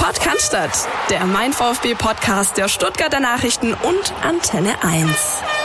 [0.00, 5.59] Podcast, der Mein VfB Podcast der Stuttgarter Nachrichten und Antenne 1.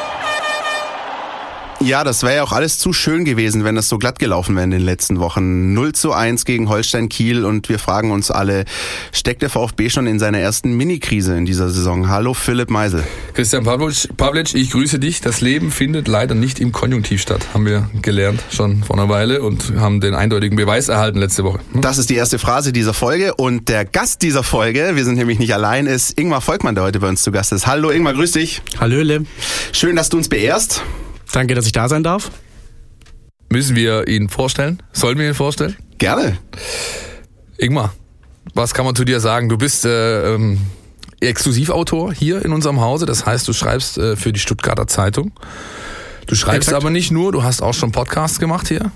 [1.86, 4.64] Ja, das wäre ja auch alles zu schön gewesen, wenn das so glatt gelaufen wäre
[4.64, 5.74] in den letzten Wochen.
[5.74, 8.66] 0 zu 1 gegen Holstein Kiel und wir fragen uns alle,
[9.12, 12.10] steckt der VfB schon in seiner ersten Mini-Krise in dieser Saison?
[12.10, 13.04] Hallo Philipp Meisel.
[13.36, 15.22] Christian Pavlic, ich grüße dich.
[15.22, 19.44] Das Leben findet leider nicht im Konjunktiv statt, haben wir gelernt schon vor einer Weile
[19.44, 21.60] und haben den eindeutigen Beweis erhalten letzte Woche.
[21.74, 21.82] Hm?
[21.82, 25.38] Das ist die erste Phrase dieser Folge und der Gast dieser Folge, wir sind nämlich
[25.38, 27.68] nicht allein, ist Ingmar Volkmann, der heute bei uns zu Gast ist.
[27.68, 28.64] Hallo Ingmar, grüß dich.
[28.80, 29.26] Hallöle.
[29.72, 30.82] Schön, dass du uns beehrst.
[31.32, 32.32] Danke, dass ich da sein darf.
[33.50, 34.82] Müssen wir ihn vorstellen?
[34.92, 35.76] Sollen wir ihn vorstellen?
[35.98, 36.38] Gerne.
[37.58, 37.94] Ingmar,
[38.54, 39.50] was kann man zu dir sagen?
[39.50, 40.60] Du bist äh, ähm,
[41.22, 43.06] Exklusivautor hier in unserem Hause.
[43.06, 45.32] Das heißt, du schreibst äh, für die Stuttgarter Zeitung.
[46.28, 46.84] Du schreibst Exakt.
[46.84, 48.92] aber nicht nur, du hast auch schon Podcasts gemacht hier.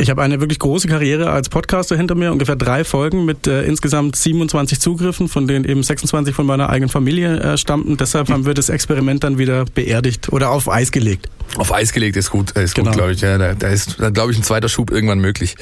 [0.00, 3.64] Ich habe eine wirklich große Karriere als Podcaster hinter mir, ungefähr drei Folgen mit äh,
[3.64, 7.98] insgesamt 27 Zugriffen, von denen eben 26 von meiner eigenen Familie äh, stammten.
[7.98, 11.28] Deshalb haben wir das Experiment dann wieder beerdigt oder auf Eis gelegt.
[11.56, 12.90] Auf Eis gelegt ist gut, ist genau.
[12.90, 13.20] gut, glaube ich.
[13.20, 15.56] Ja, da, da ist, glaube ich, ein zweiter Schub irgendwann möglich.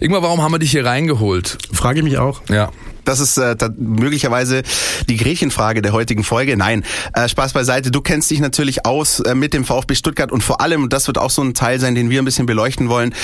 [0.00, 1.58] Irgendwann, warum haben wir dich hier reingeholt?
[1.70, 2.40] Frage ich mich auch.
[2.48, 2.70] Ja.
[3.06, 4.62] Das ist äh, möglicherweise
[5.08, 6.56] die Gretchenfrage der heutigen Folge.
[6.56, 7.90] Nein, äh, Spaß beiseite.
[7.90, 11.06] Du kennst dich natürlich aus äh, mit dem VfB Stuttgart und vor allem, und das
[11.06, 13.14] wird auch so ein Teil sein, den wir ein bisschen beleuchten wollen,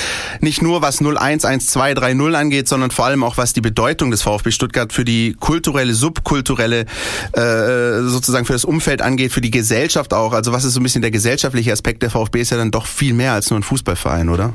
[0.41, 4.92] nicht nur was 011230 angeht, sondern vor allem auch was die Bedeutung des VfB Stuttgart
[4.92, 6.86] für die kulturelle, subkulturelle,
[7.33, 10.33] äh, sozusagen für das Umfeld angeht, für die Gesellschaft auch.
[10.33, 12.86] Also was ist so ein bisschen der gesellschaftliche Aspekt der VfB ist ja dann doch
[12.86, 14.52] viel mehr als nur ein Fußballverein, oder?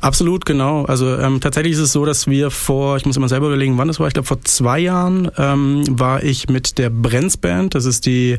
[0.00, 0.84] Absolut, genau.
[0.84, 3.88] Also ähm, tatsächlich ist es so, dass wir vor, ich muss immer selber überlegen, wann
[3.88, 7.84] das war, ich glaube vor zwei Jahren ähm, war ich mit der Brenz Band, das
[7.84, 8.38] ist die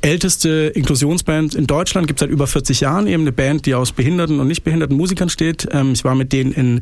[0.00, 4.40] älteste Inklusionsband in Deutschland, gibt seit über 40 Jahren, eben eine Band, die aus behinderten
[4.40, 5.68] und nicht behinderten Musikern steht.
[5.72, 6.80] Ähm, ich war mit denen in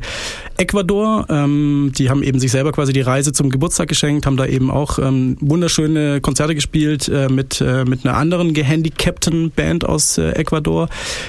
[0.57, 4.45] Ecuador, ähm, die haben eben sich selber quasi die Reise zum Geburtstag geschenkt, haben da
[4.45, 10.17] eben auch ähm, wunderschöne Konzerte gespielt äh, mit, äh, mit einer anderen gehandicapten Band aus
[10.17, 10.87] äh, Ecuador.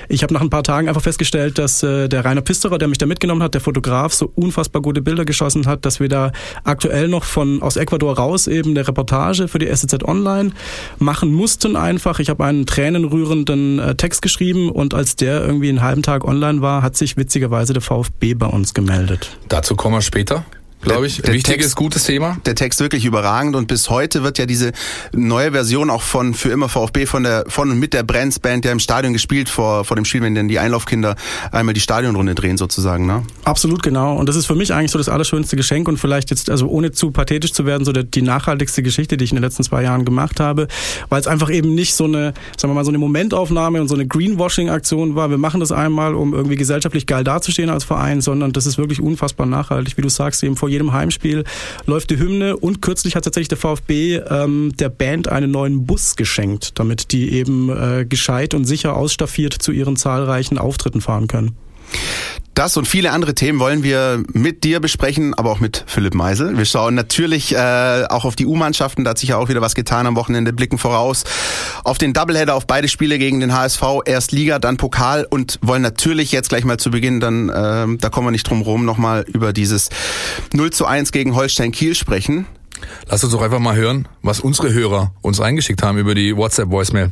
[0.09, 2.99] Ich habe nach ein paar Tagen einfach festgestellt, dass äh, der Rainer Pisterer, der mich
[2.99, 6.33] da mitgenommen hat, der Fotograf, so unfassbar gute Bilder geschossen hat, dass wir da
[6.63, 10.53] aktuell noch von aus Ecuador raus eben eine Reportage für die SZ Online
[10.99, 12.21] machen mussten einfach.
[12.21, 16.61] Ich habe einen tränenrührenden äh, Text geschrieben und als der irgendwie einen halben Tag online
[16.61, 19.37] war, hat sich witzigerweise der VfB bei uns gemeldet.
[19.49, 20.45] Dazu kommen wir später
[20.85, 21.23] glaube ich.
[21.23, 22.37] Der, Wichtiges, Text, gutes Thema.
[22.47, 24.73] Der Text wirklich überragend und bis heute wird ja diese
[25.13, 28.65] neue Version auch von für immer VfB von der von und mit der Brands Band
[28.65, 31.17] ja im Stadion gespielt vor vor dem Spiel, wenn dann die Einlaufkinder
[31.51, 33.23] einmal die Stadionrunde drehen sozusagen, ne?
[33.45, 36.51] Absolut genau und das ist für mich eigentlich so das allerschönste Geschenk und vielleicht jetzt
[36.51, 39.43] also ohne zu pathetisch zu werden so der, die nachhaltigste Geschichte, die ich in den
[39.43, 40.69] letzten zwei Jahren gemacht habe,
[41.09, 43.95] weil es einfach eben nicht so eine sagen wir mal so eine Momentaufnahme und so
[43.95, 45.31] eine Greenwashing Aktion war.
[45.31, 49.01] Wir machen das einmal, um irgendwie gesellschaftlich geil dazustehen als Verein, sondern das ist wirklich
[49.01, 51.45] unfassbar nachhaltig, wie du sagst, eben vor jedem Heimspiel
[51.87, 56.17] läuft die Hymne und kürzlich hat tatsächlich der VfB ähm, der Band einen neuen Bus
[56.17, 61.57] geschenkt, damit die eben äh, gescheit und sicher ausstaffiert zu ihren zahlreichen Auftritten fahren können.
[62.55, 66.57] Das und viele andere Themen wollen wir mit dir besprechen, aber auch mit Philipp Meisel.
[66.57, 69.75] Wir schauen natürlich äh, auch auf die U-Mannschaften, da hat sich ja auch wieder was
[69.75, 71.25] getan am Wochenende, blicken voraus
[71.83, 75.83] auf den Doubleheader, auf beide Spiele gegen den HSV, erst Liga, dann Pokal und wollen
[75.83, 79.25] natürlich jetzt gleich mal zu Beginn, dann äh, da kommen wir nicht drum rum, nochmal
[79.27, 79.89] über dieses
[80.53, 82.47] 0 zu 1 gegen Holstein Kiel sprechen.
[83.09, 87.11] Lass uns doch einfach mal hören, was unsere Hörer uns eingeschickt haben über die WhatsApp-Voicemail.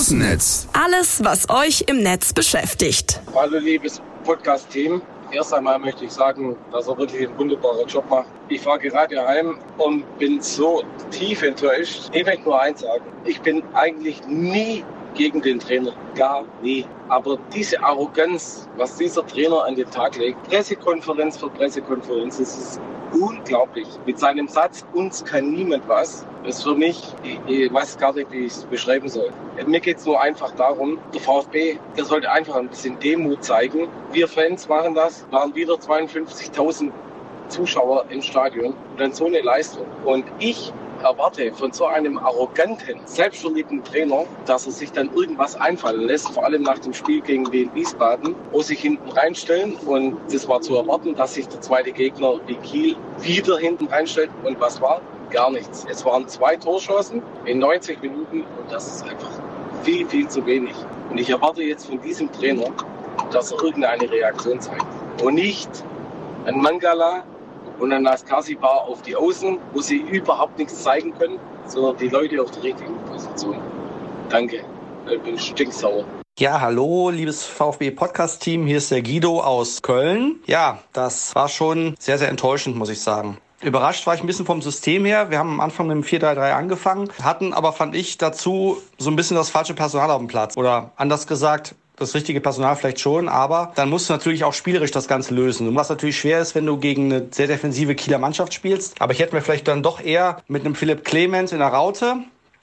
[0.00, 0.66] Außennetz.
[0.72, 3.20] Alles, was euch im Netz beschäftigt.
[3.34, 5.02] Hallo liebes Podcast-Team.
[5.30, 8.28] Erst einmal möchte ich sagen, dass er wirklich einen wunderbaren Job macht.
[8.48, 12.08] Ich fahre gerade heim und bin so tief enttäuscht.
[12.14, 13.04] Ich möchte nur eins sagen.
[13.26, 15.92] Ich bin eigentlich nie gegen den Trainer.
[16.14, 16.86] Gar nie.
[17.08, 22.80] Aber diese Arroganz, was dieser Trainer an den Tag legt, Pressekonferenz für Pressekonferenz, das ist
[23.12, 23.88] unglaublich.
[24.06, 27.02] Mit seinem Satz, uns kann niemand was, ist für mich,
[27.46, 29.30] ich weiß gar nicht, wie ich es beschreiben soll.
[29.66, 33.88] Mir geht es nur einfach darum, der VfB, der sollte einfach ein bisschen Demut zeigen.
[34.12, 36.90] Wir Fans machen das, waren wieder 52.000
[37.48, 39.86] Zuschauer im Stadion und dann so eine Leistung.
[40.04, 46.02] Und ich erwarte von so einem arroganten, selbstverliebten Trainer, dass er sich dann irgendwas einfallen
[46.02, 49.74] lässt, vor allem nach dem Spiel gegen Wien Wiesbaden, wo sich hinten reinstellen.
[49.86, 54.30] Und das war zu erwarten, dass sich der zweite Gegner wie Kiel wieder hinten reinstellt.
[54.44, 55.00] Und was war?
[55.30, 55.86] Gar nichts.
[55.90, 59.30] Es waren zwei Torschancen in 90 Minuten und das ist einfach
[59.82, 60.74] viel, viel zu wenig.
[61.08, 62.66] Und ich erwarte jetzt von diesem Trainer,
[63.32, 64.84] dass er irgendeine Reaktion zeigt.
[65.22, 65.68] Und nicht
[66.46, 67.24] ein Mangala,
[67.80, 68.24] und dann las
[68.60, 72.62] Bar auf die Außen, wo sie überhaupt nichts zeigen können, sondern die Leute auf der
[72.62, 73.58] richtigen Position.
[74.28, 74.64] Danke,
[75.10, 76.04] ich bin stinksauer.
[76.38, 78.66] Ja, hallo, liebes VfB-Podcast-Team.
[78.66, 80.36] Hier ist der Guido aus Köln.
[80.46, 83.38] Ja, das war schon sehr, sehr enttäuschend, muss ich sagen.
[83.62, 85.30] Überrascht war ich ein bisschen vom System her.
[85.30, 89.16] Wir haben am Anfang mit dem 4-3-3 angefangen, hatten aber, fand ich, dazu so ein
[89.16, 90.56] bisschen das falsche Personal auf dem Platz.
[90.56, 94.90] Oder anders gesagt, das richtige Personal vielleicht schon, aber dann musst du natürlich auch spielerisch
[94.90, 95.68] das Ganze lösen.
[95.68, 99.00] Und was natürlich schwer ist, wenn du gegen eine sehr defensive Kieler Mannschaft spielst.
[99.00, 102.16] Aber ich hätte mir vielleicht dann doch eher mit einem Philipp Clemens in der Raute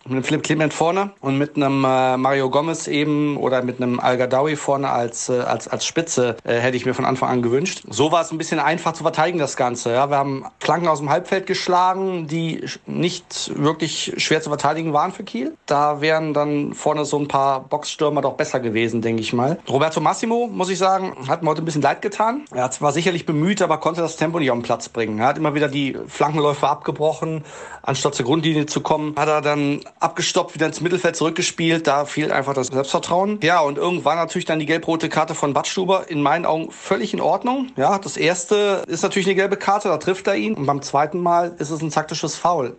[0.07, 3.99] mit einem Philipp Clement vorne und mit einem äh, Mario Gomez eben oder mit einem
[3.99, 7.41] Al Gadawi vorne als, äh, als, als Spitze äh, hätte ich mir von Anfang an
[7.41, 7.83] gewünscht.
[7.89, 9.91] So war es ein bisschen einfach zu verteidigen, das Ganze.
[9.91, 15.11] Ja, wir haben Flanken aus dem Halbfeld geschlagen, die nicht wirklich schwer zu verteidigen waren
[15.11, 15.57] für Kiel.
[15.65, 19.59] Da wären dann vorne so ein paar Boxstürmer doch besser gewesen, denke ich mal.
[19.69, 22.45] Roberto Massimo, muss ich sagen, hat mir heute ein bisschen leid getan.
[22.51, 25.19] Er war sicherlich bemüht, aber konnte das Tempo nicht auf den Platz bringen.
[25.19, 27.43] Er hat immer wieder die Flankenläufe abgebrochen.
[27.81, 31.87] Anstatt zur Grundlinie zu kommen, hat er dann abgestoppt, wieder ins Mittelfeld zurückgespielt.
[31.87, 33.39] Da fehlt einfach das Selbstvertrauen.
[33.41, 36.09] Ja, und irgendwann natürlich dann die gelb-rote Karte von Badstuber.
[36.09, 37.71] In meinen Augen völlig in Ordnung.
[37.75, 40.53] Ja, das erste ist natürlich eine gelbe Karte, da trifft er ihn.
[40.53, 42.77] Und beim zweiten Mal ist es ein taktisches Foul.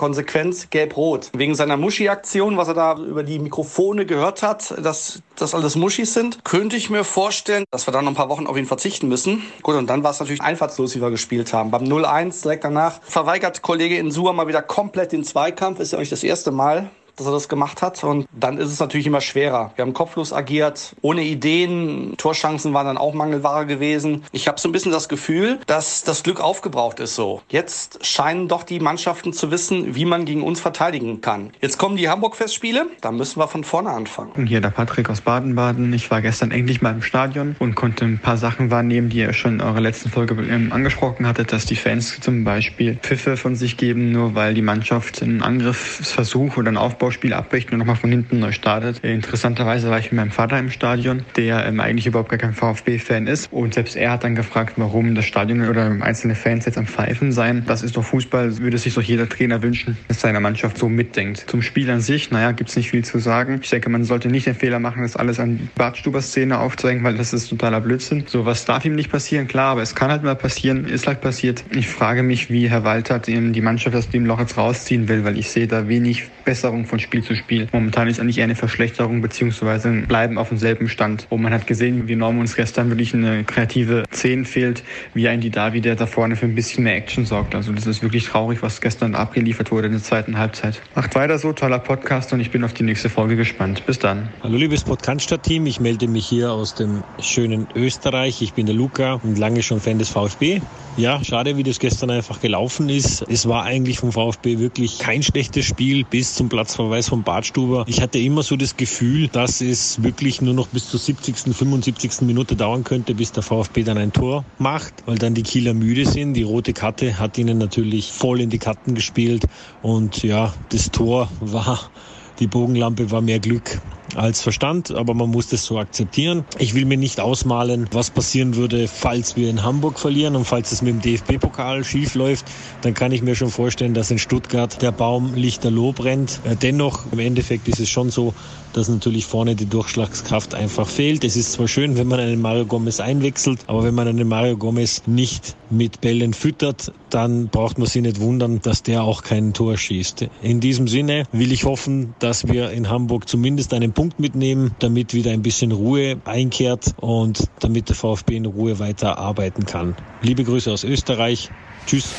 [0.00, 1.28] Konsequenz gelb-rot.
[1.34, 6.14] Wegen seiner Muschi-Aktion, was er da über die Mikrofone gehört hat, dass das alles Muschis
[6.14, 9.08] sind, könnte ich mir vorstellen, dass wir dann noch ein paar Wochen auf ihn verzichten
[9.08, 9.42] müssen.
[9.62, 11.70] Gut, und dann war es natürlich einfallslos, wie wir gespielt haben.
[11.70, 15.80] Beim 0-1 direkt danach verweigert Kollege Insua mal wieder komplett den Zweikampf.
[15.80, 16.88] Ist ja nicht das erste Mal
[17.20, 18.02] dass er das gemacht hat.
[18.02, 19.72] Und dann ist es natürlich immer schwerer.
[19.76, 22.14] Wir haben kopflos agiert, ohne Ideen.
[22.16, 24.24] Torchancen waren dann auch Mangelware gewesen.
[24.32, 27.42] Ich habe so ein bisschen das Gefühl, dass das Glück aufgebraucht ist so.
[27.48, 31.50] Jetzt scheinen doch die Mannschaften zu wissen, wie man gegen uns verteidigen kann.
[31.60, 32.86] Jetzt kommen die Hamburg-Festspiele.
[33.00, 34.32] Da müssen wir von vorne anfangen.
[34.32, 35.92] Und hier der Patrick aus Baden-Baden.
[35.92, 39.32] Ich war gestern endlich mal im Stadion und konnte ein paar Sachen wahrnehmen, die ihr
[39.32, 43.56] schon in eurer letzten Folge ähm, angesprochen hattet, dass die Fans zum Beispiel Pfiffe von
[43.56, 47.96] sich geben, nur weil die Mannschaft einen Angriffsversuch oder einen Aufbau Aufbauspiel abbricht und nochmal
[47.96, 49.00] von hinten neu startet.
[49.00, 53.26] Interessanterweise war ich mit meinem Vater im Stadion, der ähm, eigentlich überhaupt gar kein VfB-Fan
[53.26, 53.52] ist.
[53.52, 57.32] Und selbst er hat dann gefragt, warum das Stadion oder einzelne Fans jetzt am Pfeifen
[57.32, 57.64] seien.
[57.66, 61.46] Das ist doch Fußball, würde sich doch jeder Trainer wünschen, dass seine Mannschaft so mitdenkt.
[61.48, 63.58] Zum Spiel an sich, naja, gibt es nicht viel zu sagen.
[63.60, 67.32] Ich denke, man sollte nicht den Fehler machen, das alles an Bartstuber-Szene aufzeigen, weil das
[67.32, 68.24] ist totaler Blödsinn.
[68.28, 71.20] So was darf ihm nicht passieren, klar, aber es kann halt mal passieren, ist halt
[71.20, 71.64] passiert.
[71.72, 75.36] Ich frage mich, wie Herr Walter die Mannschaft aus dem Loch jetzt rausziehen will, weil
[75.36, 77.68] ich sehe da wenig Besserung von Spiel zu Spiel.
[77.70, 81.28] Momentan ist eigentlich eher eine Verschlechterung beziehungsweise bleiben auf demselben Stand.
[81.30, 84.82] Und man hat gesehen, wie Norm uns gestern wirklich eine kreative 10 fehlt,
[85.14, 87.54] wie ein die Davi, der da vorne für ein bisschen mehr Action sorgt.
[87.54, 90.82] Also das ist wirklich traurig, was gestern abgeliefert wurde in der zweiten Halbzeit.
[90.96, 93.86] Macht weiter so, toller Podcast und ich bin auf die nächste Folge gespannt.
[93.86, 94.28] Bis dann.
[94.42, 98.42] Hallo liebes Podcast-Team, ich melde mich hier aus dem schönen Österreich.
[98.42, 100.60] Ich bin der Luca und lange schon Fan des VfB.
[100.96, 103.24] Ja, schade, wie das gestern einfach gelaufen ist.
[103.28, 107.84] Es war eigentlich vom VfB wirklich kein schlechtes Spiel bis zum Platzverweis von Bartstuber.
[107.86, 112.22] Ich hatte immer so das Gefühl, dass es wirklich nur noch bis zur 70., 75.
[112.22, 116.06] Minute dauern könnte, bis der VfB dann ein Tor macht, weil dann die Kieler müde
[116.06, 116.32] sind.
[116.32, 119.44] Die rote Karte hat ihnen natürlich voll in die Karten gespielt
[119.82, 121.90] und ja, das Tor war
[122.38, 123.82] die Bogenlampe war mehr Glück
[124.16, 126.44] als Verstand, aber man muss das so akzeptieren.
[126.58, 130.72] Ich will mir nicht ausmalen, was passieren würde, falls wir in Hamburg verlieren und falls
[130.72, 132.46] es mit dem DFB-Pokal schief läuft,
[132.82, 136.40] dann kann ich mir schon vorstellen, dass in Stuttgart der Baum lichterloh brennt.
[136.44, 138.34] Äh, dennoch, im Endeffekt ist es schon so,
[138.72, 141.24] dass natürlich vorne die Durchschlagskraft einfach fehlt.
[141.24, 144.56] Es ist zwar schön, wenn man einen Mario Gomez einwechselt, aber wenn man einen Mario
[144.56, 149.52] Gomez nicht mit Bällen füttert, dann braucht man sich nicht wundern, dass der auch kein
[149.52, 150.26] Tor schießt.
[150.42, 155.12] In diesem Sinne will ich hoffen, dass wir in Hamburg zumindest einen Punkt mitnehmen, damit
[155.12, 159.94] wieder ein bisschen Ruhe einkehrt und damit der VfB in Ruhe weiter arbeiten kann.
[160.22, 161.50] Liebe Grüße aus Österreich.
[161.84, 162.14] Tschüss.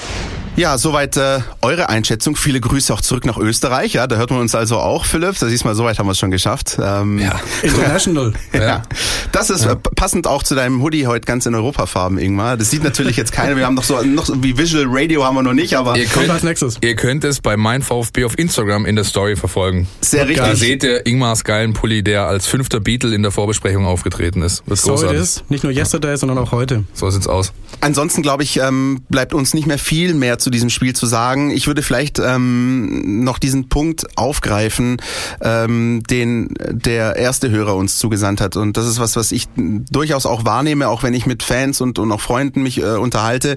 [0.62, 2.36] Ja, soweit äh, eure Einschätzung.
[2.36, 3.94] Viele Grüße auch zurück nach Österreich.
[3.94, 5.40] Ja, da hört man uns also auch, Philipp.
[5.40, 6.78] Da siehst du mal, soweit haben wir es schon geschafft.
[6.80, 8.34] Ähm, ja, international.
[8.54, 8.62] ja.
[8.62, 8.84] ja.
[9.32, 9.72] Das ist ja.
[9.72, 12.58] Äh, passend auch zu deinem Hoodie heute ganz in Europafarben, Ingmar.
[12.58, 13.56] Das sieht natürlich jetzt keiner.
[13.56, 16.30] Wir haben noch so noch wie Visual Radio haben wir noch nicht, aber ihr könnt,
[16.30, 16.78] als nächstes.
[16.82, 19.88] Ihr könnt es bei mein VfB auf Instagram in der Story verfolgen.
[20.02, 20.46] Sehr richtig.
[20.46, 24.62] Da seht ihr Ingmars geilen Pulli, der als fünfter Beatle in der Vorbesprechung aufgetreten ist.
[24.68, 25.22] Das ist so großartig.
[25.22, 25.50] Ist.
[25.50, 26.84] Nicht nur yesterday, sondern auch heute.
[26.94, 27.52] So sieht's aus.
[27.80, 31.50] Ansonsten glaube ich, ähm, bleibt uns nicht mehr viel mehr zu diesem Spiel zu sagen.
[31.50, 34.98] Ich würde vielleicht ähm, noch diesen Punkt aufgreifen,
[35.42, 38.58] ähm, den der erste Hörer uns zugesandt hat.
[38.58, 42.00] Und das ist was, was ich durchaus auch wahrnehme, auch wenn ich mit Fans und,
[42.00, 43.56] und auch Freunden mich äh, unterhalte.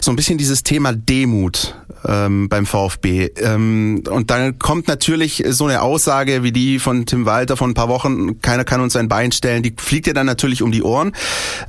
[0.00, 1.74] So ein bisschen dieses Thema Demut
[2.06, 3.30] ähm, beim VfB.
[3.36, 7.74] Ähm, und dann kommt natürlich so eine Aussage wie die von Tim Walter von ein
[7.74, 10.82] paar Wochen, keiner kann uns ein Bein stellen, die fliegt ja dann natürlich um die
[10.82, 11.12] Ohren.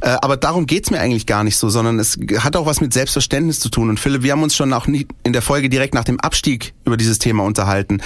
[0.01, 2.93] Äh, aber darum geht's mir eigentlich gar nicht so, sondern es hat auch was mit
[2.93, 3.89] Selbstverständnis zu tun.
[3.89, 6.73] Und Philipp, wir haben uns schon auch nie in der Folge direkt nach dem Abstieg
[6.85, 8.01] über dieses Thema unterhalten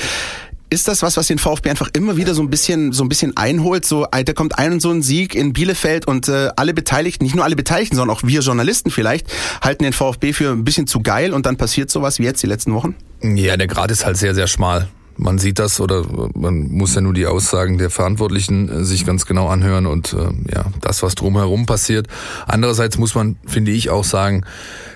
[0.69, 3.35] Ist das was, was den VfB einfach immer wieder so ein bisschen, so ein bisschen
[3.35, 3.85] einholt?
[3.85, 7.35] So, da kommt ein und so ein Sieg in Bielefeld und äh, alle Beteiligten, nicht
[7.35, 9.27] nur alle Beteiligten, sondern auch wir Journalisten vielleicht,
[9.61, 12.47] halten den VfB für ein bisschen zu geil und dann passiert sowas wie jetzt die
[12.47, 12.95] letzten Wochen?
[13.21, 14.87] Ja, der Grad ist halt sehr, sehr schmal.
[15.17, 16.03] Man sieht das oder
[16.33, 20.53] man muss ja nur die Aussagen der Verantwortlichen äh, sich ganz genau anhören und äh,
[20.55, 22.07] ja, das, was drumherum passiert.
[22.47, 24.45] Andererseits muss man, finde ich, auch sagen,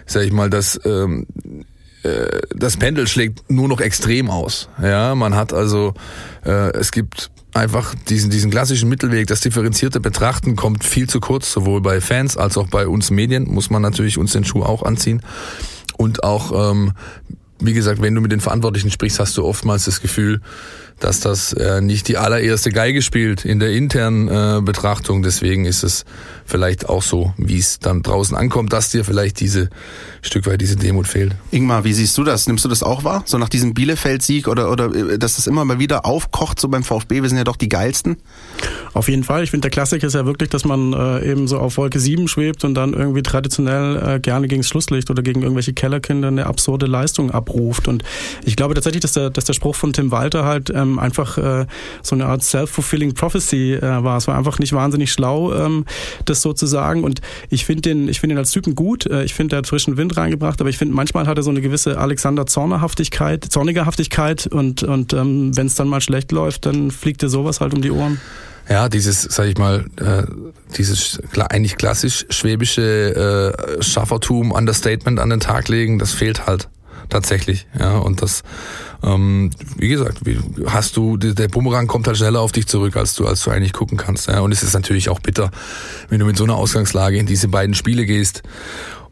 [0.05, 1.25] sag ich mal, dass ähm,
[2.03, 4.69] äh, das Pendel schlägt nur noch extrem aus.
[4.81, 5.93] Ja, man hat also,
[6.45, 11.51] äh, es gibt einfach diesen, diesen klassischen Mittelweg, das differenzierte Betrachten kommt viel zu kurz,
[11.51, 14.83] sowohl bei Fans als auch bei uns Medien, muss man natürlich uns den Schuh auch
[14.83, 15.21] anziehen.
[15.97, 16.91] Und auch, ähm,
[17.59, 20.41] wie gesagt, wenn du mit den Verantwortlichen sprichst, hast du oftmals das Gefühl,
[20.99, 25.23] dass das äh, nicht die allererste Geige spielt in der internen äh, Betrachtung.
[25.23, 26.05] Deswegen ist es
[26.45, 29.69] vielleicht auch so, wie es dann draußen ankommt, dass dir vielleicht diese
[30.21, 31.35] Stück weit diese Demut fehlt.
[31.51, 32.47] Ingmar, wie siehst du das?
[32.47, 33.23] Nimmst du das auch wahr?
[33.25, 36.83] So nach diesem Bielefeld-Sieg oder, oder äh, dass das immer mal wieder aufkocht, so beim
[36.83, 38.17] VfB, wir sind ja doch die geilsten?
[38.93, 39.43] Auf jeden Fall.
[39.43, 42.27] Ich finde, der Klassiker ist ja wirklich, dass man äh, eben so auf Wolke 7
[42.29, 46.45] schwebt und dann irgendwie traditionell äh, gerne gegen das Schlusslicht oder gegen irgendwelche Kellerkinder eine
[46.45, 47.89] absurde Leistung abruft.
[47.89, 48.03] Und
[48.45, 51.65] ich glaube tatsächlich, dass der, dass der Spruch von Tim Walter halt ähm, einfach äh,
[52.01, 54.17] so eine Art self-fulfilling prophecy äh, war.
[54.17, 55.85] Es war einfach nicht wahnsinnig schlau, ähm,
[56.25, 57.03] das so zu sagen.
[57.03, 59.05] Und ich finde den, ich finde ihn als Typen gut.
[59.05, 61.49] Äh, ich finde, er hat frischen Wind reingebracht, aber ich finde, manchmal hat er so
[61.49, 66.91] eine gewisse Alexander Zornerhaftigkeit, Zornigerhaftigkeit und, und ähm, wenn es dann mal schlecht läuft, dann
[66.91, 68.19] fliegt dir sowas halt um die Ohren.
[68.67, 70.23] Ja, dieses, sag ich mal, äh,
[70.75, 76.67] dieses eigentlich klassisch schwäbische äh, Schaffertum, Understatement an den Tag legen, das fehlt halt
[77.09, 77.67] tatsächlich.
[77.77, 78.41] Ja, und das,
[79.05, 83.13] ähm, wie gesagt, wie, hast du, der Bumerang kommt halt schneller auf dich zurück, als
[83.13, 84.27] du, als du eigentlich gucken kannst.
[84.27, 85.51] Ja, und es ist natürlich auch bitter,
[86.09, 88.41] wenn du mit so einer Ausgangslage in diese beiden Spiele gehst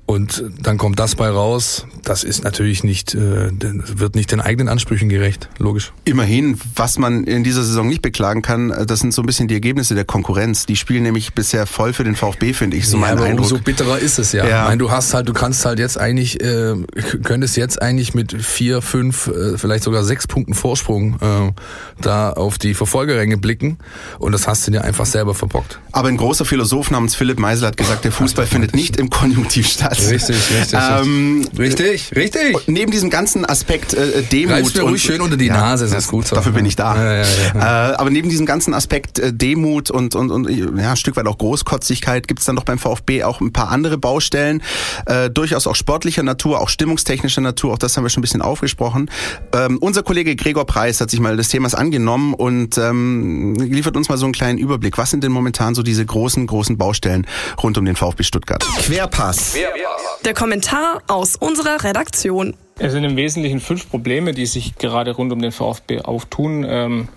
[0.05, 1.85] und dann kommt das bei raus.
[2.03, 5.93] Das ist natürlich nicht, äh, wird nicht den eigenen Ansprüchen gerecht, logisch.
[6.03, 9.47] Immerhin, was man in dieser Saison nicht beklagen kann, äh, das sind so ein bisschen
[9.47, 10.65] die Ergebnisse der Konkurrenz.
[10.65, 13.51] Die spielen nämlich bisher voll für den VfB, finde ich, so ja, mein aber Eindruck.
[13.51, 14.45] Umso bitterer ist es ja.
[14.45, 14.63] ja.
[14.63, 16.75] Ich meine, du hast halt, du kannst halt jetzt eigentlich, äh,
[17.23, 21.53] könntest jetzt eigentlich mit vier, fünf, äh, vielleicht sogar sechs Punkten Vorsprung äh,
[22.01, 23.77] da auf die Verfolgerränge blicken
[24.19, 25.79] und das hast du dir einfach selber verbockt.
[25.93, 29.67] Aber ein großer Philosoph namens Philipp Meisel hat gesagt, der Fußball findet nicht im Konjunktiv
[29.67, 29.92] statt.
[29.99, 30.79] Richtig, richtig.
[30.79, 32.67] Ähm, richtig, richtig.
[32.67, 34.55] Neben diesem ganzen Aspekt äh, Demut.
[34.55, 36.35] Reib's mir ruhig schön unter die ja, Nase, das ist gut so.
[36.35, 36.95] Dafür bin ich da.
[36.95, 40.97] Ja, ja, äh, aber neben diesem ganzen Aspekt äh, Demut und, und, und ja, ein
[40.97, 44.61] Stück weit auch Großkotzigkeit gibt's dann doch beim VfB auch ein paar andere Baustellen.
[45.05, 48.41] Äh, durchaus auch sportlicher Natur, auch stimmungstechnischer Natur, auch das haben wir schon ein bisschen
[48.41, 49.09] aufgesprochen.
[49.53, 54.09] Ähm, unser Kollege Gregor Preis hat sich mal des Themas angenommen und ähm, liefert uns
[54.09, 54.97] mal so einen kleinen Überblick.
[54.97, 57.27] Was sind denn momentan so diese großen, großen Baustellen
[57.61, 58.63] rund um den VfB Stuttgart?
[58.79, 59.53] Querpass.
[59.53, 59.82] Querpass.
[60.25, 62.55] Der Kommentar aus unserer Redaktion.
[62.79, 66.65] Es sind im Wesentlichen fünf Probleme, die sich gerade rund um den VfB auftun.
[66.67, 67.07] Ähm,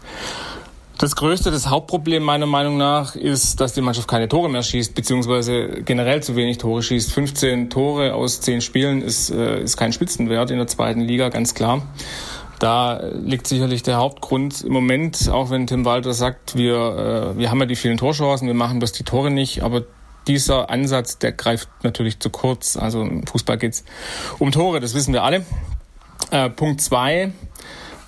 [0.99, 4.95] das größte, das Hauptproblem meiner Meinung nach ist, dass die Mannschaft keine Tore mehr schießt,
[4.95, 7.13] beziehungsweise generell zu wenig Tore schießt.
[7.13, 11.55] 15 Tore aus 10 Spielen ist, äh, ist kein Spitzenwert in der zweiten Liga, ganz
[11.55, 11.83] klar.
[12.59, 17.51] Da liegt sicherlich der Hauptgrund im Moment, auch wenn Tim Walter sagt, wir, äh, wir
[17.51, 19.83] haben ja die vielen Torchancen, wir machen bloß die Tore nicht, aber
[20.29, 22.77] dieser Ansatz, der greift natürlich zu kurz.
[22.77, 23.85] Also im Fußball geht's
[24.39, 25.45] um Tore, das wissen wir alle.
[26.31, 27.33] Äh, Punkt zwei.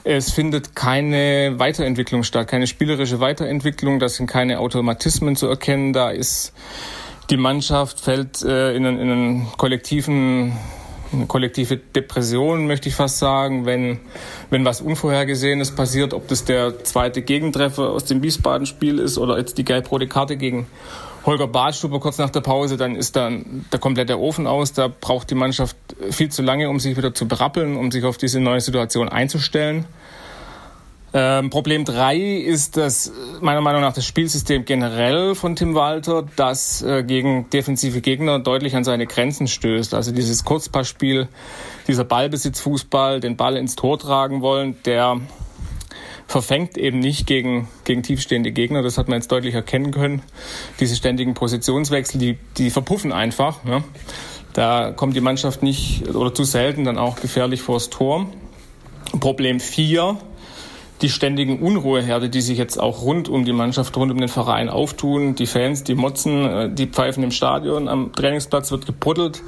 [0.04, 3.98] Es findet keine Weiterentwicklung statt, keine spielerische Weiterentwicklung.
[3.98, 5.92] Da sind keine Automatismen zu erkennen.
[5.92, 6.54] Da ist
[7.30, 10.56] die Mannschaft fällt äh, in, einen, in einen kollektiven
[11.12, 13.98] eine kollektive Depression, möchte ich fast sagen, wenn,
[14.50, 19.58] wenn was Unvorhergesehenes passiert, ob das der zweite Gegentreffer aus dem Wiesbaden-Spiel ist oder jetzt
[19.58, 20.66] die gelb-rote Karte gegen
[21.28, 24.72] Holger Badstube kurz nach der Pause, dann ist dann der komplette Ofen aus.
[24.72, 25.76] Da braucht die Mannschaft
[26.10, 29.84] viel zu lange, um sich wieder zu berappeln, um sich auf diese neue Situation einzustellen.
[31.12, 36.80] Ähm, Problem drei ist das meiner Meinung nach das Spielsystem generell von Tim Walter, das
[36.80, 39.92] äh, gegen defensive Gegner deutlich an seine Grenzen stößt.
[39.92, 41.28] Also dieses Kurzpassspiel,
[41.88, 45.20] dieser Ballbesitzfußball, den Ball ins Tor tragen wollen, der
[46.28, 48.82] verfängt eben nicht gegen, gegen tiefstehende Gegner.
[48.82, 50.22] Das hat man jetzt deutlich erkennen können.
[50.78, 53.64] Diese ständigen Positionswechsel, die, die verpuffen einfach.
[53.66, 53.82] Ja.
[54.52, 58.26] Da kommt die Mannschaft nicht oder zu selten dann auch gefährlich vors Tor.
[59.18, 60.18] Problem vier
[61.00, 64.68] die ständigen Unruheherde, die sich jetzt auch rund um die Mannschaft, rund um den Verein
[64.68, 65.34] auftun.
[65.34, 69.42] Die Fans, die motzen, äh, die pfeifen im Stadion, am Trainingsplatz wird gebuddelt.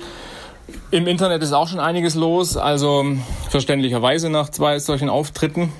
[0.92, 3.04] Im Internet ist auch schon einiges los, also
[3.48, 5.72] verständlicherweise nach zwei solchen Auftritten.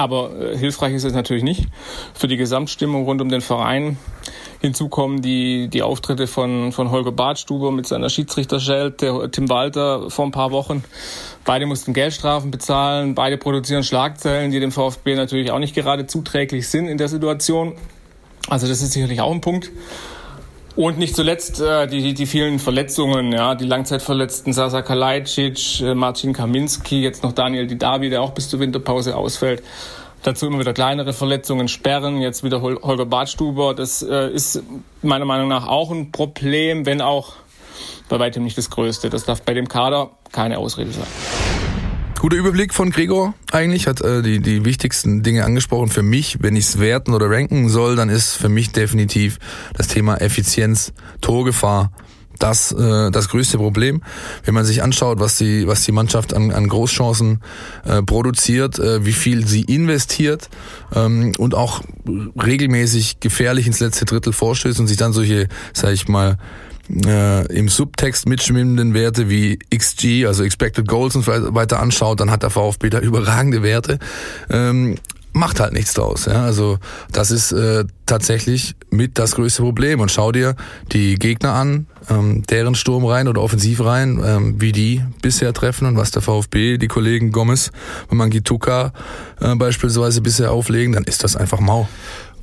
[0.00, 1.66] Aber äh, hilfreich ist es natürlich nicht
[2.14, 3.98] für die Gesamtstimmung rund um den Verein.
[4.62, 10.24] Hinzu kommen die, die Auftritte von, von Holger Badstuber mit seiner Schiedsrichterschelte, Tim Walter vor
[10.24, 10.84] ein paar Wochen.
[11.44, 16.66] Beide mussten Geldstrafen bezahlen, beide produzieren Schlagzeilen, die dem VfB natürlich auch nicht gerade zuträglich
[16.68, 17.74] sind in der Situation.
[18.48, 19.70] Also das ist sicherlich auch ein Punkt.
[20.76, 26.32] Und nicht zuletzt äh, die, die vielen Verletzungen, ja, die Langzeitverletzten Sasa Kalajdzic, äh, Marcin
[26.32, 29.62] Kaminski, jetzt noch Daniel Didavi, der auch bis zur Winterpause ausfällt.
[30.22, 33.74] Dazu immer wieder kleinere Verletzungen, Sperren, jetzt wieder Holger Badstuber.
[33.74, 34.62] Das äh, ist
[35.02, 37.32] meiner Meinung nach auch ein Problem, wenn auch
[38.08, 39.08] bei weitem nicht das größte.
[39.08, 41.06] Das darf bei dem Kader keine Ausrede sein.
[42.20, 45.88] Guter Überblick von Gregor eigentlich, hat äh, die, die wichtigsten Dinge angesprochen.
[45.88, 49.38] Für mich, wenn ich es werten oder ranken soll, dann ist für mich definitiv
[49.72, 51.92] das Thema Effizienz, Torgefahr
[52.38, 54.02] das äh, das größte Problem.
[54.44, 57.40] Wenn man sich anschaut, was die was die Mannschaft an, an Großchancen
[57.86, 60.50] äh, produziert, äh, wie viel sie investiert
[60.94, 66.06] ähm, und auch regelmäßig gefährlich ins letzte Drittel vorstößt und sich dann solche, sag ich
[66.06, 66.36] mal,
[67.06, 72.30] äh, im Subtext mitschwimmenden Werte wie XG, also Expected Goals und so weiter anschaut, dann
[72.30, 73.98] hat der VfB da überragende Werte.
[74.48, 74.96] Ähm,
[75.32, 76.26] macht halt nichts draus.
[76.26, 76.44] Ja?
[76.44, 76.78] Also
[77.12, 80.00] das ist äh, tatsächlich mit das größte Problem.
[80.00, 80.56] Und schau dir
[80.92, 86.10] die Gegner an, ähm, deren Sturmreihen oder Offensivreihen, ähm, wie die bisher treffen und was
[86.10, 87.70] der VfB, die Kollegen Gomez
[88.08, 88.92] und Mangituka
[89.40, 91.88] äh, beispielsweise bisher auflegen, dann ist das einfach mau.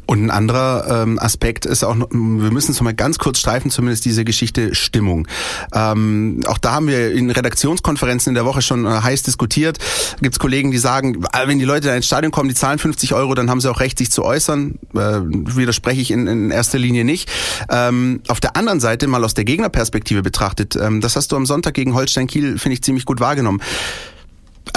[0.08, 4.06] Und ein anderer ähm, Aspekt ist auch, wir müssen es mal ganz kurz streifen, zumindest
[4.06, 5.28] diese Geschichte Stimmung.
[5.74, 9.80] Ähm, auch da haben wir in Redaktionskonferenzen in der Woche schon äh, heiß diskutiert.
[10.22, 12.80] Gibt es Kollegen, die sagen, ah, wenn die Leute da ins Stadion kommen, die zahlen
[12.80, 14.80] 50 Euro, dann haben sie auch recht, sich zu äußern.
[14.96, 17.30] Äh, widerspreche ich in, in erster Linie nicht.
[17.70, 21.46] Ähm, auf der anderen Seite, mal aus der Gegnerperspektive betrachtet, ähm, das hast du am
[21.46, 23.62] Sonntag gegen Holstein Kiel, finde ich, ziemlich gut wahrgenommen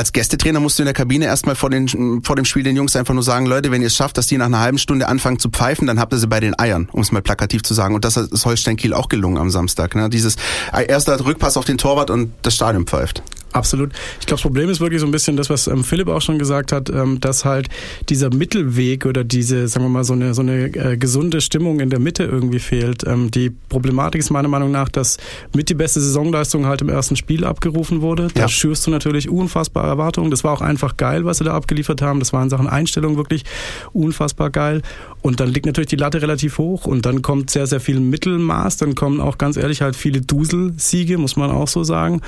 [0.00, 2.96] als Gästetrainer musst du in der Kabine erstmal vor, den, vor dem Spiel den Jungs
[2.96, 5.38] einfach nur sagen, Leute, wenn ihr es schafft, dass die nach einer halben Stunde anfangen
[5.38, 7.94] zu pfeifen, dann habt ihr sie bei den Eiern, um es mal plakativ zu sagen.
[7.94, 9.94] Und das ist Holstein Kiel auch gelungen am Samstag.
[9.94, 10.08] Ne?
[10.08, 10.36] Dieses
[10.72, 13.22] äh, erster Rückpass auf den Torwart und das Stadion pfeift.
[13.52, 13.92] Absolut.
[14.20, 16.38] Ich glaube, das Problem ist wirklich so ein bisschen das, was ähm, Philipp auch schon
[16.38, 17.68] gesagt hat, ähm, dass halt
[18.08, 21.90] dieser Mittelweg oder diese, sagen wir mal, so eine, so eine äh, gesunde Stimmung in
[21.90, 23.04] der Mitte irgendwie fehlt.
[23.06, 25.16] Ähm, die Problematik ist meiner Meinung nach, dass
[25.54, 28.28] mit die beste Saisonleistung halt im ersten Spiel abgerufen wurde.
[28.34, 28.48] Da ja.
[28.48, 30.30] schürst du natürlich unfassbare Erwartungen.
[30.30, 32.20] Das war auch einfach geil, was sie da abgeliefert haben.
[32.20, 33.44] Das war in Sachen Einstellung wirklich
[33.92, 34.82] unfassbar geil.
[35.22, 38.78] Und dann liegt natürlich die Latte relativ hoch und dann kommt sehr, sehr viel Mittelmaß.
[38.78, 42.22] Dann kommen auch ganz ehrlich halt viele Duselsiege, muss man auch so sagen.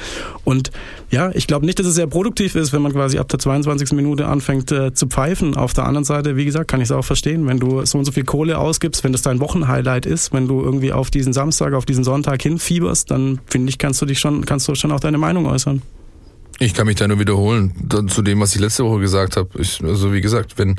[0.44, 0.70] Und
[1.11, 3.92] ja, ich glaube nicht, dass es sehr produktiv ist, wenn man quasi ab der 22.
[3.92, 5.57] Minute anfängt äh, zu pfeifen.
[5.57, 8.05] Auf der anderen Seite, wie gesagt, kann ich es auch verstehen, wenn du so und
[8.05, 11.72] so viel Kohle ausgibst, wenn das dein Wochenhighlight ist, wenn du irgendwie auf diesen Samstag,
[11.72, 15.00] auf diesen Sonntag hinfieberst, dann finde ich, kannst du dich schon, kannst du schon auch
[15.00, 15.83] deine Meinung äußern.
[16.62, 17.72] Ich kann mich da nur wiederholen
[18.09, 19.48] zu dem, was ich letzte Woche gesagt habe.
[19.59, 20.77] Ich, also wie gesagt, wenn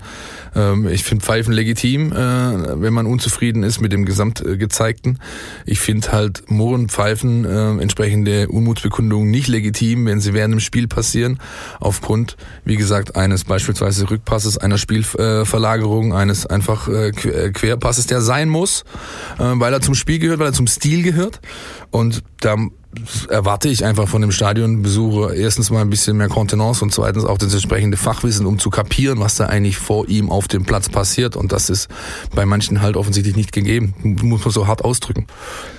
[0.56, 5.20] ähm, ich finde Pfeifen legitim, äh, wenn man unzufrieden ist mit dem Gesamtgezeigten.
[5.66, 10.88] Ich finde halt Murren, Pfeifen, äh, entsprechende Unmutsbekundungen nicht legitim, wenn sie während dem Spiel
[10.88, 11.38] passieren,
[11.82, 18.86] aufgrund, wie gesagt, eines beispielsweise Rückpasses, einer Spielverlagerung, eines einfach äh, Querpasses, der sein muss,
[19.38, 21.42] äh, weil er zum Spiel gehört, weil er zum Stil gehört.
[21.92, 22.56] Und da
[23.30, 27.38] erwarte ich einfach von dem Stadionbesucher erstens mal ein bisschen mehr Kontenance und zweitens auch
[27.38, 31.36] das entsprechende Fachwissen, um zu kapieren, was da eigentlich vor ihm auf dem Platz passiert.
[31.36, 31.90] Und das ist
[32.36, 33.94] bei manchen halt offensichtlich nicht gegeben.
[34.04, 35.28] Muss man so hart ausdrücken.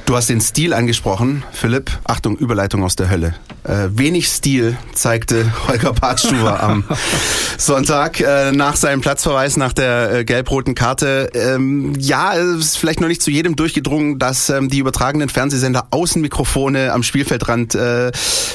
[0.06, 1.90] Du hast den Stil angesprochen, Philipp.
[2.04, 3.34] Achtung, Überleitung aus der Hölle.
[3.64, 6.84] Äh, wenig Stil zeigte Holger Bartstuber am
[7.58, 11.30] Sonntag äh, nach seinem Platzverweis, nach der äh, gelb-roten Karte.
[11.32, 15.86] Ähm, ja, es ist vielleicht noch nicht zu jedem durchgedrungen, dass ähm, die übertragenen Fernsehsender
[15.90, 18.10] Außenmikrofone am Spielfeldrand äh,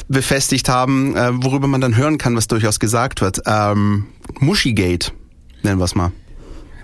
[0.08, 3.42] befestigt haben, äh, worüber man dann hören kann, was durchaus gesagt wird.
[3.46, 4.06] Ähm,
[4.40, 5.12] Mushigate,
[5.62, 6.12] nennen wir es mal.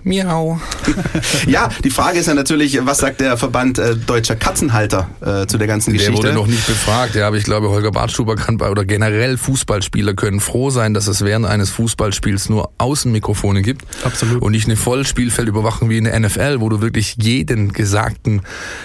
[0.07, 0.59] Miau.
[1.47, 5.57] ja, die Frage ist ja natürlich, was sagt der Verband äh, Deutscher Katzenhalter äh, zu
[5.57, 6.13] der ganzen Geschichte?
[6.13, 9.37] Der wurde noch nicht befragt, ja, aber ich glaube, Holger Bartschuber kann bei, oder generell
[9.37, 13.85] Fußballspieler können froh sein, dass es während eines Fußballspiels nur Außenmikrofone gibt.
[14.03, 14.41] Absolut.
[14.41, 18.41] Und nicht eine Vollspielfeldüberwachung wie in der NFL, wo du wirklich jeden gesagten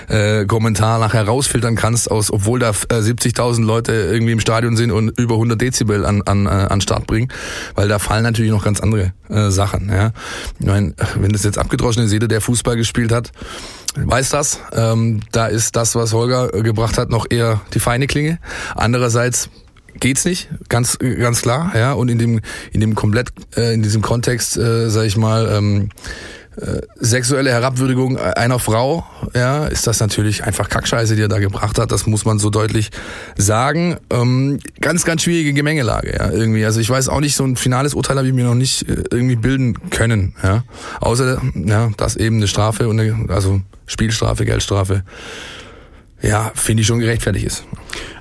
[0.09, 4.91] äh, Kommentar nachher rausfiltern kannst, aus, obwohl da äh, 70.000 Leute irgendwie im Stadion sind
[4.91, 7.29] und über 100 Dezibel an, an, äh, an Start bringen,
[7.75, 9.89] weil da fallen natürlich noch ganz andere äh, Sachen.
[9.89, 10.13] Ja.
[10.59, 13.33] Ich meine, wenn das jetzt abgedroschen ist, jeder, der Fußball gespielt hat,
[13.97, 14.61] weiß das.
[14.73, 18.39] Ähm, da ist das, was Holger gebracht hat, noch eher die feine Klinge.
[18.75, 19.51] Andererseits
[20.01, 21.93] geht's nicht, ganz ganz klar, ja.
[21.93, 22.41] Und in dem
[22.73, 25.51] in dem komplett äh, in diesem Kontext, äh, sage ich mal.
[25.53, 26.42] Ähm, äh,
[27.01, 31.91] sexuelle Herabwürdigung einer Frau, ja, ist das natürlich einfach Kackscheiße, die er da gebracht hat.
[31.93, 32.91] Das muss man so deutlich
[33.37, 33.97] sagen.
[34.11, 36.65] Ähm, ganz, ganz schwierige Gemengelage, ja, irgendwie.
[36.65, 39.03] Also ich weiß auch nicht, so ein finales Urteil habe ich mir noch nicht äh,
[39.11, 40.65] irgendwie bilden können, ja.
[41.01, 45.05] Außer, ja, dass eben eine Strafe und eine, also Spielstrafe, Geldstrafe,
[46.21, 47.65] ja, finde ich schon gerechtfertigt ist.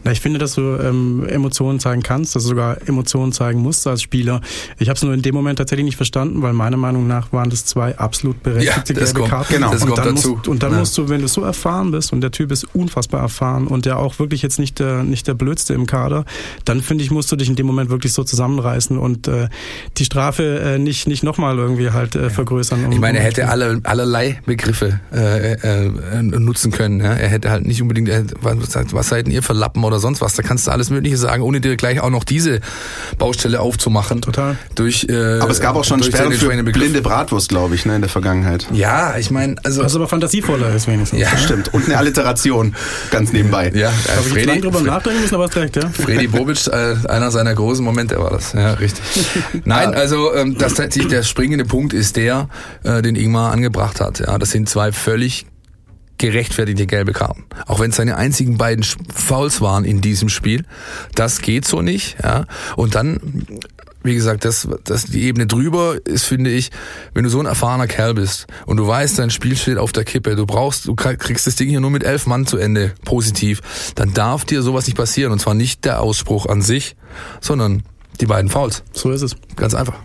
[0.04, 3.86] Na, ich finde, dass du ähm, Emotionen zeigen kannst, dass du sogar Emotionen zeigen musst
[3.88, 4.42] als Spieler.
[4.80, 7.50] Ich habe es nur in dem Moment tatsächlich nicht verstanden, weil meiner Meinung nach waren
[7.50, 9.54] das zwei absolut berechtigte ja, gelbe Karten.
[9.54, 10.36] Genau, das und kommt dann dazu.
[10.36, 10.80] Musst, und dann ja.
[10.80, 14.00] musst du, wenn du so erfahren bist und der Typ ist unfassbar erfahren und der
[14.00, 16.26] auch wirklich jetzt nicht der nicht der blödste im Kader,
[16.66, 19.50] dann finde ich, musst du dich in dem Moment wirklich so zusammenreißen und äh,
[19.98, 22.86] die Strafe äh, nicht nicht nochmal irgendwie halt äh, vergrößern.
[22.86, 27.00] Um, Ich meine, er hätte alle, allerlei Begriffe äh, äh, nutzen können.
[27.00, 27.14] Ja?
[27.14, 28.58] Er hätte halt nicht unbedingt, äh, was,
[28.92, 30.34] was seid ihr für Lappen oder sonst was.
[30.34, 32.60] Da kannst du alles Mögliche sagen, ohne dir gleich auch noch diese
[33.18, 34.22] Baustelle aufzumachen.
[34.22, 34.58] Total.
[34.76, 36.74] Durch, äh, Aber es gab auch schon Sperren für Begriff.
[36.74, 38.68] blinde Bratwurst, glaube ich, ne, in der Vergangenheit.
[38.72, 41.20] Ja, ich meine, also was aber fantasievoller ist wenigstens.
[41.20, 41.36] Ja.
[41.38, 41.74] Stimmt.
[41.74, 42.76] Und eine Alliteration,
[43.10, 43.72] ganz nebenbei.
[43.74, 45.90] ja, äh, Habe ich lange drüber nachdenken müssen, aber hast recht, ja.
[45.90, 48.54] Freddy Bobic, äh, einer seiner großen Momente war das.
[48.54, 49.04] Ja, richtig.
[49.66, 52.50] Nein, also ähm, das der springende Punkt ist der,
[52.84, 54.20] äh, den Ingmar angebracht hat.
[54.20, 55.46] Ja, das sind zwei völlig
[56.22, 57.46] gerechtfertigte gelbe Karten.
[57.66, 60.66] Auch wenn es seine einzigen beiden Fouls waren in diesem Spiel.
[61.16, 62.18] Das geht so nicht.
[62.24, 62.46] Ja.
[62.76, 63.48] Und dann,
[64.04, 66.70] wie gesagt, das, das die Ebene drüber ist, finde ich,
[67.16, 70.04] wenn du so ein erfahrener Kerl bist und du weißt, dein Spiel steht auf der
[70.04, 73.62] Kippe, du brauchst, du kriegst das Ding hier nur mit elf Mann zu Ende, positiv,
[73.96, 75.32] dann darf dir sowas nicht passieren.
[75.32, 76.96] Und zwar nicht der Ausspruch an sich,
[77.42, 77.82] sondern
[78.20, 78.84] die beiden Fouls.
[78.94, 79.36] So ist es.
[79.56, 79.96] Ganz einfach.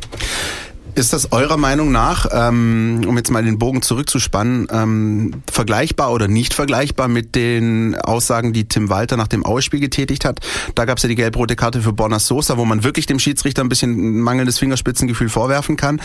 [0.97, 6.27] Ist das eurer Meinung nach, ähm, um jetzt mal den Bogen zurückzuspannen, ähm, vergleichbar oder
[6.27, 10.41] nicht vergleichbar mit den Aussagen, die Tim Walter nach dem Ausspiel getätigt hat?
[10.75, 13.63] Da gab es ja die gelb-rote Karte für Borna Sosa, wo man wirklich dem Schiedsrichter
[13.63, 16.01] ein bisschen mangelndes Fingerspitzengefühl vorwerfen kann.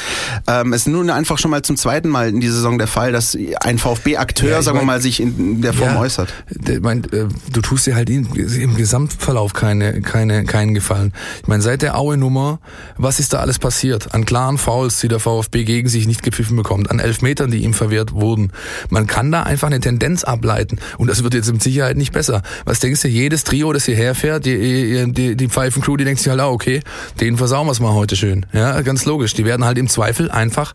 [0.45, 3.13] Ähm, es ist nun einfach schon mal zum zweiten Mal in dieser Saison der Fall,
[3.13, 6.33] dass ein VfB-Akteur, Ja, ich sagen wir mein- mal, sich in der Form Ja, äußert.
[6.49, 11.13] der- mein, äh, du tust dir halt im, im Gesamtverlauf keine, keine, keinen Gefallen.
[11.43, 12.59] Ich meine, seit der Aue-Nummer,
[12.97, 14.13] was ist da alles passiert?
[14.13, 17.73] An klaren Fouls, die der VfB gegen sich nicht gepfiffen bekommt, an Elfmetern, die ihm
[17.73, 18.51] verwehrt wurden.
[18.89, 20.79] Man kann da einfach eine Tendenz ableiten.
[20.97, 22.41] Und das wird jetzt mit Sicherheit nicht besser.
[22.65, 26.29] Was denkst du, jedes Trio, das hierher fährt, die, die, die Pfeifencrew, die denkt sich
[26.29, 26.81] halt, ah, okay,
[27.19, 28.45] den versauen wir es mal heute schön.
[28.53, 29.33] Ja, ganz logisch.
[29.33, 30.73] Die werden halt im Zweifel einfach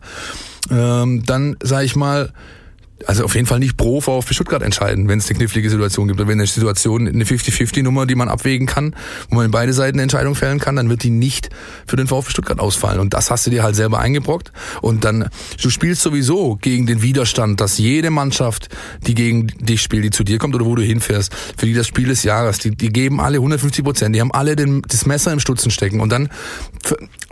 [0.69, 2.31] ähm, dann, sag ich mal,
[3.05, 6.19] also auf jeden Fall nicht pro VfB Stuttgart entscheiden, wenn es eine knifflige Situation gibt.
[6.19, 8.95] Oder wenn eine Situation, eine 50-50-Nummer, die man abwägen kann,
[9.29, 11.49] wo man in beide Seiten eine Entscheidung fällen kann, dann wird die nicht
[11.85, 12.99] für den VfB Stuttgart ausfallen.
[12.99, 14.51] Und das hast du dir halt selber eingebrockt.
[14.81, 15.29] Und dann,
[15.61, 18.69] du spielst sowieso gegen den Widerstand, dass jede Mannschaft,
[19.05, 21.87] die gegen dich spielt, die zu dir kommt oder wo du hinfährst, für die das
[21.87, 25.31] Spiel des Jahres, die, die geben alle 150 Prozent, die haben alle den, das Messer
[25.31, 25.99] im Stutzen stecken.
[25.99, 26.29] Und dann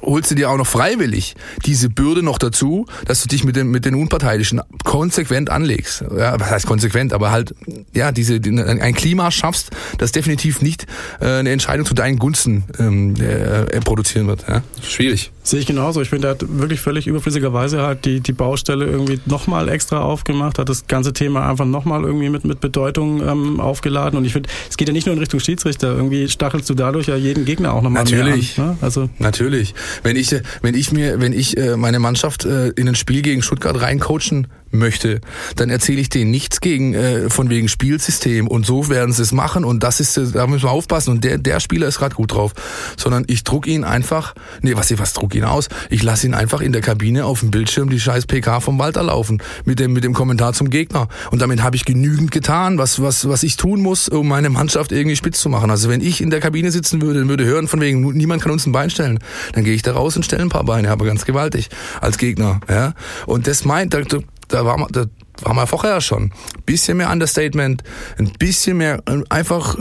[0.02, 3.72] holst du dir auch noch freiwillig diese Bürde noch dazu, dass du dich mit, dem,
[3.72, 6.04] mit den Unparteiischen konsequent anlegst.
[6.16, 7.56] Ja, was heißt konsequent, aber halt
[7.94, 10.86] ja diese die- ein Klima schaffst, das definitiv nicht
[11.20, 14.46] äh, eine Entscheidung zu deinen Gunsten ähm, äh, produzieren wird.
[14.48, 14.62] Ja?
[14.88, 15.32] Schwierig.
[15.44, 16.02] Sehe ich genauso.
[16.02, 20.58] Ich finde, er hat wirklich völlig überflüssigerweise halt die, die Baustelle irgendwie nochmal extra aufgemacht,
[20.60, 24.18] hat das ganze Thema einfach nochmal irgendwie mit, mit Bedeutung ähm, aufgeladen.
[24.18, 25.96] Und ich finde, es geht ja nicht nur in Richtung Schiedsrichter.
[25.96, 28.58] Irgendwie stachelst du dadurch ja jeden Gegner auch nochmal Natürlich.
[28.58, 28.72] mehr an.
[28.74, 28.78] Ne?
[28.82, 29.76] Also Natürlich.
[30.04, 33.22] Wenn ich, äh, wenn ich mir, wenn ich äh, meine Mannschaft äh, in ein Spiel
[33.22, 35.22] gegen Stuttgart reincoachen möchte,
[35.56, 39.32] dann erzähle ich denen nichts gegen äh, von wegen Spielsystem und so werden sie es
[39.32, 42.16] machen und das ist, äh, da müssen wir aufpassen und der der Spieler ist gerade
[42.16, 42.54] gut drauf,
[42.98, 45.70] sondern ich druck ihn einfach, nee, was was druck ihn aus?
[45.90, 49.04] Ich lasse ihn einfach in der Kabine auf dem Bildschirm die scheiß PK vom Walter
[49.04, 53.02] laufen mit dem mit dem Kommentar zum Gegner und damit habe ich genügend getan, was
[53.02, 55.72] was was ich tun muss, um meine Mannschaft irgendwie spitz zu machen.
[55.72, 58.52] Also wenn ich in der Kabine sitzen würde, und würde hören von wegen niemand kann
[58.52, 59.20] uns ein Bein stellen,
[59.54, 61.70] dann gehe ich da raus und stelle ein paar Beine, aber ganz gewaltig
[62.02, 62.94] als Gegner, ja?
[63.26, 64.02] Und das meint da,
[64.48, 65.06] da, war man da
[65.42, 66.32] waren wir vorher schon.
[66.66, 67.84] Bisschen mehr Understatement,
[68.18, 69.78] ein bisschen mehr äh, einfach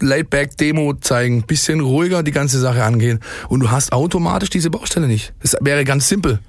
[0.00, 5.06] Laidback Demo zeigen, bisschen ruhiger die ganze Sache angehen und du hast automatisch diese Baustelle
[5.06, 5.32] nicht.
[5.40, 6.40] Das wäre ganz simpel.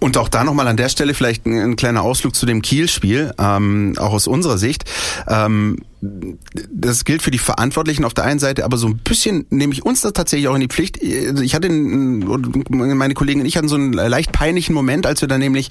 [0.00, 3.32] Und auch da nochmal an der Stelle vielleicht ein, ein kleiner Ausflug zu dem Kiel-Spiel,
[3.38, 4.84] ähm, auch aus unserer Sicht.
[5.28, 9.74] Ähm, das gilt für die Verantwortlichen auf der einen Seite, aber so ein bisschen nehme
[9.74, 10.96] ich uns das tatsächlich auch in die Pflicht.
[11.02, 15.40] Ich hatte, meine Kollegen und ich hatten so einen leicht peinlichen Moment, als wir dann
[15.40, 15.68] nämlich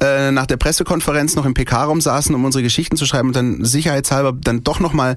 [0.00, 3.64] äh, nach der Pressekonferenz noch im PK-Raum saßen, um unsere Geschichten zu schreiben und dann
[3.64, 5.16] sicherheitshalber dann doch nochmal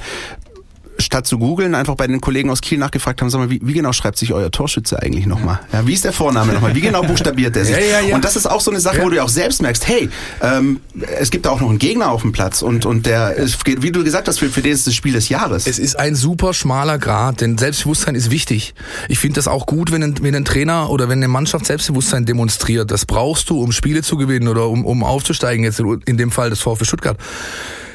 [1.00, 3.74] statt zu googeln, einfach bei den Kollegen aus Kiel nachgefragt haben, sag mal, wie, wie
[3.74, 5.60] genau schreibt sich euer Torschütze eigentlich nochmal?
[5.72, 6.76] Ja, wie ist der Vorname nochmal?
[6.76, 7.76] Wie genau buchstabiert der sich?
[7.76, 8.16] Ja, ja, ja.
[8.16, 10.10] Und das ist auch so eine Sache, wo du auch selbst merkst, hey,
[10.42, 10.80] ähm,
[11.20, 13.92] es gibt da auch noch einen Gegner auf dem Platz und, und der, ist, wie
[13.92, 15.68] du gesagt hast, für, für den ist das Spiel des Jahres.
[15.68, 18.74] Es ist ein super schmaler Grad, denn Selbstbewusstsein ist wichtig.
[19.08, 22.26] Ich finde das auch gut, wenn ein, wenn ein Trainer oder wenn eine Mannschaft Selbstbewusstsein
[22.26, 22.92] demonstriert.
[22.92, 26.50] Das brauchst du, um Spiele zu gewinnen oder um, um aufzusteigen, jetzt in dem Fall
[26.50, 27.18] des VfB Stuttgart.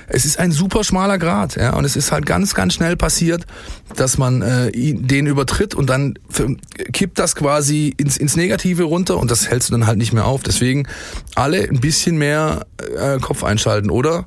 [0.08, 3.46] Es ist ein super schmaler Grad, ja, und es ist halt ganz, ganz schnell passiert,
[3.96, 6.14] dass man äh, den übertritt und dann
[6.92, 10.26] kippt das quasi ins, ins Negative runter und das hältst du dann halt nicht mehr
[10.26, 10.42] auf.
[10.42, 10.86] Deswegen
[11.34, 14.26] alle ein bisschen mehr äh, Kopf einschalten, oder?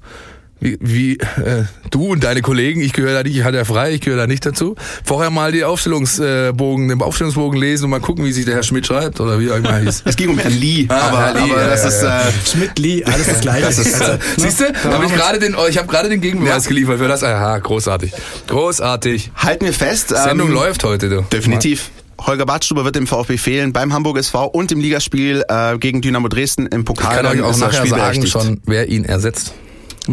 [0.60, 3.94] Wie, wie äh, du und deine Kollegen, ich gehöre da nicht, ich hatte ja frei,
[3.94, 4.76] ich gehöre da nicht dazu.
[5.04, 8.88] Vorher mal die Aufstellungsbogen, den Aufstellungsbogen lesen und mal gucken, wie sich der Herr Schmidt
[8.88, 10.04] schreibt oder wie auch immer hieß.
[10.06, 12.22] Es ging um Herrn Lee, Ah, aber, Herr Lee, aber ja, das ja, ist ja.
[12.22, 13.66] äh, Schmidt, Lee, alles das Gleiche.
[13.68, 14.66] Das ist, äh, Siehst du?
[14.84, 17.24] Da Habe ich gerade den, ich habe gerade den Gegenbeweis geliefert für das.
[17.24, 18.14] Aha, großartig,
[18.48, 19.32] großartig.
[19.36, 20.10] halten wir fest.
[20.10, 21.22] Sendung ähm, läuft heute, du.
[21.32, 21.92] Definitiv.
[22.20, 26.28] Holger Badstuber wird dem VfB fehlen beim Hamburg SV und im Ligaspiel äh, gegen Dynamo
[26.30, 27.16] Dresden im Ich Pokal.
[27.18, 29.54] kann euch dann auch er nachher sagen schon, wer ihn ersetzt.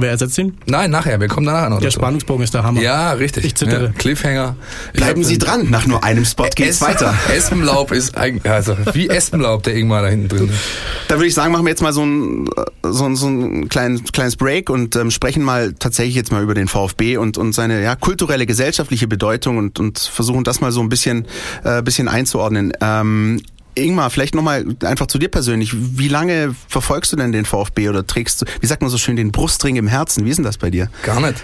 [0.02, 0.56] Wer ersetzt ihn?
[0.66, 2.00] Nein, nachher, wir kommen danach noch Der dazu.
[2.00, 2.80] Spannungsbogen ist der Hammer.
[2.80, 3.44] Ja, richtig.
[3.44, 3.86] Ich zittere.
[3.86, 4.56] Ja, Cliffhanger.
[4.92, 5.70] Ich Bleiben hab Sie dran.
[5.70, 7.14] Nach nur einem Spot geht's weiter.
[7.36, 10.60] Espenlaub ist eigentlich, also wie Espenlaub, der Ingmar da hinten drin ist.
[11.08, 12.48] Da würde ich sagen, machen wir jetzt mal so ein,
[12.82, 16.54] so ein, so ein kleines, kleines Break und ähm, sprechen mal tatsächlich jetzt mal über
[16.54, 20.80] den VfB und, und seine ja, kulturelle, gesellschaftliche Bedeutung und, und versuchen das mal so
[20.80, 21.26] ein bisschen,
[21.64, 22.72] äh, bisschen einzuordnen.
[22.80, 23.40] Ähm,
[23.74, 25.72] Ingmar, vielleicht nochmal einfach zu dir persönlich.
[25.74, 29.16] Wie lange verfolgst du denn den VfB oder trägst du, wie sagt man so schön,
[29.16, 30.24] den Brustring im Herzen?
[30.24, 30.90] Wie ist denn das bei dir?
[31.02, 31.42] Gar nicht.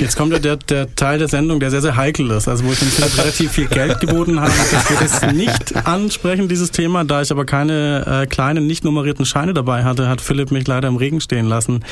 [0.00, 2.48] Jetzt kommt der, der Teil der Sendung, der sehr, sehr heikel ist.
[2.48, 6.70] Also wo ich Philipp relativ viel Geld geboten habe, dass wir das nicht ansprechen, dieses
[6.70, 7.04] Thema.
[7.04, 10.88] Da ich aber keine äh, kleinen, nicht nummerierten Scheine dabei hatte, hat Philipp mich leider
[10.88, 11.84] im Regen stehen lassen.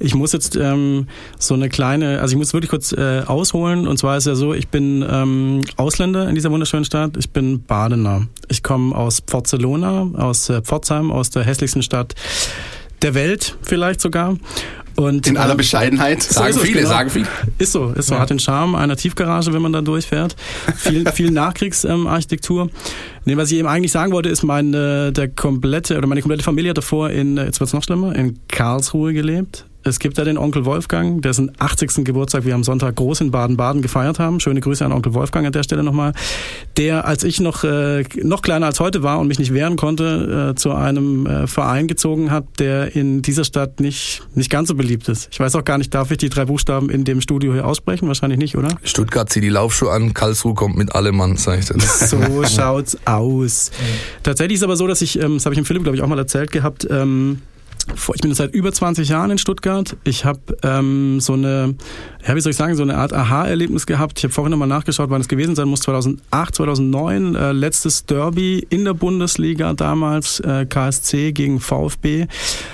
[0.00, 1.06] Ich muss jetzt ähm,
[1.38, 3.86] so eine kleine, also ich muss wirklich kurz äh, ausholen.
[3.86, 7.16] Und zwar ist ja so, ich bin ähm, Ausländer in dieser wunderschönen Stadt.
[7.18, 8.26] Ich bin Badener.
[8.48, 12.16] Ich komme aus Barcelona, aus äh, Pforzheim, aus der hässlichsten Stadt
[13.02, 14.36] der Welt vielleicht sogar.
[14.96, 16.22] Und In aller ähm, Bescheidenheit.
[16.22, 16.88] So Sagen ist es, viele, genau.
[16.88, 17.26] sagen viele.
[17.58, 18.18] Ist so, ist so.
[18.18, 20.36] Hat den Charme einer Tiefgarage, wenn man da durchfährt.
[20.76, 22.70] Viel, viel Nachkriegsarchitektur.
[23.24, 26.70] nee, was ich eben eigentlich sagen wollte, ist meine, der komplette, oder meine komplette Familie
[26.70, 29.66] hat davor in, jetzt wird's noch schlimmer, in Karlsruhe gelebt.
[29.86, 32.06] Es gibt da den Onkel Wolfgang, dessen 80.
[32.06, 34.40] Geburtstag wir am Sonntag groß in Baden-Baden gefeiert haben.
[34.40, 36.14] Schöne Grüße an Onkel Wolfgang an der Stelle nochmal.
[36.78, 40.52] Der, als ich noch, äh, noch kleiner als heute war und mich nicht wehren konnte,
[40.52, 44.74] äh, zu einem äh, Verein gezogen hat, der in dieser Stadt nicht, nicht ganz so
[44.74, 45.28] beliebt ist.
[45.30, 48.08] Ich weiß auch gar nicht, darf ich die drei Buchstaben in dem Studio hier aussprechen?
[48.08, 48.68] Wahrscheinlich nicht, oder?
[48.84, 51.78] Stuttgart zieht die Laufschuhe an, Karlsruhe kommt mit allem Mann, sag ich dir.
[51.78, 53.70] So schaut's aus.
[54.22, 56.08] Tatsächlich ist aber so, dass ich, ähm, das habe ich dem Philipp, glaube ich, auch
[56.08, 57.42] mal erzählt gehabt, ähm,
[58.14, 59.96] ich bin seit über 20 Jahren in Stuttgart.
[60.04, 61.74] Ich habe ähm, so eine,
[62.26, 64.18] ja, wie soll ich sagen, so eine Art Aha-Erlebnis gehabt.
[64.18, 65.80] Ich habe vorhin nochmal nachgeschaut, wann es gewesen sein muss.
[65.80, 72.26] 2008, 2009, äh, letztes Derby in der Bundesliga damals, äh, KSC gegen VfB.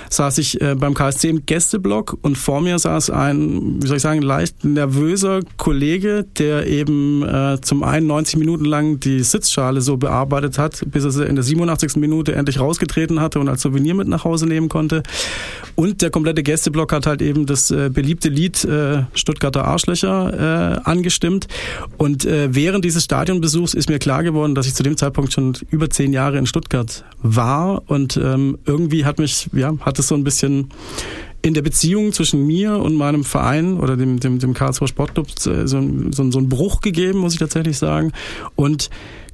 [0.09, 4.03] Saß ich äh, beim KSC im Gästeblock und vor mir saß ein, wie soll ich
[4.03, 9.97] sagen, leicht nervöser Kollege, der eben äh, zum einen 90 Minuten lang die Sitzschale so
[9.97, 11.97] bearbeitet hat, bis er sie in der 87.
[11.97, 15.03] Minute endlich rausgetreten hatte und als Souvenir mit nach Hause nehmen konnte.
[15.75, 19.03] Und der komplette Gästeblock hat halt eben das äh, beliebte Lied äh,
[19.41, 21.47] Stuttgarter Arschlöcher äh, angestimmt.
[21.97, 25.57] Und äh, während dieses Stadionbesuchs ist mir klar geworden, dass ich zu dem Zeitpunkt schon
[25.71, 27.81] über zehn Jahre in Stuttgart war.
[27.87, 30.69] Und ähm, irgendwie hat mich, ja, hat es so ein bisschen
[31.41, 35.65] in der Beziehung zwischen mir und meinem Verein oder dem, dem, dem Karlsruher Sportclub äh,
[35.67, 38.11] so, so, so einen Bruch gegeben, muss ich tatsächlich sagen.
[38.55, 38.91] Und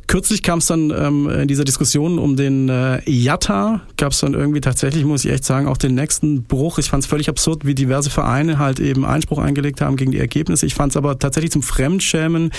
[0.08, 4.34] Kürzlich kam es dann ähm, in dieser Diskussion um den äh, Jatta, gab es dann
[4.34, 6.80] irgendwie tatsächlich, muss ich echt sagen, auch den nächsten Bruch.
[6.80, 10.20] Ich fand es völlig absurd, wie diverse Vereine halt eben Einspruch eingelegt haben gegen die
[10.20, 10.66] Ergebnisse.
[10.66, 12.52] Ich fand es aber tatsächlich zum Fremdschämen,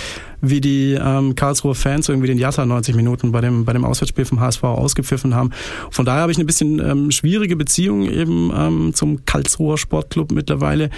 [0.42, 4.26] wie die ähm, Karlsruher Fans irgendwie den Jatta 90 Minuten bei dem, bei dem Auswärtsspiel
[4.26, 5.50] vom HSV ausgepfiffen haben.
[5.90, 10.90] Von daher habe ich eine bisschen ähm, schwierige Beziehung eben ähm, zum Karlsruher Sportclub mittlerweile.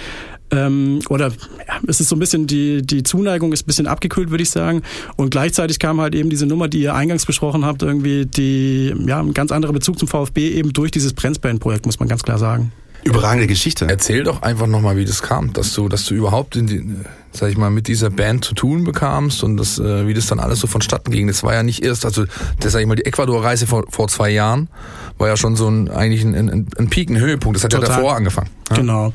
[0.51, 4.31] Ähm, oder ja, es ist so ein bisschen, die, die Zuneigung ist ein bisschen abgekühlt,
[4.31, 4.81] würde ich sagen.
[5.15, 9.19] Und gleichzeitig kam halt eben diese Nummer, die ihr eingangs besprochen habt, irgendwie die, ja,
[9.19, 12.71] ein ganz anderer Bezug zum VfB eben durch dieses Brenzband-Projekt, muss man ganz klar sagen.
[13.03, 13.87] Überragende Geschichte.
[13.89, 16.95] Erzähl doch einfach nochmal, wie das kam, dass du, dass du überhaupt in die,
[17.31, 20.39] sag ich mal, mit dieser Band zu tun bekamst und das, äh, wie das dann
[20.39, 21.25] alles so vonstatten ging.
[21.25, 22.25] Das war ja nicht erst, also
[22.59, 24.69] das sag ich mal, die Ecuador-Reise vor, vor zwei Jahren
[25.17, 27.57] war ja schon so ein eigentlich ein, ein, ein Peak, ein Höhepunkt.
[27.57, 27.95] Das hat ja Total.
[27.95, 28.49] davor angefangen.
[28.69, 28.75] Ja?
[28.75, 29.13] Genau.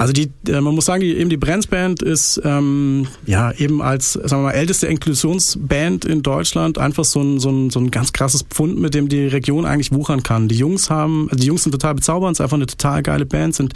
[0.00, 4.14] Also die, äh, man muss sagen, die, eben die Brenz-Band ist ähm, ja eben als
[4.14, 8.14] sagen wir mal älteste Inklusionsband in Deutschland einfach so ein, so, ein, so ein ganz
[8.14, 10.48] krasses Pfund, mit dem die Region eigentlich wuchern kann.
[10.48, 13.54] Die Jungs haben, also die Jungs sind total bezaubernd, ist einfach eine total geile Band,
[13.54, 13.74] sind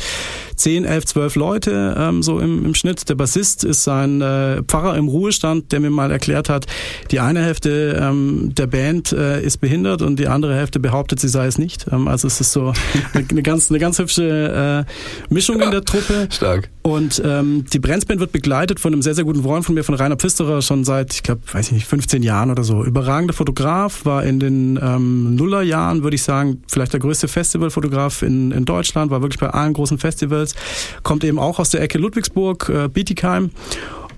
[0.56, 3.06] 10, 11, 12 Leute ähm, so im, im Schnitt.
[3.10, 6.64] Der Bassist ist ein äh, Pfarrer im Ruhestand, der mir mal erklärt hat,
[7.10, 11.28] die eine Hälfte ähm, der Band äh, ist behindert und die andere Hälfte behauptet, sie
[11.28, 11.84] sei es nicht.
[11.92, 12.72] Ähm, also es ist so
[13.12, 16.13] eine, eine ganz, eine ganz hübsche äh, Mischung in der Truppe.
[16.30, 16.70] Stark.
[16.82, 19.94] Und ähm, die Brenzband wird begleitet von einem sehr, sehr guten Freund von mir, von
[19.94, 22.84] Rainer Pfisterer, schon seit, ich glaube, weiß ich nicht, 15 Jahren oder so.
[22.84, 28.50] Überragender Fotograf, war in den ähm, Nullerjahren, würde ich sagen, vielleicht der größte Festivalfotograf in,
[28.52, 30.54] in Deutschland, war wirklich bei allen großen Festivals,
[31.02, 33.50] kommt eben auch aus der Ecke Ludwigsburg, äh, Bietigheim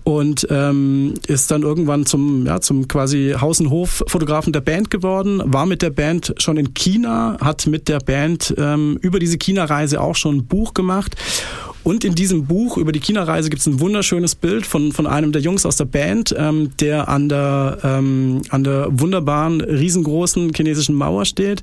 [0.06, 5.42] und ähm, ist dann irgendwann zum ja zum quasi Haus- und Hof-Fotografen der Band geworden,
[5.44, 10.00] war mit der Band schon in China, hat mit der Band ähm, über diese China-Reise
[10.00, 11.16] auch schon ein Buch gemacht
[11.86, 15.30] und in diesem Buch über die China-Reise gibt es ein wunderschönes Bild von, von einem
[15.30, 20.96] der Jungs aus der Band, ähm, der an der, ähm, an der wunderbaren, riesengroßen chinesischen
[20.96, 21.62] Mauer steht.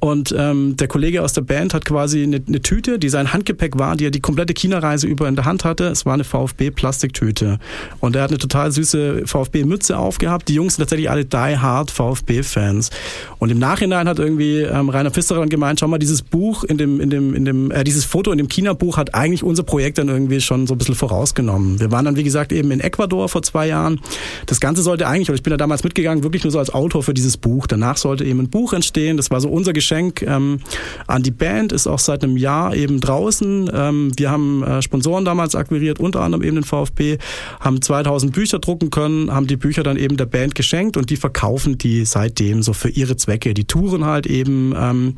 [0.00, 3.78] Und ähm, der Kollege aus der Band hat quasi eine, eine Tüte, die sein Handgepäck
[3.78, 5.84] war, die er die komplette China-Reise über in der Hand hatte.
[5.84, 7.60] Es war eine VfB-Plastiktüte.
[8.00, 10.48] Und er hat eine total süße VfB-Mütze aufgehabt.
[10.48, 12.90] Die Jungs sind tatsächlich alle die-hard VfB-Fans.
[13.38, 16.78] Und im Nachhinein hat irgendwie ähm, Rainer Pfisterer dann gemeint, schau mal, dieses Buch in
[16.78, 19.98] dem, in dem, in dem, äh, dieses Foto in dem China-Buch hat eigentlich unser Projekt
[19.98, 21.78] dann irgendwie schon so ein bisschen vorausgenommen.
[21.78, 24.00] Wir waren dann, wie gesagt, eben in Ecuador vor zwei Jahren.
[24.46, 27.02] Das Ganze sollte eigentlich, oder ich bin da damals mitgegangen, wirklich nur so als Autor
[27.02, 27.66] für dieses Buch.
[27.66, 29.18] Danach sollte eben ein Buch entstehen.
[29.18, 30.60] Das war so unser Geschenk ähm,
[31.06, 33.70] an die Band, ist auch seit einem Jahr eben draußen.
[33.74, 37.18] Ähm, wir haben äh, Sponsoren damals akquiriert, unter anderem eben den VfB,
[37.60, 41.16] haben 2000 Bücher drucken können, haben die Bücher dann eben der Band geschenkt und die
[41.16, 43.52] verkaufen die seitdem so für ihre Zwecke.
[43.52, 45.16] Die touren halt eben ähm,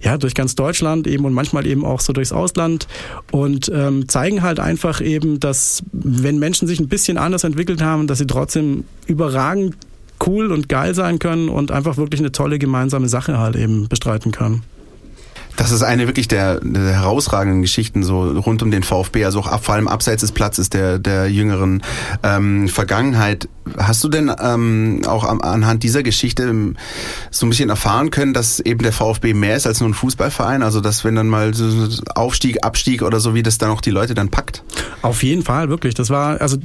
[0.00, 2.86] ja durch ganz Deutschland eben und manchmal eben auch so durchs Ausland
[3.32, 8.06] und ähm, zeigen halt einfach eben, dass wenn Menschen sich ein bisschen anders entwickelt haben,
[8.06, 9.76] dass sie trotzdem überragend
[10.26, 14.32] cool und geil sein können und einfach wirklich eine tolle gemeinsame Sache halt eben bestreiten
[14.32, 14.62] können.
[15.56, 19.46] Das ist eine wirklich der, der, herausragenden Geschichten so rund um den VfB, also auch
[19.46, 21.82] ab, vor allem abseits des Platzes der, der jüngeren
[22.22, 23.48] ähm, Vergangenheit.
[23.76, 26.76] Hast du denn ähm, auch am, anhand dieser Geschichte ähm,
[27.30, 30.62] so ein bisschen erfahren können, dass eben der VfB mehr ist als nur ein Fußballverein?
[30.62, 33.90] Also dass wenn dann mal so Aufstieg, Abstieg oder so, wie das dann auch die
[33.90, 34.64] Leute dann packt?
[35.02, 35.94] Auf jeden Fall, wirklich.
[35.94, 36.56] Das war, also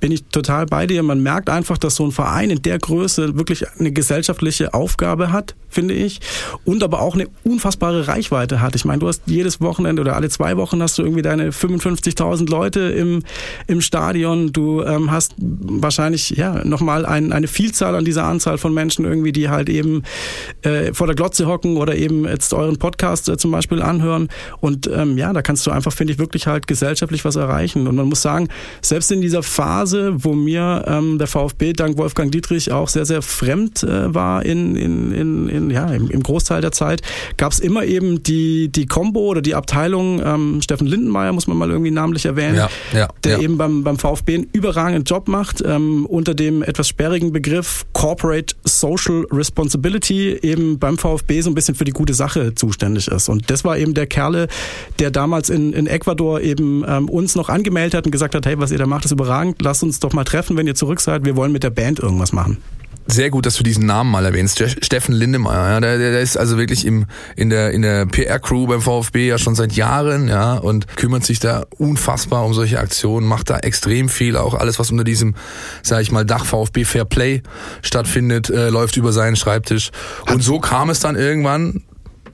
[0.00, 1.02] bin ich total bei dir.
[1.02, 5.54] Man merkt einfach, dass so ein Verein in der Größe wirklich eine gesellschaftliche Aufgabe hat,
[5.68, 6.20] finde ich,
[6.64, 8.74] und aber auch eine unfassbare Reichweite hat.
[8.76, 12.48] Ich meine, du hast jedes Wochenende oder alle zwei Wochen hast du irgendwie deine 55.000
[12.48, 13.22] Leute im,
[13.66, 14.52] im Stadion.
[14.52, 19.32] Du ähm, hast wahrscheinlich ja nochmal ein, eine Vielzahl an dieser Anzahl von Menschen irgendwie,
[19.32, 20.02] die halt eben
[20.62, 24.28] äh, vor der Glotze hocken oder eben jetzt euren Podcast äh, zum Beispiel anhören.
[24.60, 27.86] Und ähm, ja, da kannst du einfach, finde ich, wirklich halt gesellschaftlich was erreichen.
[27.86, 28.48] Und man muss sagen,
[28.80, 33.22] selbst in dieser Phase, wo mir ähm, der VfB dank Wolfgang Dietrich auch sehr, sehr
[33.22, 37.02] fremd äh, war in, in, in, in, ja, im, im Großteil der Zeit,
[37.36, 41.56] gab es immer eben die, die Combo oder die Abteilung, ähm, Steffen Lindenmeier muss man
[41.56, 43.40] mal irgendwie namentlich erwähnen, ja, ja, der ja.
[43.40, 48.54] eben beim, beim VfB einen überragenden Job macht, ähm, unter dem etwas sperrigen Begriff Corporate
[48.62, 53.28] Social Responsibility eben beim VfB so ein bisschen für die gute Sache zuständig ist.
[53.28, 54.46] Und das war eben der Kerle,
[55.00, 58.56] der damals in, in Ecuador eben ähm, uns noch angemeldet hat und gesagt hat, hey,
[58.60, 61.24] was ihr da macht, ist überragend, lasst uns doch mal treffen, wenn ihr zurück seid,
[61.24, 62.58] wir wollen mit der Band irgendwas machen
[63.06, 64.62] sehr gut, dass du diesen Namen mal erwähnst.
[64.84, 68.80] Steffen Lindemeyer, ja, der, der ist also wirklich im, in der, in der PR-Crew beim
[68.80, 73.50] VfB ja schon seit Jahren, ja, und kümmert sich da unfassbar um solche Aktionen, macht
[73.50, 75.34] da extrem viel, auch alles, was unter diesem,
[75.82, 77.42] sag ich mal, Dach VfB Fair Play
[77.82, 79.90] stattfindet, äh, läuft über seinen Schreibtisch.
[80.30, 81.82] Und so kam es dann irgendwann,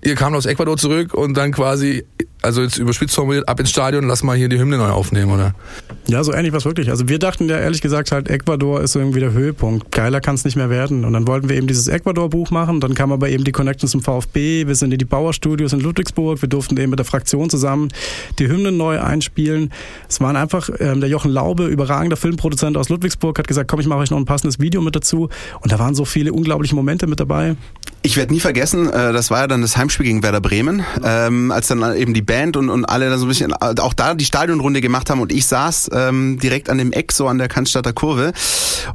[0.02, 2.04] ihr kamt aus Ecuador zurück und dann quasi
[2.42, 5.54] also jetzt überspitzt formuliert, ab ins Stadion, lass mal hier die Hymne neu aufnehmen, oder?
[6.06, 6.88] Ja, so ähnlich was wirklich.
[6.88, 9.90] Also wir dachten ja ehrlich gesagt halt, Ecuador ist irgendwie der Höhepunkt.
[9.90, 11.04] Geiler kann es nicht mehr werden.
[11.04, 12.80] Und dann wollten wir eben dieses Ecuador-Buch machen.
[12.80, 14.66] Dann kam aber eben die Connection zum VfB.
[14.66, 16.40] Wir sind in die Bauerstudios in Ludwigsburg.
[16.40, 17.88] Wir durften eben mit der Fraktion zusammen
[18.38, 19.72] die Hymnen neu einspielen.
[20.08, 23.87] Es waren einfach, ähm, der Jochen Laube, überragender Filmproduzent aus Ludwigsburg, hat gesagt, komm, ich
[23.87, 25.28] mache euch noch ein passendes Video mit dazu.
[25.61, 27.56] Und da waren so viele unglaubliche Momente mit dabei.
[28.02, 31.51] Ich werde nie vergessen, äh, das war ja dann das Heimspiel gegen Werder Bremen, ähm,
[31.51, 34.27] als dann eben die Band und, und alle da so ein bisschen, auch da die
[34.27, 37.94] Stadionrunde gemacht haben und ich saß ähm, direkt an dem Eck so an der Cannstatter
[37.94, 38.35] Kurve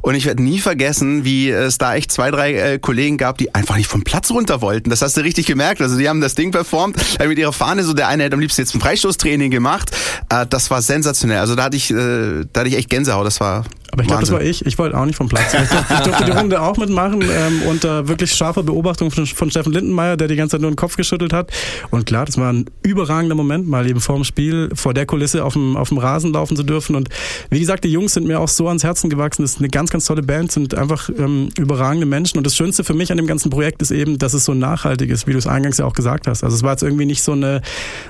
[0.02, 3.52] und ich werde nie vergessen, wie es da echt zwei, drei äh, Kollegen gab, die
[3.56, 4.88] einfach nicht vom Platz runter wollten.
[4.88, 5.80] Das hast du richtig gemerkt.
[5.82, 8.40] Also die haben das Ding performt, äh, mit ihrer Fahne, so der eine hätte am
[8.40, 9.90] liebsten jetzt ein Freistoßtraining gemacht.
[10.28, 11.38] Äh, das war sensationell.
[11.38, 13.26] Also da hatte ich, äh, da hatte ich echt Gänsehaut.
[13.26, 14.66] Das war Aber ich glaube, das war ich.
[14.66, 15.54] Ich wollte auch nicht vom Platz.
[15.54, 20.16] Ich durfte, die Runde auch mitmachen ähm, unter wirklich scharfer Beobachtung von, von Steffen Lindenmeier,
[20.16, 21.52] der die ganze Zeit nur den Kopf geschüttelt hat.
[21.90, 25.44] Und klar, das war ein überragender Moment, mal eben vor dem Spiel, vor der Kulisse
[25.44, 26.96] auf dem, auf dem Rasen laufen zu dürfen.
[26.96, 27.08] Und
[27.50, 29.42] wie gesagt, die Jungs sind mir auch so ans Herzen gewachsen.
[29.42, 32.38] Das ist eine ganz, ganz tolle Band, sind einfach ähm, überragende Menschen.
[32.38, 35.08] Und das Schönste für mich an dem ganzen Projekt ist eben, dass es so nachhaltig
[35.08, 36.42] ist, wie du es eingangs ja auch gesagt hast.
[36.42, 37.62] Also es war jetzt irgendwie nicht so eine,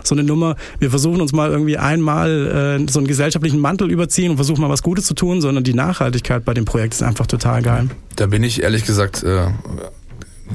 [0.03, 4.31] so eine Nummer, wir versuchen uns mal irgendwie einmal äh, so einen gesellschaftlichen Mantel überziehen
[4.31, 7.27] und versuchen mal was Gutes zu tun, sondern die Nachhaltigkeit bei dem Projekt ist einfach
[7.27, 7.89] total geil.
[8.17, 9.47] Da bin ich ehrlich gesagt äh,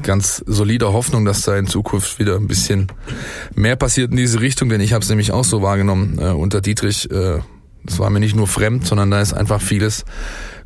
[0.02, 2.88] ganz solider Hoffnung, dass da in Zukunft wieder ein bisschen
[3.54, 6.60] mehr passiert in diese Richtung, denn ich habe es nämlich auch so wahrgenommen äh, unter
[6.60, 7.10] Dietrich.
[7.10, 7.40] Äh,
[7.84, 10.04] das war mir nicht nur fremd, sondern da ist einfach vieles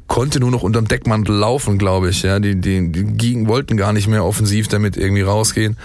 [0.07, 2.23] konnte nur noch unterm Deckmantel laufen, glaube ich.
[2.23, 5.77] Ja, die, die, die wollten gar nicht mehr offensiv damit irgendwie rausgehen.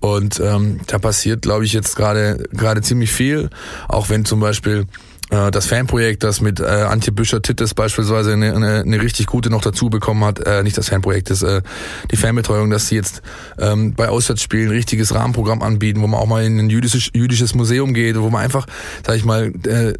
[0.00, 3.50] Und ähm, da passiert, glaube ich, jetzt gerade gerade ziemlich viel.
[3.88, 4.86] Auch wenn zum Beispiel
[5.30, 9.88] das Fanprojekt, das mit äh, Antje Büscher-Tittes beispielsweise eine, eine, eine richtig gute noch dazu
[9.90, 11.62] bekommen hat, äh, nicht das Fanprojekt, das äh,
[12.10, 13.22] die Fanbetreuung, dass sie jetzt
[13.58, 17.54] ähm, bei Auswärtsspielen ein richtiges Rahmenprogramm anbieten, wo man auch mal in ein jüdisches, jüdisches
[17.54, 18.66] Museum geht, wo man einfach,
[19.06, 19.94] sag ich mal, äh,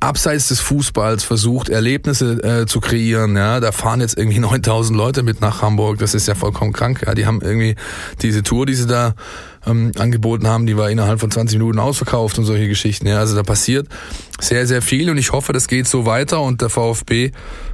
[0.00, 3.36] abseits des Fußballs versucht, Erlebnisse äh, zu kreieren.
[3.36, 5.98] Ja, da fahren jetzt irgendwie 9000 Leute mit nach Hamburg.
[5.98, 7.04] Das ist ja vollkommen krank.
[7.06, 7.76] Ja, die haben irgendwie
[8.22, 9.14] diese Tour, die sie da
[9.66, 13.06] ähm, angeboten haben, die war innerhalb von 20 Minuten ausverkauft und solche Geschichten.
[13.06, 13.88] Ja, also da passiert
[14.40, 17.32] sehr, sehr viel und ich hoffe, das geht so weiter und der VfB,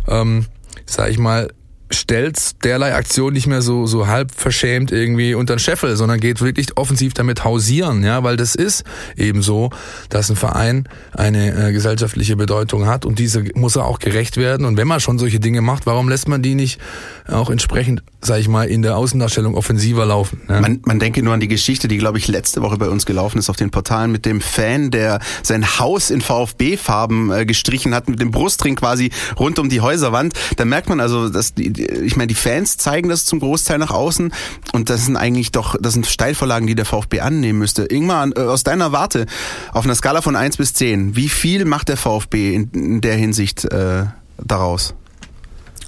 [0.09, 0.47] ähm,
[0.87, 1.51] sag ich mal,
[1.95, 6.41] stellt derlei Aktion nicht mehr so so halb verschämt irgendwie unter den Scheffel, sondern geht
[6.41, 8.85] wirklich offensiv damit hausieren, ja, weil das ist
[9.17, 9.71] eben so,
[10.09, 14.67] dass ein Verein eine äh, gesellschaftliche Bedeutung hat und diese muss er auch gerecht werden
[14.67, 16.81] und wenn man schon solche Dinge macht, warum lässt man die nicht
[17.29, 20.43] auch entsprechend, sag ich mal, in der Außendarstellung offensiver laufen?
[20.49, 20.61] Ja?
[20.61, 23.39] Man, man denke nur an die Geschichte, die glaube ich letzte Woche bei uns gelaufen
[23.39, 28.09] ist auf den Portalen mit dem Fan, der sein Haus in VfB-Farben äh, gestrichen hat,
[28.09, 30.35] mit dem Brustring quasi rund um die Häuserwand.
[30.57, 33.91] Da merkt man also, dass die, ich meine, die Fans zeigen das zum Großteil nach
[33.91, 34.33] außen
[34.73, 37.85] und das sind eigentlich doch, das sind Steilvorlagen, die der VfB annehmen müsste.
[37.85, 39.27] Ingmar, äh, aus deiner Warte,
[39.73, 43.17] auf einer Skala von eins bis zehn, wie viel macht der VfB in, in der
[43.17, 44.05] Hinsicht äh,
[44.39, 44.95] daraus?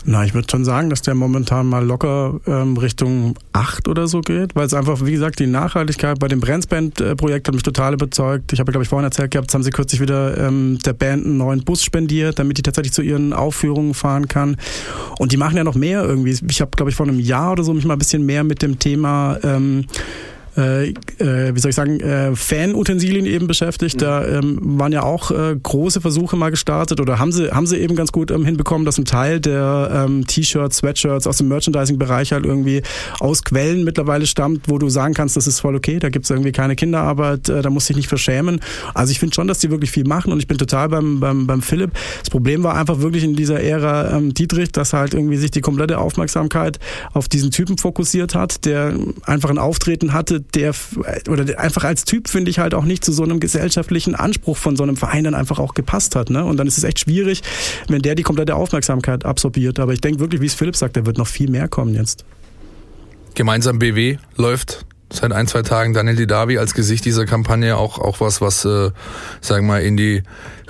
[0.09, 4.21] Na, ich würde schon sagen, dass der momentan mal locker ähm, Richtung acht oder so
[4.21, 8.53] geht, weil es einfach, wie gesagt, die Nachhaltigkeit bei dem Brandsband-Projekt hat mich total überzeugt.
[8.53, 11.27] Ich habe, glaube ich, vorhin erzählt gehabt, jetzt haben sie kürzlich wieder ähm, der Band
[11.27, 14.57] einen neuen Bus spendiert, damit die tatsächlich zu ihren Aufführungen fahren kann.
[15.19, 16.39] Und die machen ja noch mehr irgendwie.
[16.49, 18.63] Ich habe, glaube ich, vor einem Jahr oder so mich mal ein bisschen mehr mit
[18.63, 19.87] dem Thema ähm,
[20.57, 24.01] äh, äh, wie soll ich sagen, äh, Fan-Utensilien eben beschäftigt.
[24.01, 27.77] Da ähm, waren ja auch äh, große Versuche mal gestartet oder haben sie, haben sie
[27.79, 32.33] eben ganz gut ähm, hinbekommen, dass ein Teil der ähm, T-Shirts, Sweatshirts aus dem Merchandising-Bereich
[32.33, 32.83] halt irgendwie
[33.21, 36.53] aus Quellen mittlerweile stammt, wo du sagen kannst, das ist voll okay, da gibt's irgendwie
[36.53, 38.61] keine Kinderarbeit, äh, da muss ich nicht verschämen.
[38.95, 41.47] Also ich finde schon, dass die wirklich viel machen und ich bin total beim, beim,
[41.47, 41.93] beim Philipp.
[42.21, 45.61] Das Problem war einfach wirklich in dieser Ära ähm, Dietrich, dass halt irgendwie sich die
[45.61, 46.79] komplette Aufmerksamkeit
[47.13, 48.95] auf diesen Typen fokussiert hat, der
[49.25, 50.75] einfach ein Auftreten hatte, der
[51.29, 54.77] oder einfach als Typ finde ich halt auch nicht zu so einem gesellschaftlichen Anspruch von
[54.77, 56.31] so einem Verein dann einfach auch gepasst hat.
[56.31, 56.45] Ne?
[56.45, 57.43] Und dann ist es echt schwierig,
[57.89, 59.79] wenn der die komplette Aufmerksamkeit absorbiert.
[59.79, 62.25] Aber ich denke wirklich, wie es Philipp sagt, da wird noch viel mehr kommen jetzt.
[63.35, 68.21] Gemeinsam BW läuft seit ein, zwei Tagen Daniel Didavi als Gesicht dieser Kampagne auch, auch
[68.21, 68.91] was, was, äh,
[69.41, 70.23] sagen wir mal, in die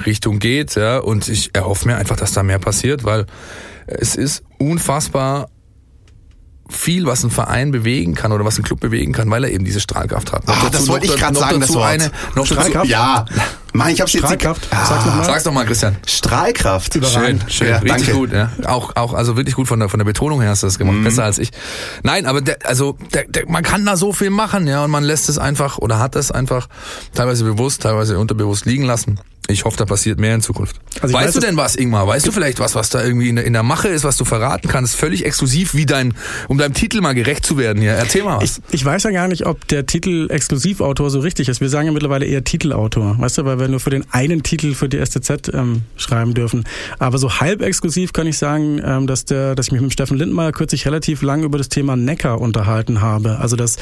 [0.04, 0.98] Richtung geht, ja.
[0.98, 3.26] Und ich erhoffe mir einfach, dass da mehr passiert, weil
[3.86, 5.48] es ist unfassbar
[6.68, 9.64] viel, was ein Verein bewegen kann oder was ein Club bewegen kann, weil er eben
[9.64, 10.42] diese Strahlkraft hat.
[10.46, 11.86] Ach, das wollte ich gerade sagen, das Wort.
[11.86, 12.88] Eine, noch Strahlkraft?
[12.88, 13.24] ja.
[13.76, 14.68] Mann, ich hab's jetzt Strahlkraft.
[14.70, 15.24] Ah.
[15.24, 15.56] Sag's nochmal.
[15.56, 15.96] Mal, Christian.
[16.06, 16.94] Strahlkraft.
[16.94, 17.68] Schön, schön.
[17.68, 18.12] Ja, richtig danke.
[18.12, 18.32] gut.
[18.32, 18.50] Ja.
[18.66, 20.98] Auch, auch, also wirklich gut von der, von der Betonung her hast du das gemacht.
[20.98, 21.04] Mhm.
[21.04, 21.50] Besser als ich.
[22.02, 25.02] Nein, aber der, also der, der, man kann da so viel machen, ja, und man
[25.02, 26.68] lässt es einfach oder hat es einfach
[27.14, 29.18] teilweise bewusst, teilweise unterbewusst liegen lassen.
[29.48, 30.76] Ich hoffe, da passiert mehr in Zukunft.
[31.00, 32.06] Also weißt weiß, du denn was, Ingmar?
[32.06, 34.24] Weißt du vielleicht was, was da irgendwie in der, in der Mache ist, was du
[34.24, 34.96] verraten kannst?
[34.96, 36.14] Völlig exklusiv, wie dein,
[36.48, 37.92] um deinem Titel mal gerecht zu werden hier.
[37.92, 38.60] Erzähl mal was.
[38.70, 41.60] Ich, ich weiß ja gar nicht, ob der Titel Exklusivautor so richtig ist.
[41.60, 43.16] Wir sagen ja mittlerweile eher Titelautor.
[43.20, 46.64] Weißt du, weil wir nur für den einen Titel für die STZ ähm, schreiben dürfen.
[46.98, 50.16] Aber so halb exklusiv kann ich sagen, ähm, dass der, dass ich mich mit Steffen
[50.16, 53.38] Lindmeier kürzlich relativ lang über das Thema Neckar unterhalten habe.
[53.38, 53.76] Also das,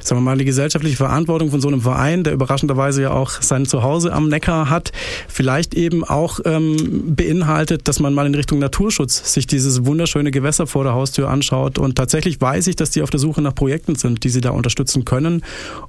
[0.00, 3.66] sagen wir mal, die gesellschaftliche Verantwortung von so einem Verein, der überraschenderweise ja auch sein
[3.66, 4.92] Zuhause am Neckar hat,
[5.28, 10.66] vielleicht eben auch ähm, beinhaltet, dass man mal in Richtung Naturschutz sich dieses wunderschöne Gewässer
[10.66, 11.78] vor der Haustür anschaut.
[11.78, 14.50] Und tatsächlich weiß ich, dass die auf der Suche nach Projekten sind, die sie da
[14.50, 15.42] unterstützen können.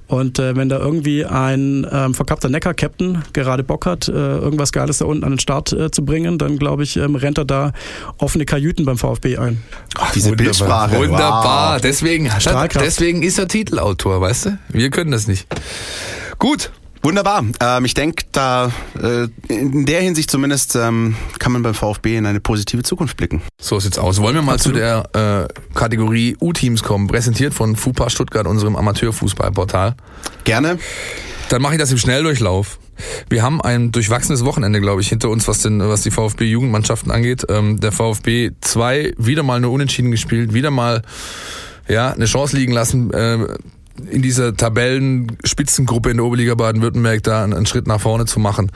[0.06, 4.98] Und äh, wenn da irgendwie ein ähm, verkappter Neckar-Captain gerade Bock hat, äh, irgendwas Geiles
[4.98, 7.72] da unten an den Start äh, zu bringen, dann glaube ich, ähm, rennt er da
[8.18, 9.62] offene Kajüten beim VfB ein.
[9.98, 10.44] Ach, diese Wunderbar.
[10.44, 10.96] Bildsprache.
[10.98, 11.80] Wunderbar.
[11.80, 12.30] Deswegen,
[12.74, 14.58] deswegen ist er Titelautor, weißt du?
[14.70, 15.46] Wir können das nicht.
[16.38, 16.70] Gut,
[17.04, 17.44] Wunderbar.
[17.60, 22.24] Ähm, ich denke, da äh, in der Hinsicht zumindest ähm, kann man beim VfB in
[22.24, 23.42] eine positive Zukunft blicken.
[23.60, 24.22] So sieht's aus.
[24.22, 24.78] Wollen wir mal Absolut.
[24.78, 29.96] zu der äh, Kategorie U-Teams kommen, präsentiert von FUPA Stuttgart, unserem Amateurfußballportal.
[30.44, 30.78] Gerne.
[31.48, 32.78] Dann mache ich das im Schnelldurchlauf.
[33.28, 37.44] Wir haben ein durchwachsenes Wochenende, glaube ich, hinter uns, was denn, was die VfB-Jugendmannschaften angeht.
[37.48, 41.02] Ähm, der VfB 2 wieder mal nur unentschieden gespielt, wieder mal
[41.88, 43.12] ja eine Chance liegen lassen.
[43.12, 43.56] Äh,
[44.10, 48.72] in dieser Tabellenspitzengruppe in der Oberliga Baden-Württemberg da einen, Schritt nach vorne zu machen.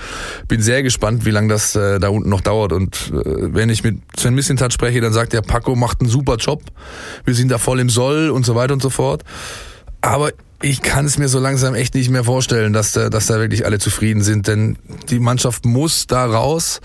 [0.46, 2.72] Bin sehr gespannt, wie lange das äh, da unten noch dauert.
[2.72, 6.36] Und äh, wenn ich mit Sven Missintat spreche, dann sagt der Paco macht einen super
[6.36, 6.62] Job.
[7.24, 9.24] Wir sind da voll im Soll und so weiter und so fort.
[10.00, 10.30] Aber
[10.60, 13.64] ich kann es mir so langsam echt nicht mehr vorstellen, dass da, dass da wirklich
[13.64, 14.76] alle zufrieden sind, denn
[15.08, 16.80] die Mannschaft muss da raus,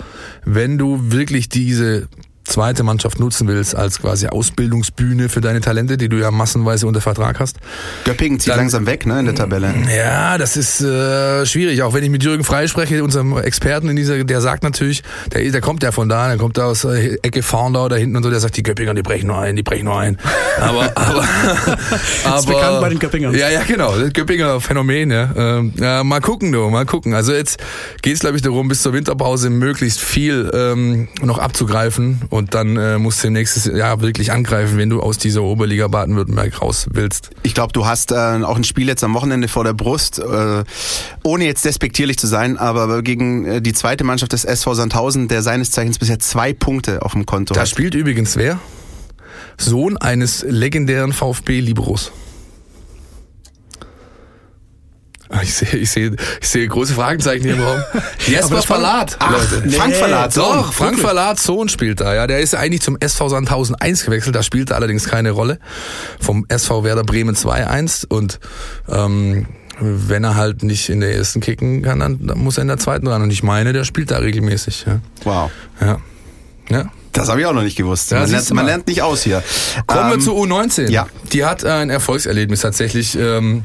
[0.46, 2.08] wenn du wirklich diese
[2.44, 7.02] zweite Mannschaft nutzen willst als quasi Ausbildungsbühne für deine Talente, die du ja massenweise unter
[7.02, 7.58] Vertrag hast.
[8.04, 9.74] Göppingen zieht dann, langsam weg, ne, in der Tabelle.
[9.96, 11.82] Ja, das ist äh, schwierig.
[11.84, 15.50] Auch wenn ich mit Jürgen Frey spreche, unserem Experten in dieser, der sagt natürlich, der,
[15.50, 18.24] der kommt ja von da, der kommt da aus äh, Ecke Fahrndau da hinten und
[18.24, 20.18] so, der sagt, die Göppinger, die brechen nur ein, die brechen nur ein.
[20.60, 21.28] Aber, aber,
[22.26, 23.34] aber ist bekannt bei den Göppingern.
[23.34, 25.10] Ja, ja, genau, das Göppinger Phänomen.
[25.12, 25.30] Ja.
[25.36, 27.14] Ähm, ja, mal gucken, du, mal gucken.
[27.16, 27.58] Also jetzt
[28.02, 32.78] geht es, glaube ich, darum, bis zur Winterpause möglichst viel ähm, noch abzugreifen und dann
[32.78, 37.30] äh, musst du nächstes Jahr wirklich angreifen, wenn du aus dieser Oberliga Baden-Württemberg raus willst.
[37.44, 40.64] Ich glaube, du hast äh, auch ein Spiel jetzt am Wochenende vor der Brust, äh,
[41.22, 45.44] ohne jetzt despektierlich zu sein, aber gegen äh, die zweite Mannschaft des SV Sandhausen, der
[45.44, 47.68] seines Zeichens bisher zwei Punkte auf dem Konto da hat.
[47.68, 48.60] Da spielt übrigens wer?
[49.60, 52.12] Sohn eines legendären VfB-Libros.
[55.42, 57.82] Ich sehe, ich sehe, ich sehe große Fragezeichen hier im Raum.
[58.28, 59.64] Jesper Verlat, Leute.
[59.66, 62.28] Nee, Frank Verlat, Doch, Frank Verlat, Sohn spielt da, ja.
[62.28, 65.60] Der ist eigentlich zum SV Sandhausen 1 gewechselt, da spielt er allerdings keine Rolle.
[66.20, 68.40] Vom SV Werder Bremen 2 1 und,
[68.90, 69.48] ähm,
[69.80, 72.78] wenn er halt nicht in der ersten kicken kann, dann, dann muss er in der
[72.78, 73.24] zweiten ran.
[73.24, 74.86] Und ich meine, der spielt da regelmäßig.
[74.86, 75.00] Ja.
[75.24, 75.52] Wow.
[75.82, 75.98] Ja.
[76.70, 76.86] Ja.
[77.12, 78.12] Das habe ich auch noch nicht gewusst.
[78.12, 79.44] Ja, man, lernt, man lernt nicht aus hier.
[79.86, 80.90] Kommen ähm, wir zu U19.
[80.90, 81.08] Ja.
[81.32, 83.16] Die hat ein Erfolgserlebnis tatsächlich.
[83.16, 83.64] Ähm,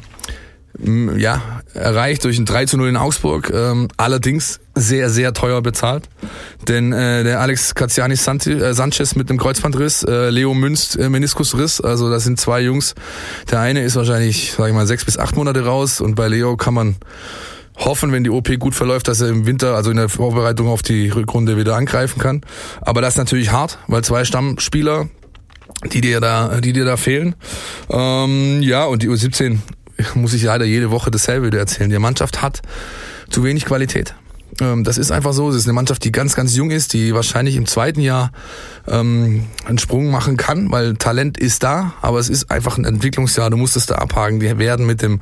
[1.16, 1.42] ja,
[1.74, 6.08] erreicht durch ein 3 zu 0 in Augsburg, ähm, allerdings sehr, sehr teuer bezahlt.
[6.68, 11.80] Denn äh, der Alex Kaziani äh, Sanchez mit einem Kreuzbandriss, äh, Leo Münz äh, Meniskusriss,
[11.80, 12.94] also das sind zwei Jungs.
[13.50, 16.56] Der eine ist wahrscheinlich, sag ich mal, sechs bis acht Monate raus und bei Leo
[16.56, 16.96] kann man
[17.76, 20.82] hoffen, wenn die OP gut verläuft, dass er im Winter, also in der Vorbereitung auf
[20.82, 22.42] die Rückrunde wieder angreifen kann.
[22.80, 25.08] Aber das ist natürlich hart, weil zwei Stammspieler
[25.92, 27.34] die dir da, die dir da fehlen.
[27.88, 29.58] Ähm, ja, und die U17
[30.14, 31.90] muss ich leider jede Woche dasselbe wieder erzählen.
[31.90, 32.62] Die Mannschaft hat
[33.30, 34.14] zu wenig Qualität.
[34.60, 35.48] Ähm, das ist einfach so.
[35.50, 38.32] Es ist eine Mannschaft, die ganz, ganz jung ist, die wahrscheinlich im zweiten Jahr
[38.86, 43.50] ähm, einen Sprung machen kann, weil Talent ist da, aber es ist einfach ein Entwicklungsjahr.
[43.50, 44.40] Du musst es da abhaken.
[44.40, 45.20] Die werden mit dem,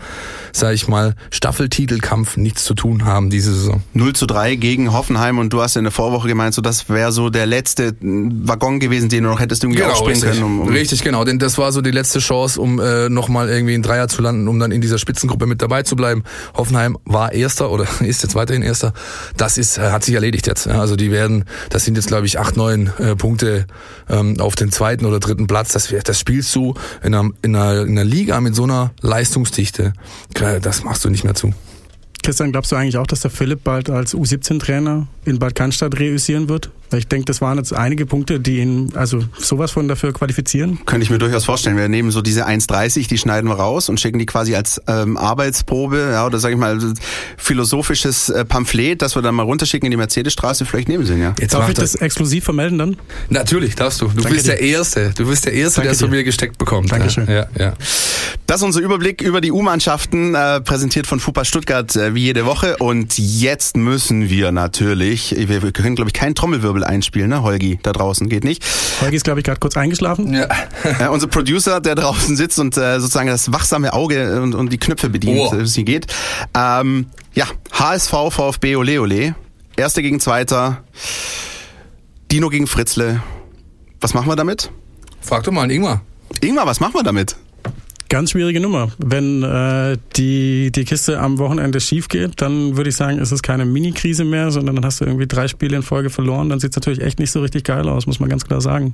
[0.53, 3.83] sag ich mal, Staffeltitelkampf nichts zu tun haben diese Saison.
[3.95, 7.12] 0 zu 3 gegen Hoffenheim und du hast in der Vorwoche gemeint, so das wäre
[7.12, 10.41] so der letzte Waggon gewesen, den du noch hättest irgendwie genau, aufspringen richtig.
[10.41, 10.45] können.
[10.45, 11.24] Um, um richtig, genau.
[11.24, 14.49] Denn das war so die letzte Chance, um äh, nochmal irgendwie in Dreier zu landen,
[14.49, 16.24] um dann in dieser Spitzengruppe mit dabei zu bleiben.
[16.55, 18.93] Hoffenheim war Erster oder ist jetzt weiterhin Erster.
[19.37, 20.67] Das ist, äh, hat sich erledigt jetzt.
[20.67, 23.67] Also die werden, das sind jetzt glaube ich acht, neun äh, Punkte
[24.09, 25.73] ähm, auf den zweiten oder dritten Platz.
[25.73, 29.93] Das, das spielst du in einer, in, einer, in einer Liga mit so einer Leistungsdichte.
[30.62, 31.53] Das machst du nicht mehr zu.
[32.23, 36.49] Christian, glaubst du eigentlich auch, dass der Philipp bald als U17-Trainer in Bad Cannstatt reüssieren
[36.49, 36.71] wird?
[36.95, 40.78] Ich denke, das waren jetzt einige Punkte, die ihn also sowas von dafür qualifizieren.
[40.87, 41.76] Könnte ich mir durchaus vorstellen.
[41.76, 45.16] Wir nehmen so diese 1,30, die schneiden wir raus und schicken die quasi als ähm,
[45.16, 46.78] Arbeitsprobe, ja, oder sage ich mal
[47.37, 50.64] philosophisches äh, Pamphlet, das wir dann mal runterschicken in die Mercedesstraße.
[50.64, 51.34] Vielleicht nehmen sie ihn, ja.
[51.41, 52.97] Jetzt Darf ich das exklusiv vermelden dann?
[53.30, 54.07] Natürlich, darfst du.
[54.07, 54.53] Du Danke bist dir.
[54.53, 55.12] der Erste.
[55.16, 56.93] Du bist der Erste, der es von mir gesteckt bekommt.
[56.93, 57.26] Dankeschön.
[57.28, 57.74] Ja, ja.
[58.47, 62.47] Das ist unser Überblick über die U-Mannschaften, äh, präsentiert von FUPA Stuttgart äh, wie jede
[62.47, 62.76] Woche.
[62.76, 67.43] Und jetzt müssen wir natürlich, wir, wir können glaube ich keinen Trommelwirbel Trommelwirbel einspielen, ne?
[67.43, 68.64] Holgi da draußen geht nicht.
[69.01, 70.33] Holgi ist, glaube ich, gerade kurz eingeschlafen.
[70.33, 70.49] Ja.
[71.01, 74.79] äh, unser Producer, der draußen sitzt und äh, sozusagen das wachsame Auge und, und die
[74.79, 75.53] Knöpfe bedient, oh.
[75.53, 76.07] wie es hier geht.
[76.55, 79.35] Ähm, ja, HSV, VfB, Ole Ole.
[79.77, 80.85] Erster gegen Zweiter.
[82.31, 83.22] Dino gegen Fritzle.
[84.01, 84.70] Was machen wir damit?
[85.20, 86.03] Frag doch mal an Ingmar.
[86.41, 87.37] Ingmar, was machen wir damit?
[88.09, 88.93] Ganz schwierige Nummer.
[88.99, 93.43] Wenn äh, die, die Kiste am Wochenende schief geht, dann würde ich sagen, ist es
[93.43, 96.49] keine Mini-Krise mehr, sondern dann hast du irgendwie drei Spiele in Folge verloren.
[96.49, 98.93] Dann sieht es natürlich echt nicht so richtig geil aus, muss man ganz klar sagen.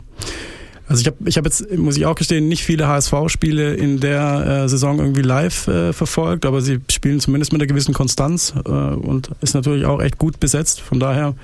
[0.88, 4.64] Also ich habe ich hab jetzt, muss ich auch gestehen, nicht viele HSV-Spiele in der
[4.64, 8.68] äh, Saison irgendwie live äh, verfolgt, aber sie spielen zumindest mit einer gewissen Konstanz äh,
[8.70, 10.80] und ist natürlich auch echt gut besetzt.
[10.80, 11.34] Von daher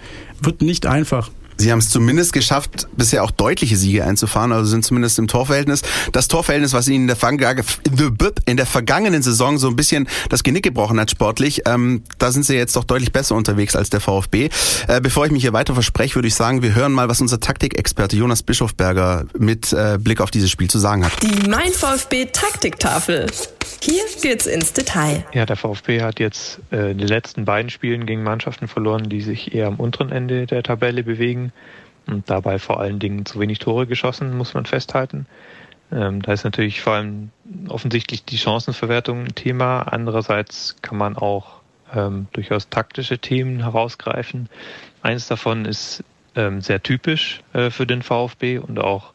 [0.40, 1.30] wird nicht einfach.
[1.60, 5.82] Sie haben es zumindest geschafft, bisher auch deutliche Siege einzufahren, also sind zumindest im Torverhältnis.
[6.12, 7.64] Das Torverhältnis, was Ihnen in der,
[8.46, 12.44] in der vergangenen Saison so ein bisschen das Genick gebrochen hat sportlich, ähm, da sind
[12.44, 14.50] Sie jetzt doch deutlich besser unterwegs als der VfB.
[14.86, 17.40] Äh, bevor ich mich hier weiter verspreche, würde ich sagen, wir hören mal, was unser
[17.40, 21.12] Taktikexperte Jonas Bischofberger mit äh, Blick auf dieses Spiel zu sagen hat.
[21.22, 23.26] Die Mein VfB Taktiktafel.
[23.82, 25.24] Hier geht's ins Detail.
[25.32, 29.54] Ja, der VfB hat jetzt äh, die letzten beiden Spielen gegen Mannschaften verloren, die sich
[29.54, 31.52] eher am unteren Ende der Tabelle bewegen
[32.06, 35.26] und dabei vor allen Dingen zu wenig Tore geschossen, muss man festhalten.
[35.90, 37.30] Ähm, da ist natürlich vor allem
[37.68, 39.82] offensichtlich die Chancenverwertung ein Thema.
[39.82, 41.60] Andererseits kann man auch
[41.94, 44.48] ähm, durchaus taktische Themen herausgreifen.
[45.02, 46.04] Eines davon ist
[46.34, 49.12] ähm, sehr typisch äh, für den VfB und auch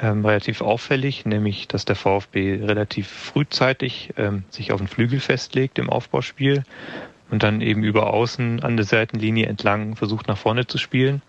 [0.00, 5.78] ähm, relativ auffällig, nämlich dass der VfB relativ frühzeitig ähm, sich auf den Flügel festlegt
[5.78, 6.64] im Aufbauspiel
[7.30, 11.22] und dann eben über außen an der Seitenlinie entlang versucht nach vorne zu spielen.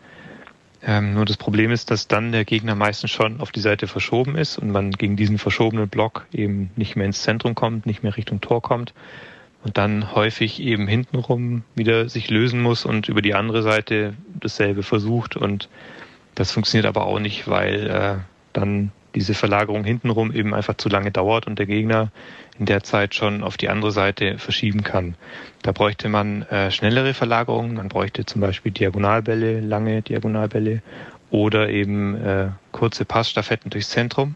[0.82, 4.38] Ähm, nur das Problem ist, dass dann der Gegner meistens schon auf die Seite verschoben
[4.38, 8.16] ist und man gegen diesen verschobenen Block eben nicht mehr ins Zentrum kommt, nicht mehr
[8.16, 8.94] Richtung Tor kommt
[9.64, 14.84] und dann häufig eben hintenrum wieder sich lösen muss und über die andere Seite dasselbe
[14.84, 15.68] versucht und
[16.36, 18.16] das funktioniert aber auch nicht, weil äh,
[18.54, 22.12] dann diese Verlagerung hintenrum eben einfach zu lange dauert und der Gegner
[22.60, 25.16] in der Zeit schon auf die andere Seite verschieben kann.
[25.64, 30.82] Da bräuchte man äh, schnellere Verlagerungen, man bräuchte zum Beispiel Diagonalbälle, lange Diagonalbälle
[31.32, 34.36] oder eben äh, kurze Passstaffetten durchs Zentrum.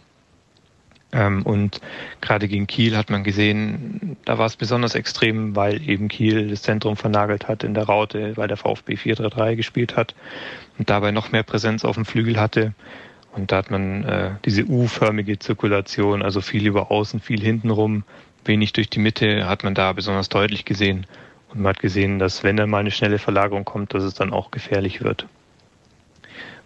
[1.12, 1.80] Ähm, und
[2.22, 6.64] gerade gegen Kiel hat man gesehen, da war es besonders extrem, weil eben Kiel das
[6.64, 10.16] Zentrum vernagelt hat in der Raute, weil der VfB 4-3-3 gespielt hat
[10.80, 12.74] und dabei noch mehr Präsenz auf dem Flügel hatte.
[13.36, 18.04] Und da hat man äh, diese U-förmige Zirkulation, also viel über außen, viel hintenrum,
[18.46, 21.08] wenig durch die Mitte, hat man da besonders deutlich gesehen.
[21.50, 24.32] Und man hat gesehen, dass wenn dann mal eine schnelle Verlagerung kommt, dass es dann
[24.32, 25.28] auch gefährlich wird.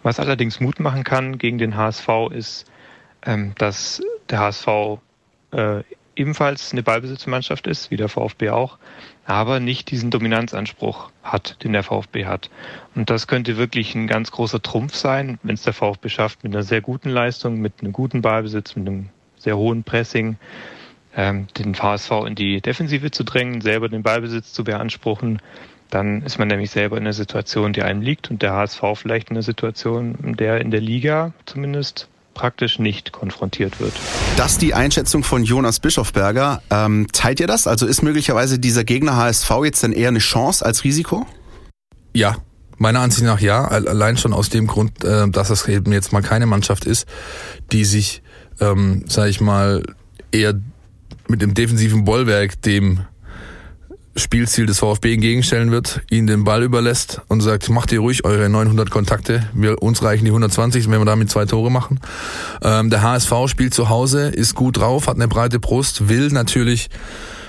[0.02, 2.70] Was allerdings Mut machen kann gegen den HSV ist,
[3.24, 4.68] ähm, dass der HSV
[5.52, 5.82] äh,
[6.16, 8.78] ebenfalls eine Ballbesitzmannschaft ist, wie der VfB auch,
[9.28, 12.48] aber nicht diesen Dominanzanspruch hat, den der VfB hat.
[12.94, 16.54] Und das könnte wirklich ein ganz großer Trumpf sein, wenn es der VfB schafft, mit
[16.54, 20.38] einer sehr guten Leistung, mit einem guten Ballbesitz, mit einem sehr hohen Pressing,
[21.14, 25.42] ähm, den HSV in die Defensive zu drängen, selber den Ballbesitz zu beanspruchen.
[25.90, 29.28] Dann ist man nämlich selber in einer Situation, die einem liegt und der HSV vielleicht
[29.28, 32.08] in einer Situation, in der in der Liga zumindest
[32.38, 33.92] praktisch nicht konfrontiert wird.
[34.36, 36.62] Das ist die Einschätzung von Jonas Bischofberger.
[36.70, 37.66] Ähm, teilt ihr das?
[37.66, 41.26] Also ist möglicherweise dieser Gegner HSV jetzt dann eher eine Chance als Risiko?
[42.14, 42.36] Ja,
[42.80, 46.22] Meiner Ansicht nach ja, allein schon aus dem Grund, äh, dass es eben jetzt mal
[46.22, 47.08] keine Mannschaft ist,
[47.72, 48.22] die sich,
[48.60, 49.82] ähm, sag ich mal,
[50.30, 50.54] eher
[51.26, 53.00] mit dem defensiven Bollwerk dem
[54.18, 58.48] Spielziel des VfB entgegenstellen wird, ihnen den Ball überlässt und sagt, macht ihr ruhig eure
[58.48, 62.00] 900 Kontakte, wir, uns reichen die 120, wenn wir damit zwei Tore machen.
[62.62, 66.90] Ähm, der HSV spielt zu Hause, ist gut drauf, hat eine breite Brust, will natürlich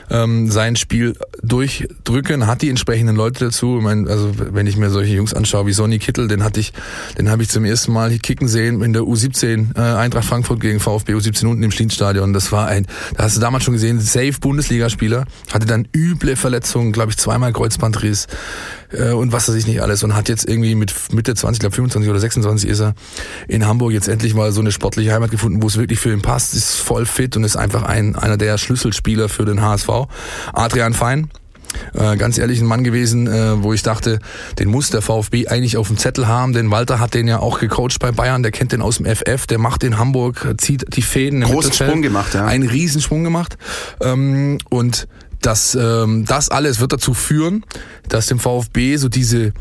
[0.10, 3.78] ähm, sein Spiel durchdrücken, hat die entsprechenden Leute dazu.
[3.78, 6.74] Ich meine, also wenn ich mir solche Jungs anschaue wie Sonny Kittel, den hatte ich,
[7.18, 10.80] den habe ich zum ersten Mal kicken sehen in der U17 äh, Eintracht Frankfurt gegen
[10.80, 12.34] VfB U17 unten im Schlienstadion.
[12.34, 16.92] Das war ein, da hast du damals schon gesehen, safe Bundesligaspieler, hatte dann üble Verletzungen,
[16.92, 18.28] glaube ich, zweimal Kreuzbandriss
[18.92, 21.76] äh, und was weiß ich nicht alles und hat jetzt irgendwie mit Mitte 20, glaube
[21.76, 22.94] 25 oder 26 ist er
[23.48, 26.22] in Hamburg jetzt endlich mal so eine sportliche Heimat gefunden, wo es wirklich für ihn
[26.22, 29.90] passt, ist voll fit und ist einfach ein einer der Schlüsselspieler für den HSV.
[30.54, 31.30] Adrian Fein,
[31.94, 34.20] äh, ganz ehrlich ein Mann gewesen, äh, wo ich dachte,
[34.58, 37.60] den muss der VfB eigentlich auf dem Zettel haben, denn Walter hat den ja auch
[37.60, 41.02] gecoacht bei Bayern, der kennt den aus dem FF, der macht in Hamburg, zieht die
[41.02, 41.42] Fäden.
[41.42, 42.46] Großen Sprung gemacht, ja.
[42.46, 43.58] Einen Riesensprung gemacht
[44.02, 45.08] ähm, und
[45.42, 47.66] das, ähm, das alles wird dazu führen,
[48.08, 49.54] dass dem VfB so diese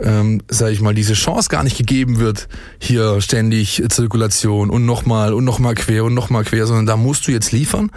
[0.00, 5.34] ähm, sag ich mal, diese Chance gar nicht gegeben wird, hier ständig Zirkulation und nochmal
[5.34, 7.90] und nochmal quer und nochmal quer, sondern da musst du jetzt liefern,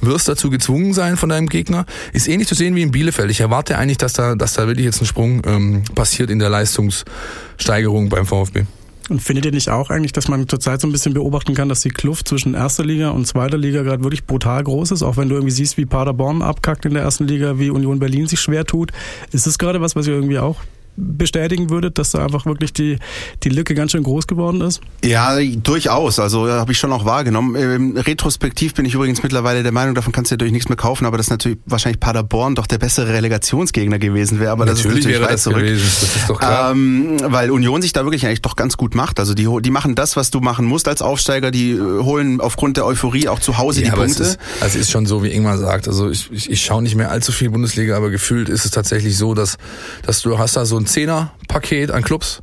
[0.00, 1.86] wirst dazu gezwungen sein von deinem Gegner.
[2.12, 3.30] Ist ähnlich zu sehen wie in Bielefeld.
[3.30, 6.50] Ich erwarte eigentlich, dass da, dass da wirklich jetzt ein Sprung ähm, passiert in der
[6.50, 8.64] Leistungssteigerung beim VfB.
[9.08, 11.80] Und findet ihr nicht auch eigentlich, dass man zurzeit so ein bisschen beobachten kann, dass
[11.80, 15.02] die Kluft zwischen erster Liga und zweiter Liga gerade wirklich brutal groß ist?
[15.02, 18.26] Auch wenn du irgendwie siehst, wie Paderborn abkackt in der ersten Liga, wie Union Berlin
[18.26, 18.92] sich schwer tut.
[19.32, 20.56] Ist das gerade was, was ihr irgendwie auch
[20.98, 22.98] bestätigen würdet, dass da einfach wirklich die,
[23.44, 24.80] die Lücke ganz schön groß geworden ist?
[25.04, 26.18] Ja, durchaus.
[26.18, 27.54] Also habe ich schon auch wahrgenommen.
[27.56, 31.06] Ähm, retrospektiv bin ich übrigens mittlerweile der Meinung, davon kannst du natürlich nichts mehr kaufen,
[31.06, 34.50] aber dass natürlich wahrscheinlich Paderborn doch der bessere Relegationsgegner gewesen wäre.
[34.50, 35.58] Aber natürlich das ist natürlich weit zurück.
[35.58, 35.90] Gewesen.
[36.00, 36.72] Das ist doch klar.
[36.72, 39.20] Ähm, weil Union sich da wirklich eigentlich doch ganz gut macht.
[39.20, 41.50] Also die, die machen das, was du machen musst als Aufsteiger.
[41.50, 44.22] Die äh, holen aufgrund der Euphorie auch zu Hause ja, die Punkte.
[44.22, 45.86] Es ist, also es ist schon so, wie Ingmar sagt.
[45.86, 49.16] Also ich, ich, ich schaue nicht mehr allzu viel Bundesliga, aber gefühlt ist es tatsächlich
[49.16, 49.56] so, dass,
[50.02, 52.42] dass du hast da so ein Zehner-Paket an Clubs.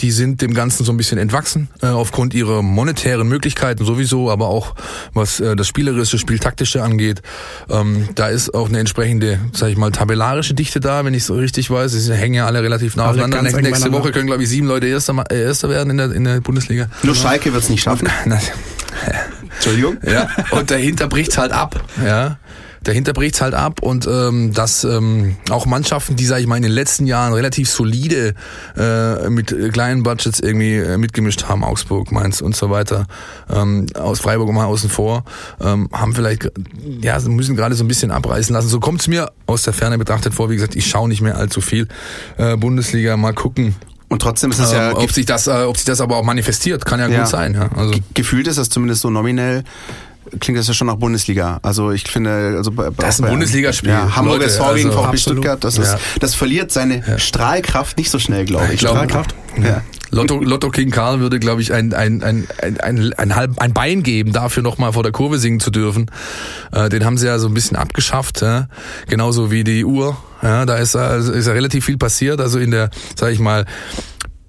[0.00, 4.48] Die sind dem Ganzen so ein bisschen entwachsen, äh, aufgrund ihrer monetären Möglichkeiten sowieso, aber
[4.48, 4.74] auch
[5.14, 7.22] was äh, das spielerische, spieltaktische angeht.
[7.70, 11.34] Ähm, da ist auch eine entsprechende, sag ich mal, tabellarische Dichte da, wenn ich so
[11.34, 11.92] richtig weiß.
[11.92, 13.40] Sie hängen ja alle relativ nah aufeinander.
[13.40, 13.92] Nächste beieinander.
[13.92, 16.88] Woche können, glaube ich, sieben Leute Erster, äh, Erster werden in der, in der Bundesliga.
[17.02, 18.08] Nur Schalke wird es nicht schaffen.
[19.54, 19.96] Entschuldigung.
[20.06, 21.82] ja, und dahinter bricht's halt ab.
[22.04, 22.38] Ja.
[22.86, 26.62] Dahinter bricht's halt ab und ähm, dass ähm, auch Mannschaften, die, sag ich mal, in
[26.62, 28.34] den letzten Jahren relativ solide
[28.76, 33.08] äh, mit kleinen Budgets irgendwie äh, mitgemischt haben, Augsburg, Mainz und so weiter,
[33.50, 35.24] ähm, aus Freiburg mal außen vor,
[35.60, 36.48] ähm, haben vielleicht,
[37.02, 38.68] ja, müssen gerade so ein bisschen abreißen lassen.
[38.68, 40.48] So kommt's mir aus der Ferne betrachtet vor.
[40.50, 41.88] Wie gesagt, ich schaue nicht mehr allzu viel
[42.36, 43.16] äh, Bundesliga.
[43.16, 43.74] Mal gucken,
[44.08, 46.24] Und trotzdem ist es ja, ähm, ob sich das, äh, ob sich das aber auch
[46.24, 46.84] manifestiert.
[46.86, 47.22] Kann ja, Ja.
[47.22, 47.54] gut sein.
[47.54, 47.68] Ja.
[47.76, 49.64] Also gefühlt ist das zumindest so nominell.
[50.40, 51.58] Klingt das ja schon nach Bundesliga.
[51.62, 55.02] Also ich finde, also bei, Das ist ein Bundesligaspiel, Ja, Hamburg Leute, SV gegen also
[55.02, 55.16] VfB.
[55.18, 55.82] Stuttgart, das Ja.
[55.84, 58.72] ist, das verliert seine Strahlkraft nicht so schnell, glaube ich.
[58.74, 59.34] Ich glaube- Strahlkraft.
[59.62, 59.82] Ja.
[60.10, 63.72] Lotto, Lotto King Karl würde, glaube ich, ein, ein, ein, ein, ein, ein, halb, ein
[63.72, 66.10] Bein geben, dafür nochmal vor der Kurve singen zu dürfen.
[66.72, 68.68] Äh, den haben sie ja so ein bisschen abgeschafft, ja?
[69.08, 70.16] genauso wie die Uhr.
[70.42, 70.64] Ja?
[70.64, 72.40] Da ist, äh, ist ja relativ viel passiert.
[72.40, 73.64] Also in der, sag ich mal,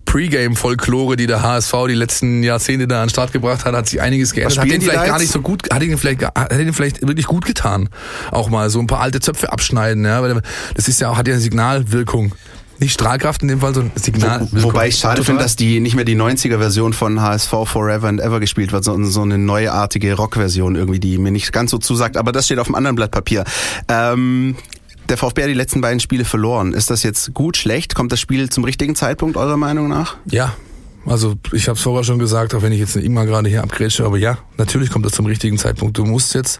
[0.07, 4.01] Pre-Game-Folklore, die der HSV die letzten Jahrzehnte da an den Start gebracht hat, hat sich
[4.01, 4.57] einiges geändert.
[4.57, 7.45] Hat die vielleicht gar nicht so gut, hat ihn vielleicht, hat ihn vielleicht wirklich gut
[7.45, 7.89] getan.
[8.31, 10.41] Auch mal so ein paar alte Zöpfe abschneiden, ja, weil
[10.75, 12.31] das ist ja auch, hat ja eine Signalwirkung.
[12.79, 14.63] Nicht Strahlkraft in dem Fall, sondern Signalwirkung.
[14.63, 18.39] Wobei ich schade finde, dass die nicht mehr die 90er-Version von HSV Forever and Ever
[18.39, 22.17] gespielt wird, sondern so eine neuartige Rock-Version irgendwie, die mir nicht ganz so zusagt.
[22.17, 23.45] Aber das steht auf einem anderen Blatt Papier.
[23.87, 24.55] Ähm,
[25.09, 26.73] der VfB hat die letzten beiden Spiele verloren.
[26.73, 27.95] Ist das jetzt gut, schlecht?
[27.95, 30.17] Kommt das Spiel zum richtigen Zeitpunkt, eurer Meinung nach?
[30.25, 30.55] Ja,
[31.07, 34.05] also ich habe es vorher schon gesagt, auch wenn ich jetzt immer gerade hier abgrätsche,
[34.05, 35.97] aber ja, natürlich kommt das zum richtigen Zeitpunkt.
[35.97, 36.59] Du musst jetzt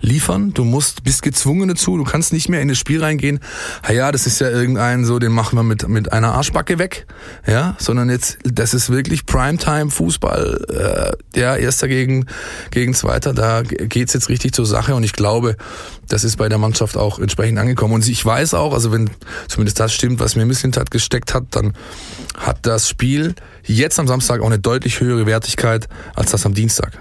[0.00, 3.40] liefern, du musst, bist gezwungen dazu, du kannst nicht mehr in das Spiel reingehen,
[3.82, 7.06] ha ja, das ist ja irgendein so, den machen wir mit, mit einer Arschbacke weg,
[7.46, 12.26] ja, sondern jetzt, das ist wirklich Primetime Fußball, äh, ja, erster gegen,
[12.70, 15.56] gegen zweiter, da geht's jetzt richtig zur Sache und ich glaube,
[16.08, 17.94] das ist bei der Mannschaft auch entsprechend angekommen.
[17.94, 19.10] Und ich weiß auch, also wenn
[19.48, 21.72] zumindest das stimmt, was mir Misslintat gesteckt hat, dann
[22.36, 23.34] hat das Spiel
[23.64, 27.00] jetzt am Samstag auch eine deutlich höhere Wertigkeit als das am Dienstag.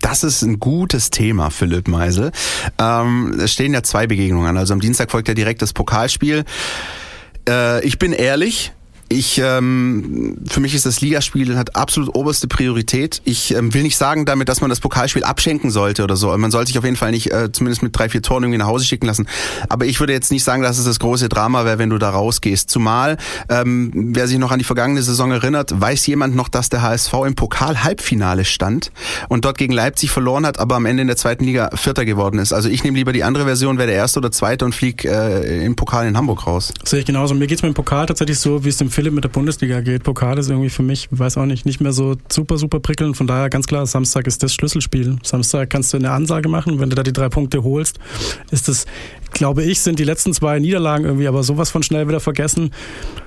[0.00, 2.30] Das ist ein gutes Thema, Philipp Meisel.
[2.78, 4.56] Ähm, es stehen ja zwei Begegnungen an.
[4.56, 6.44] Also am Dienstag folgt ja direkt das Pokalspiel.
[7.48, 8.72] Äh, ich bin ehrlich.
[9.10, 13.22] Ich, ähm, für mich ist das Ligaspiel hat absolut oberste Priorität.
[13.24, 16.36] Ich ähm, will nicht sagen damit, dass man das Pokalspiel abschenken sollte oder so.
[16.36, 18.66] Man sollte sich auf jeden Fall nicht äh, zumindest mit drei, vier Toren irgendwie nach
[18.66, 19.26] Hause schicken lassen.
[19.70, 22.10] Aber ich würde jetzt nicht sagen, dass es das große Drama wäre, wenn du da
[22.10, 22.68] rausgehst.
[22.68, 23.16] Zumal,
[23.48, 27.14] ähm, wer sich noch an die vergangene Saison erinnert, weiß jemand noch, dass der HSV
[27.26, 28.92] im Pokal-Halbfinale stand
[29.28, 32.38] und dort gegen Leipzig verloren hat, aber am Ende in der zweiten Liga Vierter geworden
[32.38, 32.52] ist.
[32.52, 35.64] Also ich nehme lieber die andere Version, wäre der Erste oder Zweite und flieg äh,
[35.64, 36.74] im Pokal in Hamburg raus.
[36.84, 37.34] Sehe ich genauso.
[37.34, 40.02] Mir geht's mit dem Pokal tatsächlich so, wie es dem Philipp mit der Bundesliga geht.
[40.02, 43.16] Pokal ist irgendwie für mich, weiß auch nicht, nicht mehr so super, super prickelnd.
[43.16, 45.18] Von daher ganz klar, Samstag ist das Schlüsselspiel.
[45.22, 46.80] Samstag kannst du eine Ansage machen.
[46.80, 48.00] Wenn du da die drei Punkte holst,
[48.50, 48.86] ist das,
[49.32, 52.72] glaube ich, sind die letzten zwei Niederlagen irgendwie aber sowas von schnell wieder vergessen.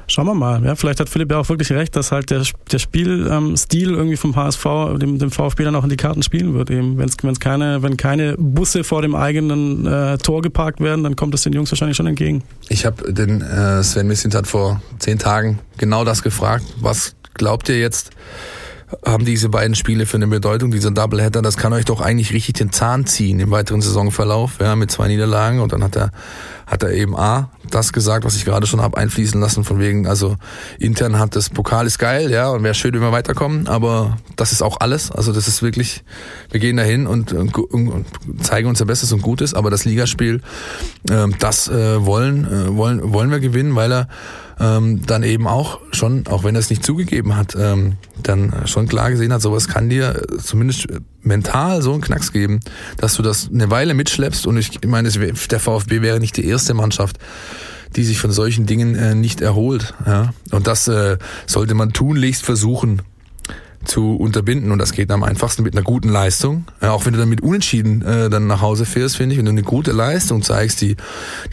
[0.07, 0.63] Schauen wir mal.
[0.65, 4.35] Ja, vielleicht hat Philipp ja auch wirklich recht, dass halt der, der Spielstil irgendwie vom
[4.35, 4.65] HSV,
[4.99, 6.69] dem, dem VfB dann auch in die Karten spielen wird.
[6.69, 11.15] Eben, wenn's, wenn's keine, wenn keine Busse vor dem eigenen äh, Tor geparkt werden, dann
[11.15, 12.43] kommt es den Jungs wahrscheinlich schon entgegen.
[12.67, 16.65] Ich habe den äh, Sven Mislintat vor zehn Tagen genau das gefragt.
[16.81, 18.11] Was glaubt ihr jetzt?
[19.05, 22.55] Haben diese beiden Spiele für eine Bedeutung, dieser Doubleheader, das kann euch doch eigentlich richtig
[22.55, 25.59] den Zahn ziehen im weiteren Saisonverlauf, ja, mit zwei Niederlagen.
[25.59, 26.11] Und dann hat er,
[26.71, 30.07] hat er eben A, das gesagt, was ich gerade schon habe einfließen lassen, von wegen,
[30.07, 30.37] also
[30.79, 34.53] intern hat das Pokal ist geil, ja, und wäre schön, wenn wir weiterkommen, aber das
[34.53, 35.11] ist auch alles.
[35.11, 36.05] Also das ist wirklich,
[36.49, 38.05] wir gehen dahin und, und, und
[38.41, 40.41] zeigen unser Bestes und Gutes, aber das Ligaspiel,
[41.09, 44.07] ähm, das äh, wollen, äh, wollen, wollen wir gewinnen, weil er
[44.57, 48.87] ähm, dann eben auch schon, auch wenn er es nicht zugegeben hat, ähm, dann schon
[48.87, 50.87] klar gesehen hat, sowas kann dir äh, zumindest
[51.23, 52.59] mental so einen Knacks geben,
[52.97, 56.73] dass du das eine Weile mitschleppst und ich meine, der VfB wäre nicht die erste
[56.73, 57.17] Mannschaft,
[57.95, 59.93] die sich von solchen Dingen äh, nicht erholt.
[60.05, 60.33] Ja?
[60.51, 63.01] Und das äh, sollte man tunlichst versuchen
[63.83, 66.65] zu unterbinden und das geht am einfachsten mit einer guten Leistung.
[66.81, 69.45] Ja, auch wenn du dann mit Unentschieden äh, dann nach Hause fährst, finde ich, wenn
[69.45, 70.95] du eine gute Leistung zeigst, die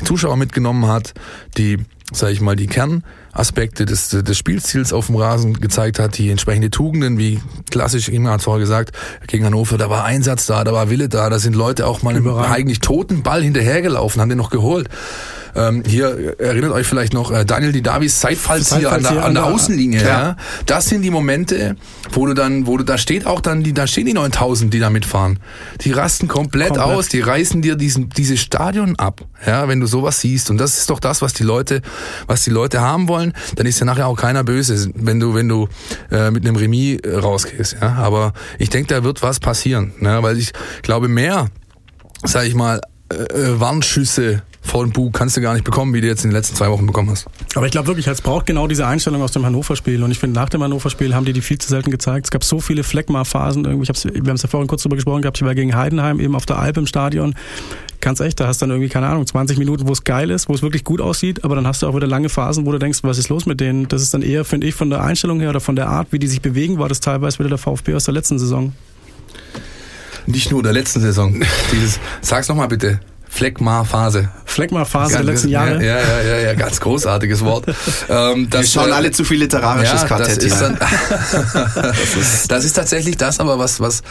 [0.01, 1.15] die Zuschauer mitgenommen hat,
[1.57, 1.79] die,
[2.13, 6.71] sage ich mal, die Kernaspekte des, des Spielziels auf dem Rasen gezeigt hat, die entsprechende
[6.71, 8.93] Tugenden, wie klassisch, Ingmar hat vorher gesagt,
[9.27, 12.17] gegen Hannover, da war Einsatz da, da war Wille da, da sind Leute auch mal
[12.17, 14.89] im eigentlich toten Ball hinterhergelaufen, haben den noch geholt.
[15.59, 20.03] Ähm, hier erinnert euch vielleicht noch äh, Daniel Didavis Zeitfallzieher an, der, an der Außenlinie.
[20.03, 20.09] Ja.
[20.09, 20.37] ja.
[20.67, 21.75] Das sind die Momente,
[22.13, 24.79] wo du dann, wo du, da steht auch dann, die, da stehen die 9000, die
[24.79, 25.41] da mitfahren.
[25.81, 26.87] Die rasten komplett, komplett.
[26.87, 29.23] aus, die reißen dir diesen, dieses Stadion ab.
[29.45, 30.49] Ja, wenn du sowas siehst.
[30.51, 31.83] Und das ist doch das, was die Leute,
[32.29, 33.33] was die Leute haben wollen.
[33.57, 35.69] Dann ist ja nachher auch keiner böse, wenn du, wenn du
[36.13, 37.79] äh, mit einem Remis äh, rausgehst.
[37.81, 40.23] Ja, aber ich denke, da wird was passieren, ne?
[40.23, 40.53] weil ich
[40.83, 41.49] glaube mehr,
[42.23, 42.81] sag ich mal,
[43.11, 46.37] äh, äh Warnschüsse vollen Bug kannst du gar nicht bekommen, wie du jetzt in den
[46.37, 47.27] letzten zwei Wochen bekommen hast.
[47.55, 50.03] Aber ich glaube wirklich, es braucht genau diese Einstellung aus dem Hannover-Spiel.
[50.03, 52.27] Und ich finde, nach dem Hannover-Spiel haben die die viel zu selten gezeigt.
[52.27, 53.67] Es gab so viele Fleckmar-Phasen.
[53.89, 55.39] Hab's, wir haben es ja vorhin kurz drüber gesprochen gehabt.
[55.39, 57.35] Ich war gegen Heidenheim eben auf der Alp im Stadion.
[58.01, 60.49] Ganz echt, da hast du dann irgendwie, keine Ahnung, 20 Minuten, wo es geil ist,
[60.49, 61.45] wo es wirklich gut aussieht.
[61.45, 63.61] Aber dann hast du auch wieder lange Phasen, wo du denkst, was ist los mit
[63.61, 63.89] denen?
[63.89, 66.19] Das ist dann eher, finde ich, von der Einstellung her oder von der Art, wie
[66.19, 68.73] die sich bewegen, war das teilweise wieder der VfB aus der letzten Saison.
[70.27, 71.43] Nicht nur der letzten Saison.
[71.73, 73.01] Dieses, sag's nochmal bitte.
[73.39, 74.31] Fleckmar-Phase.
[74.47, 75.75] Fleckmar-Phase der letzten Jahre.
[75.77, 77.67] Ja, ja, ja, ja, ganz großartiges Wort.
[78.09, 80.39] ähm, das, Wir schauen äh, alle zu viel literarisches ja, Quartett.
[80.39, 80.77] Das ist, dann,
[81.75, 84.03] das, ist, das ist tatsächlich das, aber was, was,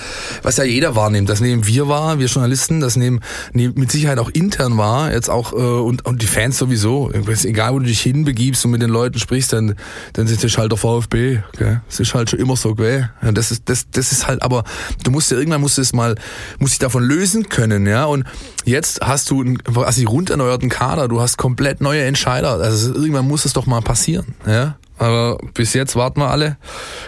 [0.43, 1.27] was ja jeder wahrnimmt.
[1.27, 3.19] Das nehmen wir wahr, wir Journalisten, das nehmen,
[3.51, 7.11] nehmen mit Sicherheit auch intern wahr, jetzt auch, äh, und, und die Fans sowieso.
[7.11, 9.75] Egal, wo du dich hinbegibst und mit den Leuten sprichst, dann,
[10.13, 11.81] dann ist das halt der VfB, gell?
[11.89, 13.09] Das ist halt schon immer so, gell?
[13.33, 14.63] Das ist, das, das ist halt, aber
[15.03, 16.15] du musst ja irgendwann musst du es mal,
[16.59, 18.05] musst dich davon lösen können, ja?
[18.05, 18.23] Und
[18.63, 20.29] jetzt hast du einen quasi rund
[20.69, 22.53] Kader, du hast komplett neue Entscheider.
[22.53, 24.35] Also irgendwann muss es doch mal passieren.
[24.45, 24.77] Ja?
[24.97, 26.57] Aber bis jetzt warten wir alle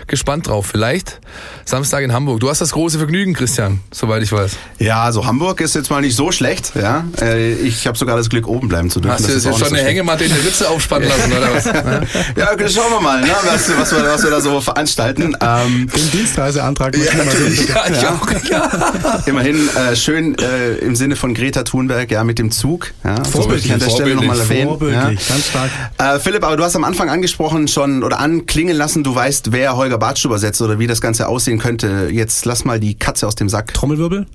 [0.07, 0.67] gespannt drauf.
[0.67, 1.19] Vielleicht
[1.65, 2.39] Samstag in Hamburg.
[2.39, 4.57] Du hast das große Vergnügen, Christian, soweit ich weiß.
[4.79, 6.73] Ja, also Hamburg ist jetzt mal nicht so schlecht.
[6.75, 9.13] Ja, äh, ich habe sogar das Glück, oben bleiben zu dürfen.
[9.13, 11.65] Hast du jetzt schon eine Hängematte in der Ritze aufspannen lassen oder was?
[12.35, 15.35] ja, schauen wir mal, ne, was, was, wir, was wir da so veranstalten.
[15.41, 16.95] Ähm, Den Dienstreiseantrag.
[16.97, 17.67] Ja, natürlich.
[17.69, 18.09] Ja, ich ja.
[18.09, 18.49] auch.
[18.49, 19.23] Ja.
[19.25, 22.91] Immerhin äh, schön äh, im Sinne von Greta Thunberg, ja, mit dem Zug.
[23.03, 24.69] Ja, das möchte ich an der Stelle nochmal erwähnen.
[24.69, 25.33] Vorbildlich, ja.
[25.33, 25.69] ganz stark.
[25.97, 29.75] Äh, Philipp, aber du hast am Anfang angesprochen, schon oder anklingen lassen, du weißt, wer
[29.75, 32.09] Holger Bartsch übersetzt oder wie das Ganze aussehen könnte.
[32.11, 33.73] Jetzt lass mal die Katze aus dem Sack.
[33.73, 34.25] Trommelwirbel?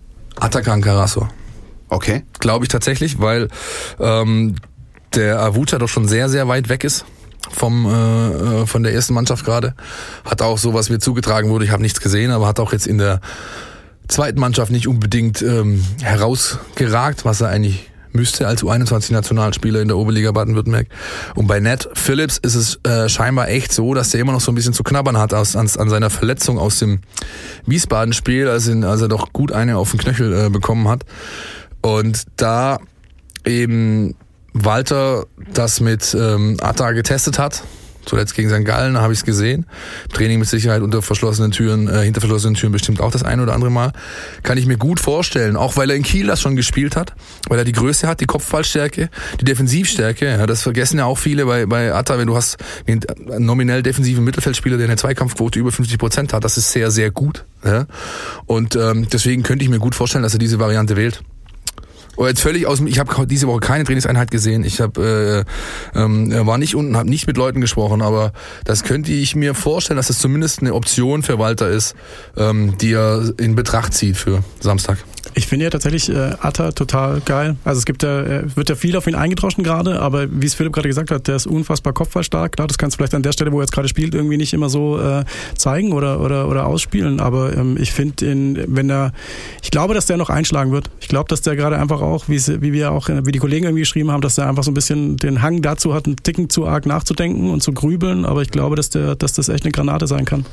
[0.40, 1.28] Atakan Carasso.
[1.88, 2.24] Okay.
[2.40, 3.49] Glaube ich tatsächlich, weil
[4.01, 4.57] ähm,
[5.14, 7.05] der Avucha doch schon sehr, sehr weit weg ist
[7.51, 9.74] vom äh, äh von der ersten Mannschaft gerade.
[10.24, 12.86] Hat auch so, was mir zugetragen wurde, ich habe nichts gesehen, aber hat auch jetzt
[12.86, 13.20] in der
[14.09, 20.33] zweiten Mannschaft nicht unbedingt ähm, herausgeragt, was er eigentlich müsste als U21-Nationalspieler in der Oberliga
[20.33, 20.87] Baden-Württemberg.
[21.35, 24.53] Und bei Ned Phillips ist es äh, scheinbar echt so, dass der immer noch so
[24.53, 27.01] ein bisschen zu knabbern hat aus, an, an seiner Verletzung aus dem
[27.67, 31.05] Wiesbaden-Spiel, als, als er doch gut eine auf den Knöchel äh, bekommen hat.
[31.83, 32.79] Und da
[33.45, 34.15] eben
[34.53, 37.65] Walter das mit ähm, Atta getestet hat,
[38.07, 38.65] Zuletzt gegen St.
[38.65, 39.67] Gallen habe ich es gesehen.
[40.13, 43.55] Training mit Sicherheit unter verschlossenen Türen, äh, hinter verschlossenen Türen bestimmt auch das ein oder
[43.55, 43.93] andere Mal.
[44.43, 47.15] Kann ich mir gut vorstellen, auch weil er in Kiel das schon gespielt hat,
[47.49, 49.09] weil er die Größe hat, die Kopfballstärke,
[49.41, 50.27] die Defensivstärke.
[50.27, 53.03] Ja, das vergessen ja auch viele bei, bei Atta, wenn du hast einen
[53.45, 56.45] nominell defensiven Mittelfeldspieler, der eine Zweikampfquote über 50 Prozent hat.
[56.45, 57.45] Das ist sehr, sehr gut.
[57.65, 57.87] Ja?
[58.47, 61.23] Und ähm, deswegen könnte ich mir gut vorstellen, dass er diese Variante wählt.
[62.17, 64.65] Oder jetzt völlig aus dem, ich habe diese Woche keine Trainingseinheit gesehen.
[64.65, 65.45] Ich habe
[65.95, 68.33] äh, ähm, war nicht unten, habe nicht mit Leuten gesprochen, aber
[68.65, 71.95] das könnte ich mir vorstellen, dass das zumindest eine Option für Walter ist,
[72.37, 74.99] ähm, die er in Betracht zieht für Samstag.
[75.35, 77.57] Ich finde ja tatsächlich äh, Atta total geil.
[77.64, 80.55] Also es gibt ja, äh, wird ja viel auf ihn eingedroschen gerade, aber wie es
[80.55, 82.53] Philipp gerade gesagt hat, der ist unfassbar kopfballstark.
[82.53, 84.53] Klar, das kannst du vielleicht an der Stelle, wo er jetzt gerade spielt, irgendwie nicht
[84.53, 85.25] immer so äh,
[85.57, 87.20] zeigen oder oder oder ausspielen.
[87.20, 89.12] Aber ähm, ich finde, wenn er,
[89.62, 90.91] ich glaube, dass der noch einschlagen wird.
[91.01, 93.83] Ich glaube, dass der gerade einfach auch, wie wie wir auch, wie die Kollegen irgendwie
[93.83, 96.66] geschrieben haben, dass der einfach so ein bisschen den Hang dazu hat, einen Ticken zu
[96.66, 98.25] arg nachzudenken und zu grübeln.
[98.25, 100.45] Aber ich glaube, dass der, dass das echt eine Granate sein kann.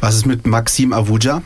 [0.00, 1.42] Was ist mit Maxim Avuja?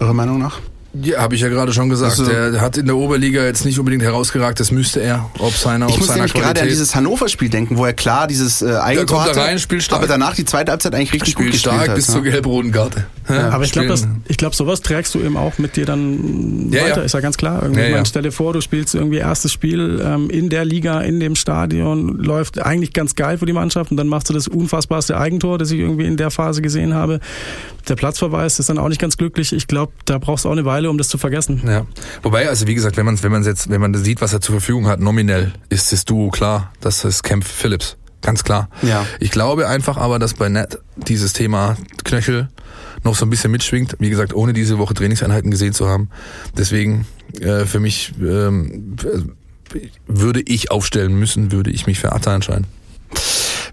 [0.00, 0.60] Eurer Meinung nach?
[1.02, 2.18] Ja, habe ich ja gerade schon gesagt.
[2.18, 4.60] Also, der hat in der Oberliga jetzt nicht unbedingt herausgeragt.
[4.60, 7.76] Das müsste er, ob seiner, ich ob muss seiner nämlich gerade an dieses Hannover-Spiel denken,
[7.76, 10.00] wo er klar dieses äh, Eigentor hatte, rein, spielt stark.
[10.00, 11.96] aber danach die zweite Halbzeit eigentlich richtig spielt gut gespielt stark hat.
[11.96, 12.14] bis ne?
[12.14, 13.06] zur gelb-roten Karte.
[13.28, 13.94] Ja, aber ich glaube,
[14.28, 16.98] ich glaube, sowas trägst du eben auch mit dir dann ja, weiter.
[16.98, 17.02] Ja.
[17.02, 17.62] Ist ja ganz klar.
[17.62, 18.04] Irgendwie, ja, ja.
[18.04, 22.18] stell dir vor, du spielst irgendwie erstes Spiel ähm, in der Liga, in dem Stadion,
[22.18, 25.70] läuft eigentlich ganz geil für die Mannschaft und dann machst du das unfassbarste Eigentor, das
[25.70, 27.20] ich irgendwie in der Phase gesehen habe.
[27.88, 29.52] Der Platzverweis ist dann auch nicht ganz glücklich.
[29.52, 31.62] Ich glaube, da brauchst du auch eine Weile, um das zu vergessen.
[31.66, 31.86] Ja.
[32.22, 34.54] Wobei, also wie gesagt, wenn man wenn man jetzt, wenn man sieht, was er zur
[34.54, 36.72] Verfügung hat, nominell, ist das Duo klar.
[36.80, 37.96] Das ist Camp Phillips.
[38.22, 38.68] Ganz klar.
[38.82, 39.06] Ja.
[39.20, 42.48] Ich glaube einfach aber, dass bei Net dieses Thema Knöchel
[43.04, 43.96] noch so ein bisschen mitschwingt.
[44.00, 46.10] Wie gesagt, ohne diese Woche Trainingseinheiten gesehen zu haben.
[46.56, 47.06] Deswegen
[47.40, 48.96] äh, für mich ähm,
[50.06, 52.66] würde ich aufstellen müssen, würde ich mich für Atta entscheiden.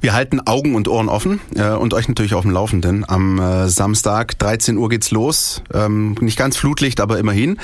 [0.04, 3.06] Wir halten Augen und Ohren offen äh, und euch natürlich auf dem Laufenden.
[3.08, 5.64] Am äh, Samstag, 13 Uhr geht's los.
[5.74, 7.58] Ähm, nicht ganz Flutlicht, aber immerhin.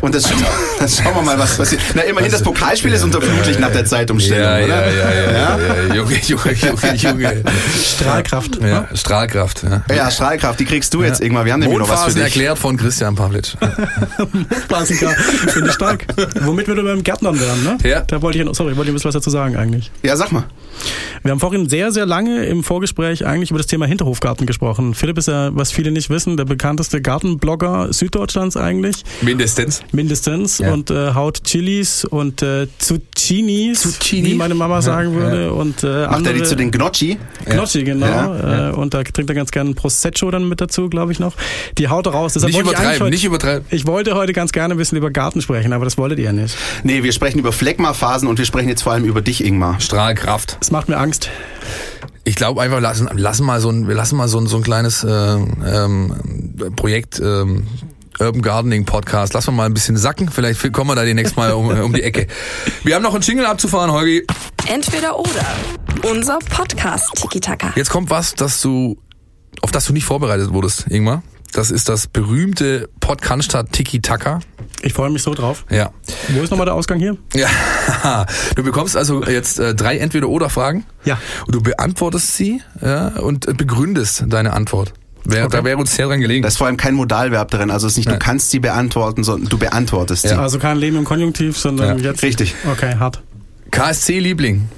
[0.00, 0.30] Und das,
[0.78, 1.82] das schauen wir mal, was passiert.
[1.96, 4.92] Na, immerhin, das Pokalspiel ist unter Flutlicht nach der Zeitumstellung, ja, oder?
[4.92, 5.94] Ja, ja, ja, ja, ja.
[5.96, 7.44] Junge, Junge, Junge, Junge.
[7.84, 8.60] Strahlkraft.
[8.62, 9.64] Ja, Strahlkraft.
[9.64, 11.46] Ja, ja Strahlkraft, die kriegst du jetzt irgendwann.
[11.46, 12.22] Wir haben nämlich noch was für dich.
[12.22, 13.56] erklärt von Christian Pavlic.
[14.32, 14.96] Mondphasen,
[15.48, 16.06] finde ich stark.
[16.42, 17.78] Womit wir beim Gärtnern werden, ne?
[17.82, 18.02] Ja.
[18.02, 19.90] Da wollte ich, sorry, wollte ich ein bisschen was dazu sagen eigentlich.
[20.04, 20.44] Ja, sag mal.
[21.22, 24.94] Wir haben vorhin sehr, sehr lange im Vorgespräch eigentlich über das Thema Hinterhofgarten gesprochen.
[24.94, 29.04] Philipp ist ja, was viele nicht wissen, der bekannteste Gartenblogger Süddeutschlands eigentlich.
[29.22, 29.82] Mindestens.
[29.92, 30.58] Mindestens.
[30.58, 30.72] Ja.
[30.72, 34.28] Und äh, haut Chilis und äh, Zucchinis, Zucchini?
[34.28, 35.44] wie meine Mama sagen ja, würde.
[35.46, 35.50] Ja.
[35.50, 37.18] Und, äh, Macht er die zu den Gnocchi?
[37.46, 38.34] Gnocchi, genau.
[38.34, 41.34] Äh, und da trinkt er ganz gerne ein Prosecco dann mit dazu, glaube ich noch.
[41.78, 42.34] Die haut er raus.
[42.34, 43.66] Deshalb nicht übertreiben, heute, nicht übertreiben.
[43.70, 46.56] Ich wollte heute ganz gerne ein bisschen über Garten sprechen, aber das wolltet ihr nicht.
[46.84, 49.80] Nee, wir sprechen über Phlegmaphasen und wir sprechen jetzt vor allem über dich, Ingmar.
[49.80, 50.58] Strahlkraft.
[50.60, 51.29] Das macht mir Angst.
[52.24, 54.62] Ich glaube einfach, lassen, lassen mal so ein, wir lassen mal so ein, so ein
[54.62, 56.14] kleines äh, ähm,
[56.76, 57.66] Projekt ähm,
[58.20, 59.32] Urban Gardening Podcast.
[59.32, 60.30] Lassen wir mal ein bisschen sacken.
[60.30, 62.26] Vielleicht kommen wir da demnächst mal um, um die Ecke.
[62.84, 64.26] Wir haben noch einen Jingle abzufahren, Holgi.
[64.66, 65.46] Entweder oder.
[66.02, 67.72] Unser Podcast Tiki Taka.
[67.76, 68.98] Jetzt kommt was, dass du,
[69.62, 71.22] auf das du nicht vorbereitet wurdest, Ingmar.
[71.52, 74.38] Das ist das berühmte Podcast Tiki Taka.
[74.82, 75.64] Ich freue mich so drauf.
[75.68, 75.90] Ja.
[76.28, 77.16] Wo ist nochmal der Ausgang hier?
[77.34, 77.48] Ja.
[78.54, 80.84] Du bekommst also jetzt äh, drei Entweder-Oder-Fragen.
[81.04, 81.18] Ja.
[81.46, 84.92] Und du beantwortest sie ja, und begründest deine Antwort.
[85.24, 85.56] Wär, Okay.
[85.58, 86.42] Da wäre uns sehr dran gelegen.
[86.42, 87.70] Da ist vor allem kein Modalverb drin.
[87.70, 88.20] Also es ist nicht, du Nein.
[88.20, 90.34] kannst sie beantworten, sondern du beantwortest sie.
[90.38, 92.22] Also kein Leben im Konjunktiv, sondern Ja, jetzt.
[92.22, 92.54] richtig.
[92.70, 93.20] Okay, hart.
[93.72, 94.68] KSC-Liebling.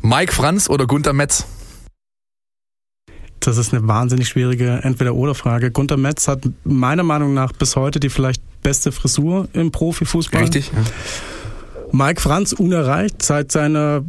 [0.00, 1.44] Mike Franz oder Gunter Metz?
[3.40, 5.70] Das ist eine wahnsinnig schwierige Entweder-Oder-Frage.
[5.70, 10.42] Gunter Metz hat meiner Meinung nach bis heute die vielleicht beste Frisur im Profifußball.
[10.42, 10.72] Richtig.
[11.92, 14.04] Mike Franz unerreicht seit seiner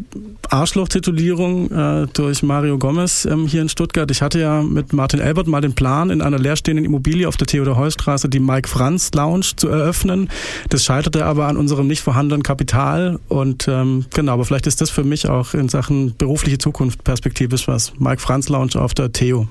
[0.50, 4.10] Arschloch-Titulierung äh, durch Mario Gomez ähm, hier in Stuttgart.
[4.12, 7.48] Ich hatte ja mit Martin Elbert mal den Plan, in einer leerstehenden Immobilie auf der
[7.48, 10.30] Theodor-Heuss-Straße die Mike Franz Lounge zu eröffnen.
[10.70, 13.20] Das scheiterte aber an unserem nicht vorhandenen Kapital.
[13.28, 17.68] Und ähm, genau, aber vielleicht ist das für mich auch in Sachen berufliche Zukunft perspektivisch
[17.68, 17.94] was.
[18.00, 19.48] Mike Franz Lounge auf der Theo.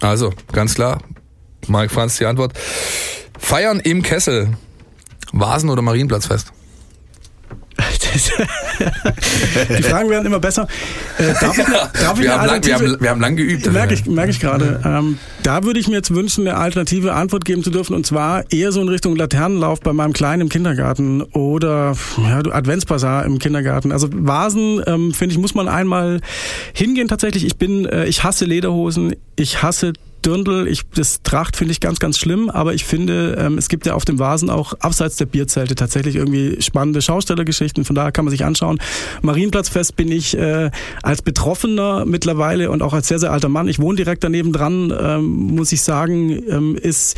[0.00, 1.02] Also, ganz klar.
[1.68, 2.52] Mike Franz die Antwort.
[3.38, 4.56] Feiern im Kessel.
[5.32, 6.52] Vasen- oder Marienplatzfest?
[9.78, 10.66] Die Fragen werden immer besser.
[11.18, 11.64] Äh, darf ich,
[12.00, 13.70] darf ich Wir haben, lang, wir, haben, wir haben lang geübt.
[13.70, 14.80] Merke ich, merke ich gerade.
[14.84, 17.94] Ähm, da würde ich mir jetzt wünschen, eine alternative Antwort geben zu dürfen.
[17.94, 23.24] Und zwar eher so in Richtung Laternenlauf bei meinem Kleinen im Kindergarten oder ja, Adventsbasar
[23.24, 23.92] im Kindergarten.
[23.92, 26.20] Also Vasen, ähm, finde ich, muss man einmal
[26.72, 27.44] hingehen tatsächlich.
[27.44, 29.92] Ich bin, äh, ich hasse Lederhosen, ich hasse
[30.26, 33.86] Dirndl, ich, das Tracht finde ich ganz, ganz schlimm, aber ich finde, ähm, es gibt
[33.86, 38.24] ja auf dem Vasen auch abseits der Bierzelte tatsächlich irgendwie spannende Schaustellergeschichten, von daher kann
[38.24, 38.80] man sich anschauen.
[39.22, 40.70] Marienplatzfest bin ich äh,
[41.02, 44.92] als Betroffener mittlerweile und auch als sehr, sehr alter Mann, ich wohne direkt daneben dran,
[44.98, 45.24] ähm,
[45.54, 47.16] muss ich sagen, ähm, ist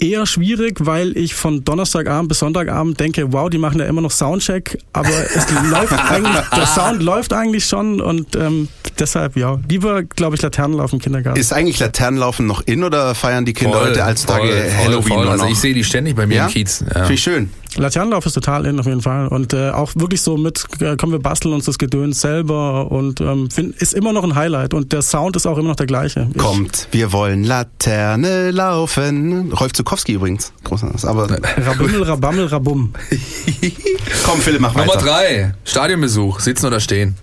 [0.00, 4.10] eher schwierig, weil ich von Donnerstagabend bis Sonntagabend denke, wow, die machen ja immer noch
[4.10, 10.02] Soundcheck, aber es läuft eigentlich, der Sound läuft eigentlich schon und ähm, deshalb, ja, lieber,
[10.02, 11.38] glaube ich, Laternenlauf im Kindergarten.
[11.38, 15.22] Ist eigentlich Laternenlaufen noch in oder feiern die Kinder heute als Tage voll, Halloween voll.
[15.24, 16.46] nur Also ich sehe die ständig bei mir Ja?
[16.46, 16.80] im Kiez.
[16.88, 17.00] Ja.
[17.02, 17.50] Finde ich schön.
[17.76, 21.12] Laternenlauf ist total in auf jeden Fall und äh, auch wirklich so mit, äh, kommen
[21.12, 24.92] wir basteln uns das Gedöns selber und ähm, find, ist immer noch ein Highlight und
[24.92, 26.28] der Sound ist auch immer noch der gleiche.
[26.32, 29.52] Ich- Kommt, wir wollen Laterne laufen.
[29.52, 30.52] Rolf Zukowski übrigens.
[30.64, 31.04] Großartig.
[31.04, 32.94] Aber Rabimmel, Rabammel, Rabum.
[34.24, 35.00] komm, Philipp, mach Nummer weiter.
[35.04, 35.54] drei.
[35.64, 36.40] Stadionbesuch.
[36.40, 37.16] Sitzen oder stehen?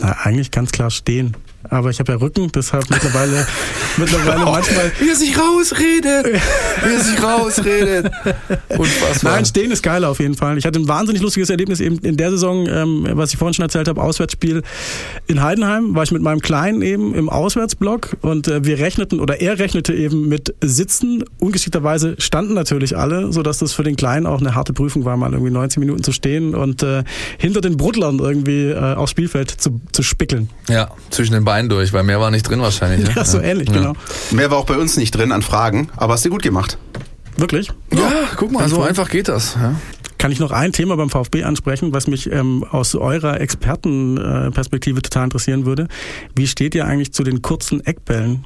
[0.00, 1.36] Na, eigentlich ganz klar stehen.
[1.72, 3.46] Aber ich habe ja Rücken, deshalb mittlerweile,
[3.96, 4.92] mittlerweile manchmal.
[5.00, 6.26] Wie er sich rausredet.
[6.84, 8.12] Wie er sich rausredet.
[8.76, 9.32] Unfassbar.
[9.32, 10.58] Nein, stehen ist geil auf jeden Fall.
[10.58, 13.62] Ich hatte ein wahnsinnig lustiges Erlebnis eben in der Saison, ähm, was ich vorhin schon
[13.62, 14.62] erzählt habe, Auswärtsspiel
[15.26, 19.40] in Heidenheim, war ich mit meinem Kleinen eben im Auswärtsblock und äh, wir rechneten oder
[19.40, 21.24] er rechnete eben mit Sitzen.
[21.38, 25.32] Ungeschickterweise standen natürlich alle, sodass das für den Kleinen auch eine harte Prüfung war, mal
[25.32, 27.02] irgendwie 19 Minuten zu stehen und äh,
[27.38, 30.50] hinter den Brudlern irgendwie äh, aufs Spielfeld zu, zu spickeln.
[30.68, 33.08] Ja, zwischen den Beinen durch, weil mehr war nicht drin wahrscheinlich.
[33.08, 33.12] Ne?
[33.16, 33.74] Ja, so ähnlich, Ja.
[33.74, 33.92] genau.
[34.30, 36.78] Mehr war auch bei uns nicht drin an Fragen, aber hast du gut gemacht.
[37.36, 37.68] Wirklich?
[37.92, 39.54] Ja, guck mal, so einfach geht das.
[39.54, 39.74] Ja.
[40.18, 45.24] Kann ich noch ein Thema beim VfB ansprechen, was mich ähm, aus eurer Expertenperspektive total
[45.24, 45.88] interessieren würde?
[46.36, 48.44] Wie steht ihr eigentlich zu den kurzen Eckbällen?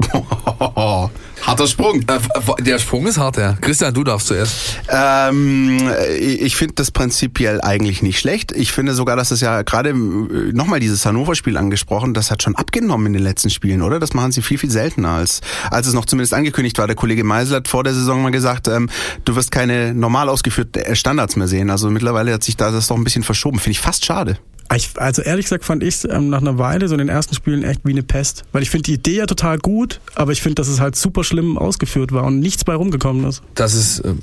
[1.42, 2.02] Harter Sprung.
[2.02, 2.18] Äh,
[2.62, 3.54] Der Sprung ist hart, ja.
[3.60, 4.76] Christian, du darfst zuerst.
[4.88, 8.52] Ähm, ich finde das prinzipiell eigentlich nicht schlecht.
[8.52, 13.06] Ich finde sogar, dass es ja gerade nochmal dieses Hannover-Spiel angesprochen, das hat schon abgenommen
[13.08, 13.98] in den letzten Spielen, oder?
[13.98, 15.40] Das machen sie viel, viel seltener als,
[15.70, 16.86] als es noch zumindest angekündigt war.
[16.86, 18.90] Der Kollege Meisel hat vor der Saison mal gesagt, ähm,
[19.24, 21.70] du wirst keine normal ausgeführten Standards mehr sehen.
[21.70, 23.58] Also mittlerweile hat sich da das doch ein bisschen verschoben.
[23.58, 24.38] Finde ich fast schade.
[24.74, 27.34] Ich, also ehrlich gesagt fand ich es ähm, nach einer Weile so in den ersten
[27.34, 28.44] Spielen echt wie eine Pest.
[28.52, 31.24] Weil ich finde die Idee ja total gut, aber ich finde, dass es halt super
[31.24, 33.42] schlimm ausgeführt war und nichts bei rumgekommen ist.
[33.54, 34.14] Das ist, äh,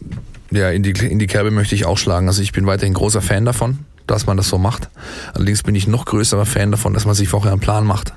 [0.52, 2.28] ja, in die, in die Kerbe möchte ich auch schlagen.
[2.28, 4.89] Also ich bin weiterhin großer Fan davon, dass man das so macht.
[5.34, 8.14] Allerdings bin ich noch größerer Fan davon, dass man sich vorher einen Plan macht.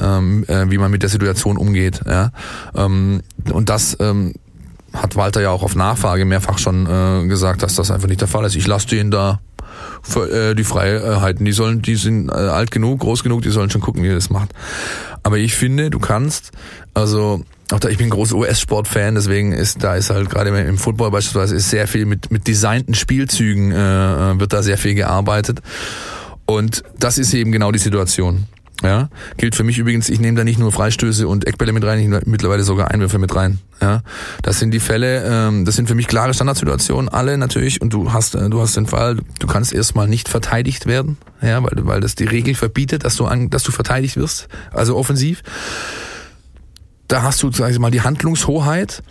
[0.00, 2.00] Ähm, äh, wie man mit der Situation umgeht.
[2.06, 2.32] Ja?
[2.74, 3.22] Ähm,
[3.52, 4.34] und das ähm,
[4.92, 8.28] hat Walter ja auch auf Nachfrage mehrfach schon äh, gesagt, dass das einfach nicht der
[8.28, 8.56] Fall ist.
[8.56, 9.40] Ich lasse den da
[10.02, 11.44] für, äh, die Freiheiten.
[11.44, 14.14] Die sollen, die sind äh, alt genug, groß genug, die sollen schon gucken, wie er
[14.14, 14.50] das macht.
[15.22, 16.52] Aber ich finde, du kannst,
[16.94, 20.78] also auch da, ich bin ein großer US-Sport-Fan, deswegen ist da ist halt gerade im
[20.78, 24.94] Football beispielsweise ist sehr viel mit mit designten Spielzügen äh, äh wird da sehr viel
[24.94, 25.60] gearbeitet
[26.46, 28.46] und das ist eben genau die Situation.
[28.82, 31.98] Ja, gilt für mich übrigens, ich nehme da nicht nur Freistöße und Eckbälle mit rein,
[31.98, 33.58] ich nehme mittlerweile sogar Einwürfe mit rein.
[33.80, 34.02] Ja,
[34.42, 37.80] das sind die Fälle, ähm, das sind für mich klare Standardsituationen, alle natürlich.
[37.80, 41.60] Und du hast, äh, du hast den Fall, du kannst erstmal nicht verteidigt werden, ja,
[41.62, 45.42] weil, weil das die Regel verbietet, dass du an, dass du verteidigt wirst, also offensiv.
[47.08, 49.02] Da hast du, sag ich mal, die Handlungshoheit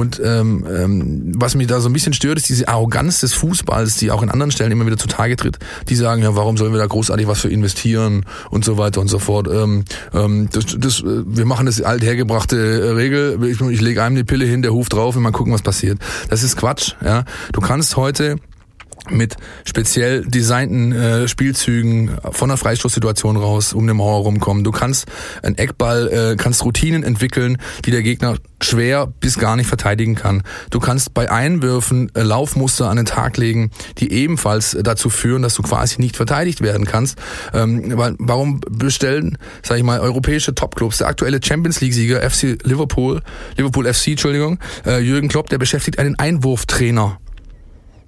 [0.00, 3.96] und ähm, ähm, was mich da so ein bisschen stört, ist diese Arroganz des Fußballs,
[3.96, 5.58] die auch in anderen Stellen immer wieder zutage tritt.
[5.90, 9.08] Die sagen, ja, warum sollen wir da großartig was für investieren und so weiter und
[9.08, 9.46] so fort.
[9.48, 9.84] Ähm,
[10.14, 13.44] ähm, das, das, äh, wir machen das althergebrachte äh, Regel.
[13.44, 15.98] Ich, ich lege einem die Pille hin, der ruft drauf und mal gucken, was passiert.
[16.30, 16.94] Das ist Quatsch.
[17.04, 18.36] Ja, du kannst heute
[19.10, 24.64] mit speziell designten äh, Spielzügen von der Freistoßsituation raus um eine Mauer rumkommen.
[24.64, 25.06] Du kannst
[25.42, 30.42] einen Eckball, äh, kannst Routinen entwickeln, die der Gegner schwer bis gar nicht verteidigen kann.
[30.70, 35.54] Du kannst bei Einwürfen äh, Laufmuster an den Tag legen, die ebenfalls dazu führen, dass
[35.54, 37.18] du quasi nicht verteidigt werden kannst.
[37.54, 43.22] Ähm, weil, warum bestellen, sag ich mal, europäische Topclubs, der aktuelle Champions League-Sieger FC Liverpool,
[43.56, 47.18] Liverpool FC, Entschuldigung, äh, Jürgen Klopp, der beschäftigt einen Einwurftrainer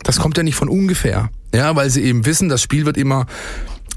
[0.05, 1.31] das kommt ja nicht von ungefähr.
[1.55, 3.27] Ja, weil sie eben wissen, das Spiel wird immer,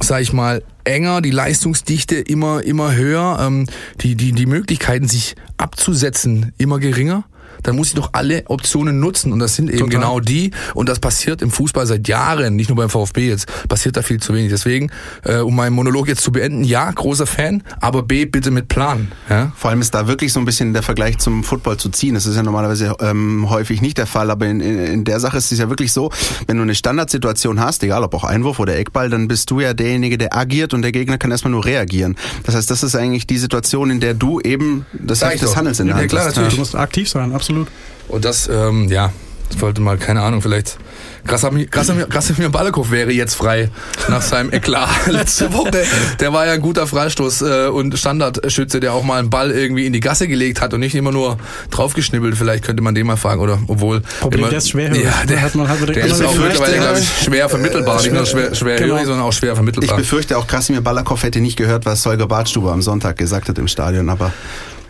[0.02, 3.68] sag ich mal, enger, die Leistungsdichte immer, immer höher, ähm,
[4.02, 7.26] die, die, die Möglichkeiten, sich abzusetzen, immer geringer
[7.66, 9.32] dann muss ich doch alle Optionen nutzen.
[9.32, 10.00] Und das sind eben Total.
[10.00, 10.52] genau die.
[10.74, 14.20] Und das passiert im Fußball seit Jahren, nicht nur beim VfB jetzt, passiert da viel
[14.20, 14.50] zu wenig.
[14.50, 14.92] Deswegen,
[15.24, 19.12] äh, um meinen Monolog jetzt zu beenden, ja, großer Fan, aber B, bitte mit Plan.
[19.30, 19.52] Ja?
[19.56, 22.14] Vor allem ist da wirklich so ein bisschen der Vergleich zum Football zu ziehen.
[22.14, 25.38] Das ist ja normalerweise ähm, häufig nicht der Fall, aber in, in, in der Sache
[25.38, 26.12] ist es ja wirklich so,
[26.48, 29.74] wenn du eine Standardsituation hast, egal ob auch Einwurf oder Eckball, dann bist du ja
[29.74, 32.16] derjenige, der agiert und der Gegner kann erstmal nur reagieren.
[32.44, 35.80] Das heißt, das ist eigentlich die Situation, in der du eben das Recht des Handels
[35.80, 36.36] in der ja, Hand klar, hast.
[36.36, 36.54] Natürlich.
[36.54, 37.55] Du musst aktiv sein, absolut.
[37.62, 37.68] Absolut.
[38.08, 39.12] Und das, ähm, ja,
[39.52, 40.78] ich wollte mal, keine Ahnung, vielleicht
[41.26, 43.70] Krasamir, Krasamir Balakow wäre jetzt frei
[44.10, 45.84] nach seinem Eklat letzte Woche.
[46.20, 49.88] Der war ja ein guter Freistoß äh, und Standardschütze, der auch mal einen Ball irgendwie
[49.88, 51.38] in die Gasse gelegt hat und nicht immer nur
[51.72, 52.38] draufgeschnibbelt.
[52.38, 54.02] Vielleicht könnte man den mal fragen, oder obwohl.
[54.20, 54.96] Problem, immer, der ist schwer.
[54.96, 58.02] Ja, der, hat man halt der ist auch mittlerweile, glaube ich, schwer vermittelbar.
[58.02, 58.96] Nicht nur schwer, schwer genau.
[58.96, 59.90] hörig, sondern auch schwer vermittelbar.
[59.90, 63.58] Ich befürchte auch, Krasimir Balakow hätte nicht gehört, was Holger Bartstuber am Sonntag gesagt hat
[63.58, 64.32] im Stadion, aber.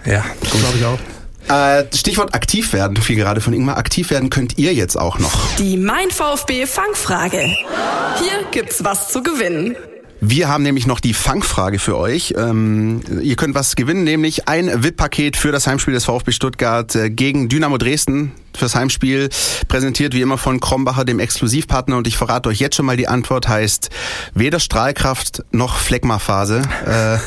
[0.06, 1.00] Ja, glaube ich auch.
[1.48, 3.78] Äh, Stichwort aktiv werden, fiel gerade von Ingmar.
[3.78, 5.56] Aktiv werden könnt ihr jetzt auch noch.
[5.58, 7.40] Die Mein VfB Fangfrage.
[7.40, 9.76] Hier gibt's was zu gewinnen.
[10.22, 12.34] Wir haben nämlich noch die Fangfrage für euch.
[12.38, 17.10] Ähm, ihr könnt was gewinnen, nämlich ein VIP-Paket für das Heimspiel des VfB Stuttgart äh,
[17.10, 19.30] gegen Dynamo Dresden fürs Heimspiel.
[19.68, 21.98] Präsentiert wie immer von Krombacher, dem Exklusivpartner.
[21.98, 23.90] Und ich verrate euch jetzt schon mal die Antwort, heißt
[24.34, 26.62] weder Strahlkraft noch Phlegmaphase.
[26.86, 27.18] Äh,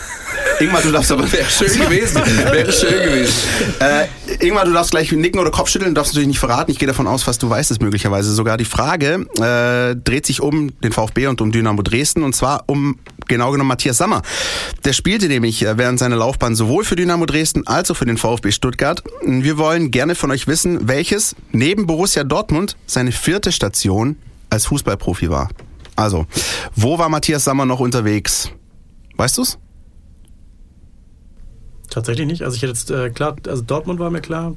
[0.64, 1.30] Ingmar, du darfst aber...
[1.30, 2.22] Wäre schön gewesen.
[2.50, 3.34] Wäre schön gewesen.
[3.80, 4.06] Äh,
[4.46, 6.70] Ingmar, du darfst gleich nicken oder Kopfschütteln, du darfst natürlich nicht verraten.
[6.70, 8.56] Ich gehe davon aus, was du weißt es möglicherweise sogar.
[8.56, 12.98] Die Frage äh, dreht sich um den VfB und um Dynamo Dresden und zwar um
[13.26, 14.22] genau genommen Matthias Sammer.
[14.84, 18.16] Der spielte nämlich äh, während seiner Laufbahn sowohl für Dynamo Dresden als auch für den
[18.16, 19.02] VfB Stuttgart.
[19.24, 21.17] Wir wollen gerne von euch wissen, welches
[21.52, 24.16] neben Borussia Dortmund seine vierte Station
[24.50, 25.48] als Fußballprofi war.
[25.96, 26.26] Also,
[26.76, 28.50] wo war Matthias Sammer noch unterwegs?
[29.16, 29.58] Weißt du's?
[31.90, 32.42] Tatsächlich nicht.
[32.42, 34.54] Also ich hätte jetzt äh, klar, also Dortmund war mir klar.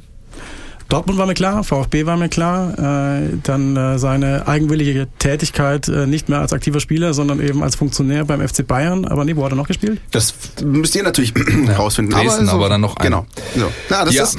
[0.90, 6.06] Dortmund war mir klar, VfB war mir klar, äh, dann äh, seine eigenwillige Tätigkeit äh,
[6.06, 9.06] nicht mehr als aktiver Spieler, sondern eben als Funktionär beim FC Bayern.
[9.06, 10.02] Aber nee, wo hat er noch gespielt?
[10.12, 11.34] Das müsst ihr natürlich
[11.66, 12.14] ja, rausfinden.
[12.14, 13.04] Dresden, aber, so, aber dann noch ein.
[13.04, 13.26] Genau.
[13.56, 13.72] So.
[13.90, 14.24] Na, das ja.
[14.24, 14.38] ist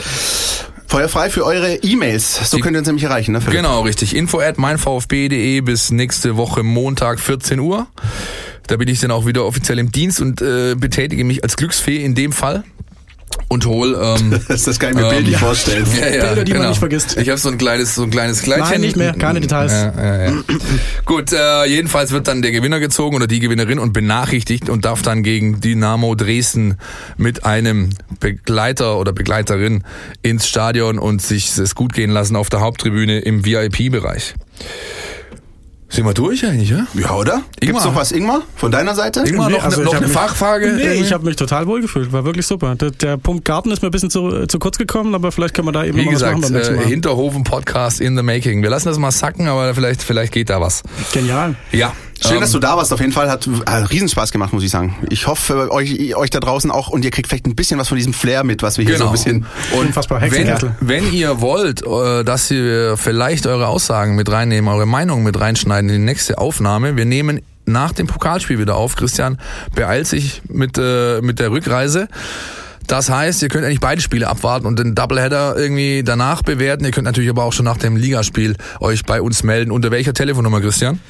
[0.93, 2.51] feuerfrei für eure E-Mails.
[2.51, 3.41] So Die, könnt ihr uns nämlich erreichen, ne?
[3.41, 3.57] Philipp?
[3.57, 4.15] Genau, richtig.
[4.15, 7.87] Info at meinvfb.de bis nächste Woche Montag 14 Uhr.
[8.67, 12.05] Da bin ich dann auch wieder offiziell im Dienst und äh, betätige mich als Glücksfee
[12.05, 12.65] in dem Fall
[13.53, 13.95] und hol.
[14.01, 15.87] Ähm, das kann ich mir ähm, bildlich vorstellen.
[15.93, 16.63] Ja, ja, Bilder, die genau.
[16.65, 17.19] man nicht vergisst.
[17.19, 18.71] Ich habe so ein kleines, so ein kleines Kleidchen.
[18.71, 19.73] Nein, nicht mehr, keine Details.
[19.73, 20.33] Ja, ja, ja.
[21.05, 25.03] Gut, äh, jedenfalls wird dann der Gewinner gezogen oder die Gewinnerin und benachrichtigt und darf
[25.03, 26.79] dann gegen Dynamo Dresden
[27.19, 27.91] mit einem
[28.21, 29.85] Begleiter oder Begleiterin
[30.23, 34.35] ins Stadion und sich es gut gehen lassen auf der Haupttribüne im VIP-Bereich.
[35.93, 36.87] Sind wir durch eigentlich, ja?
[36.95, 37.43] Ja, oder?
[37.61, 37.85] Gibt's Ingmar.
[37.85, 38.43] noch was, Ingmar?
[38.57, 39.21] Von deiner Seite?
[39.27, 40.73] Ingmar, Nee, noch, also ne, ich noch eine mich- Fachfrage?
[40.73, 42.13] Nee, ich habe mich total wohl gefühlt.
[42.13, 42.75] War wirklich super.
[42.77, 45.69] Der, der Punkt Garten ist mir ein bisschen zu, zu kurz gekommen, aber vielleicht können
[45.69, 46.87] wir da eben Wie noch was gesagt, machen beim nächsten äh, Mal.
[46.87, 48.63] Hinterhofen Podcast in the making.
[48.63, 50.83] Wir lassen das mal sacken, aber vielleicht, vielleicht geht da was.
[51.13, 51.57] Genial.
[51.73, 51.93] Ja.
[52.23, 52.93] Schön, ähm, dass du da warst.
[52.93, 54.97] Auf jeden Fall hat äh, Riesenspaß gemacht, muss ich sagen.
[55.11, 57.97] Ich hoffe, euch, euch da draußen auch und ihr kriegt vielleicht ein bisschen was von
[57.97, 59.11] diesem Flair mit, was wir hier so Genau.
[59.11, 59.47] ein bisschen.
[59.79, 65.23] Unfassbar Wenn, wenn ihr wollt, äh, dass wir vielleicht eure Aussagen mit reinnehmen, eure Meinung
[65.23, 68.97] mit reinschneiden in die nächste Aufnahme, wir nehmen nach dem Pokalspiel wieder auf.
[68.97, 69.39] Christian
[69.75, 72.09] beeilt sich mit, äh, mit der Rückreise.
[72.87, 76.85] Das heißt, ihr könnt eigentlich beide Spiele abwarten und den Doubleheader irgendwie danach bewerten.
[76.85, 79.71] Ihr könnt natürlich aber auch schon nach dem Ligaspiel euch bei uns melden.
[79.71, 81.01] Unter welcher Telefonnummer, Christian?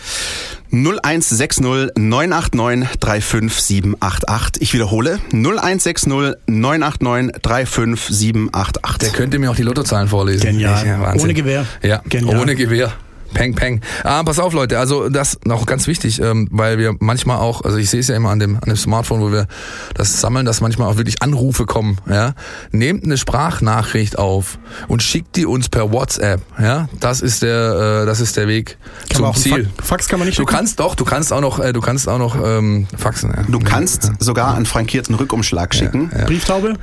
[0.70, 1.60] 0160
[1.96, 4.62] 989 35788.
[4.62, 5.18] Ich wiederhole.
[5.32, 6.06] 0160
[6.46, 8.98] 989 35788.
[9.00, 10.46] Der könnte mir auch die Lottozahlen vorlesen.
[10.46, 10.86] Genial.
[10.86, 11.14] Ja.
[11.14, 11.66] Ohne Gewehr.
[11.82, 12.38] Ja, Genial.
[12.38, 12.92] ohne Gewehr.
[13.34, 13.80] Peng, peng.
[14.04, 14.78] Ah, pass auf, Leute.
[14.78, 18.16] Also das noch ganz wichtig, ähm, weil wir manchmal auch, also ich sehe es ja
[18.16, 19.46] immer an dem, an dem Smartphone, wo wir
[19.94, 21.98] das sammeln, dass manchmal auch wirklich Anrufe kommen.
[22.08, 22.34] Ja,
[22.70, 26.40] nehmt eine Sprachnachricht auf und schickt die uns per WhatsApp.
[26.60, 28.76] Ja, das ist der, äh, das ist der Weg
[29.08, 29.64] Kann zum Ziel.
[29.76, 30.54] Fax, Fax kann man nicht Du schicken?
[30.56, 33.32] kannst doch, du kannst auch noch, äh, du kannst auch noch ähm, faxen.
[33.36, 33.42] Ja.
[33.48, 36.10] Du kannst sogar einen frankierten Rückumschlag schicken.
[36.26, 36.74] Brieftaube?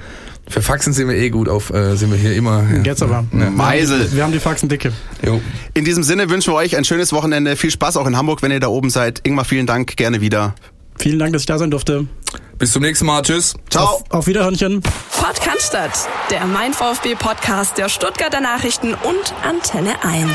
[0.49, 2.63] Für Faxen sind wir eh gut auf, äh, sind wir hier immer.
[2.63, 2.81] Ja.
[2.81, 3.23] Jetzt aber.
[3.31, 4.11] Meisel.
[4.11, 4.91] Wir haben die Faxen dicke.
[5.25, 5.39] Jo.
[5.75, 7.55] In diesem Sinne wünschen wir euch ein schönes Wochenende.
[7.55, 9.21] Viel Spaß auch in Hamburg, wenn ihr da oben seid.
[9.23, 9.95] Ingmar, vielen Dank.
[9.95, 10.55] Gerne wieder.
[10.97, 12.07] Vielen Dank, dass ich da sein durfte.
[12.57, 13.21] Bis zum nächsten Mal.
[13.21, 13.55] Tschüss.
[13.69, 13.85] Ciao.
[13.85, 14.81] Auf, auf Wiederhörnchen.
[15.21, 15.77] Podcast,
[16.31, 20.27] der Mein VfB Podcast der Stuttgarter Nachrichten und Antenne 1.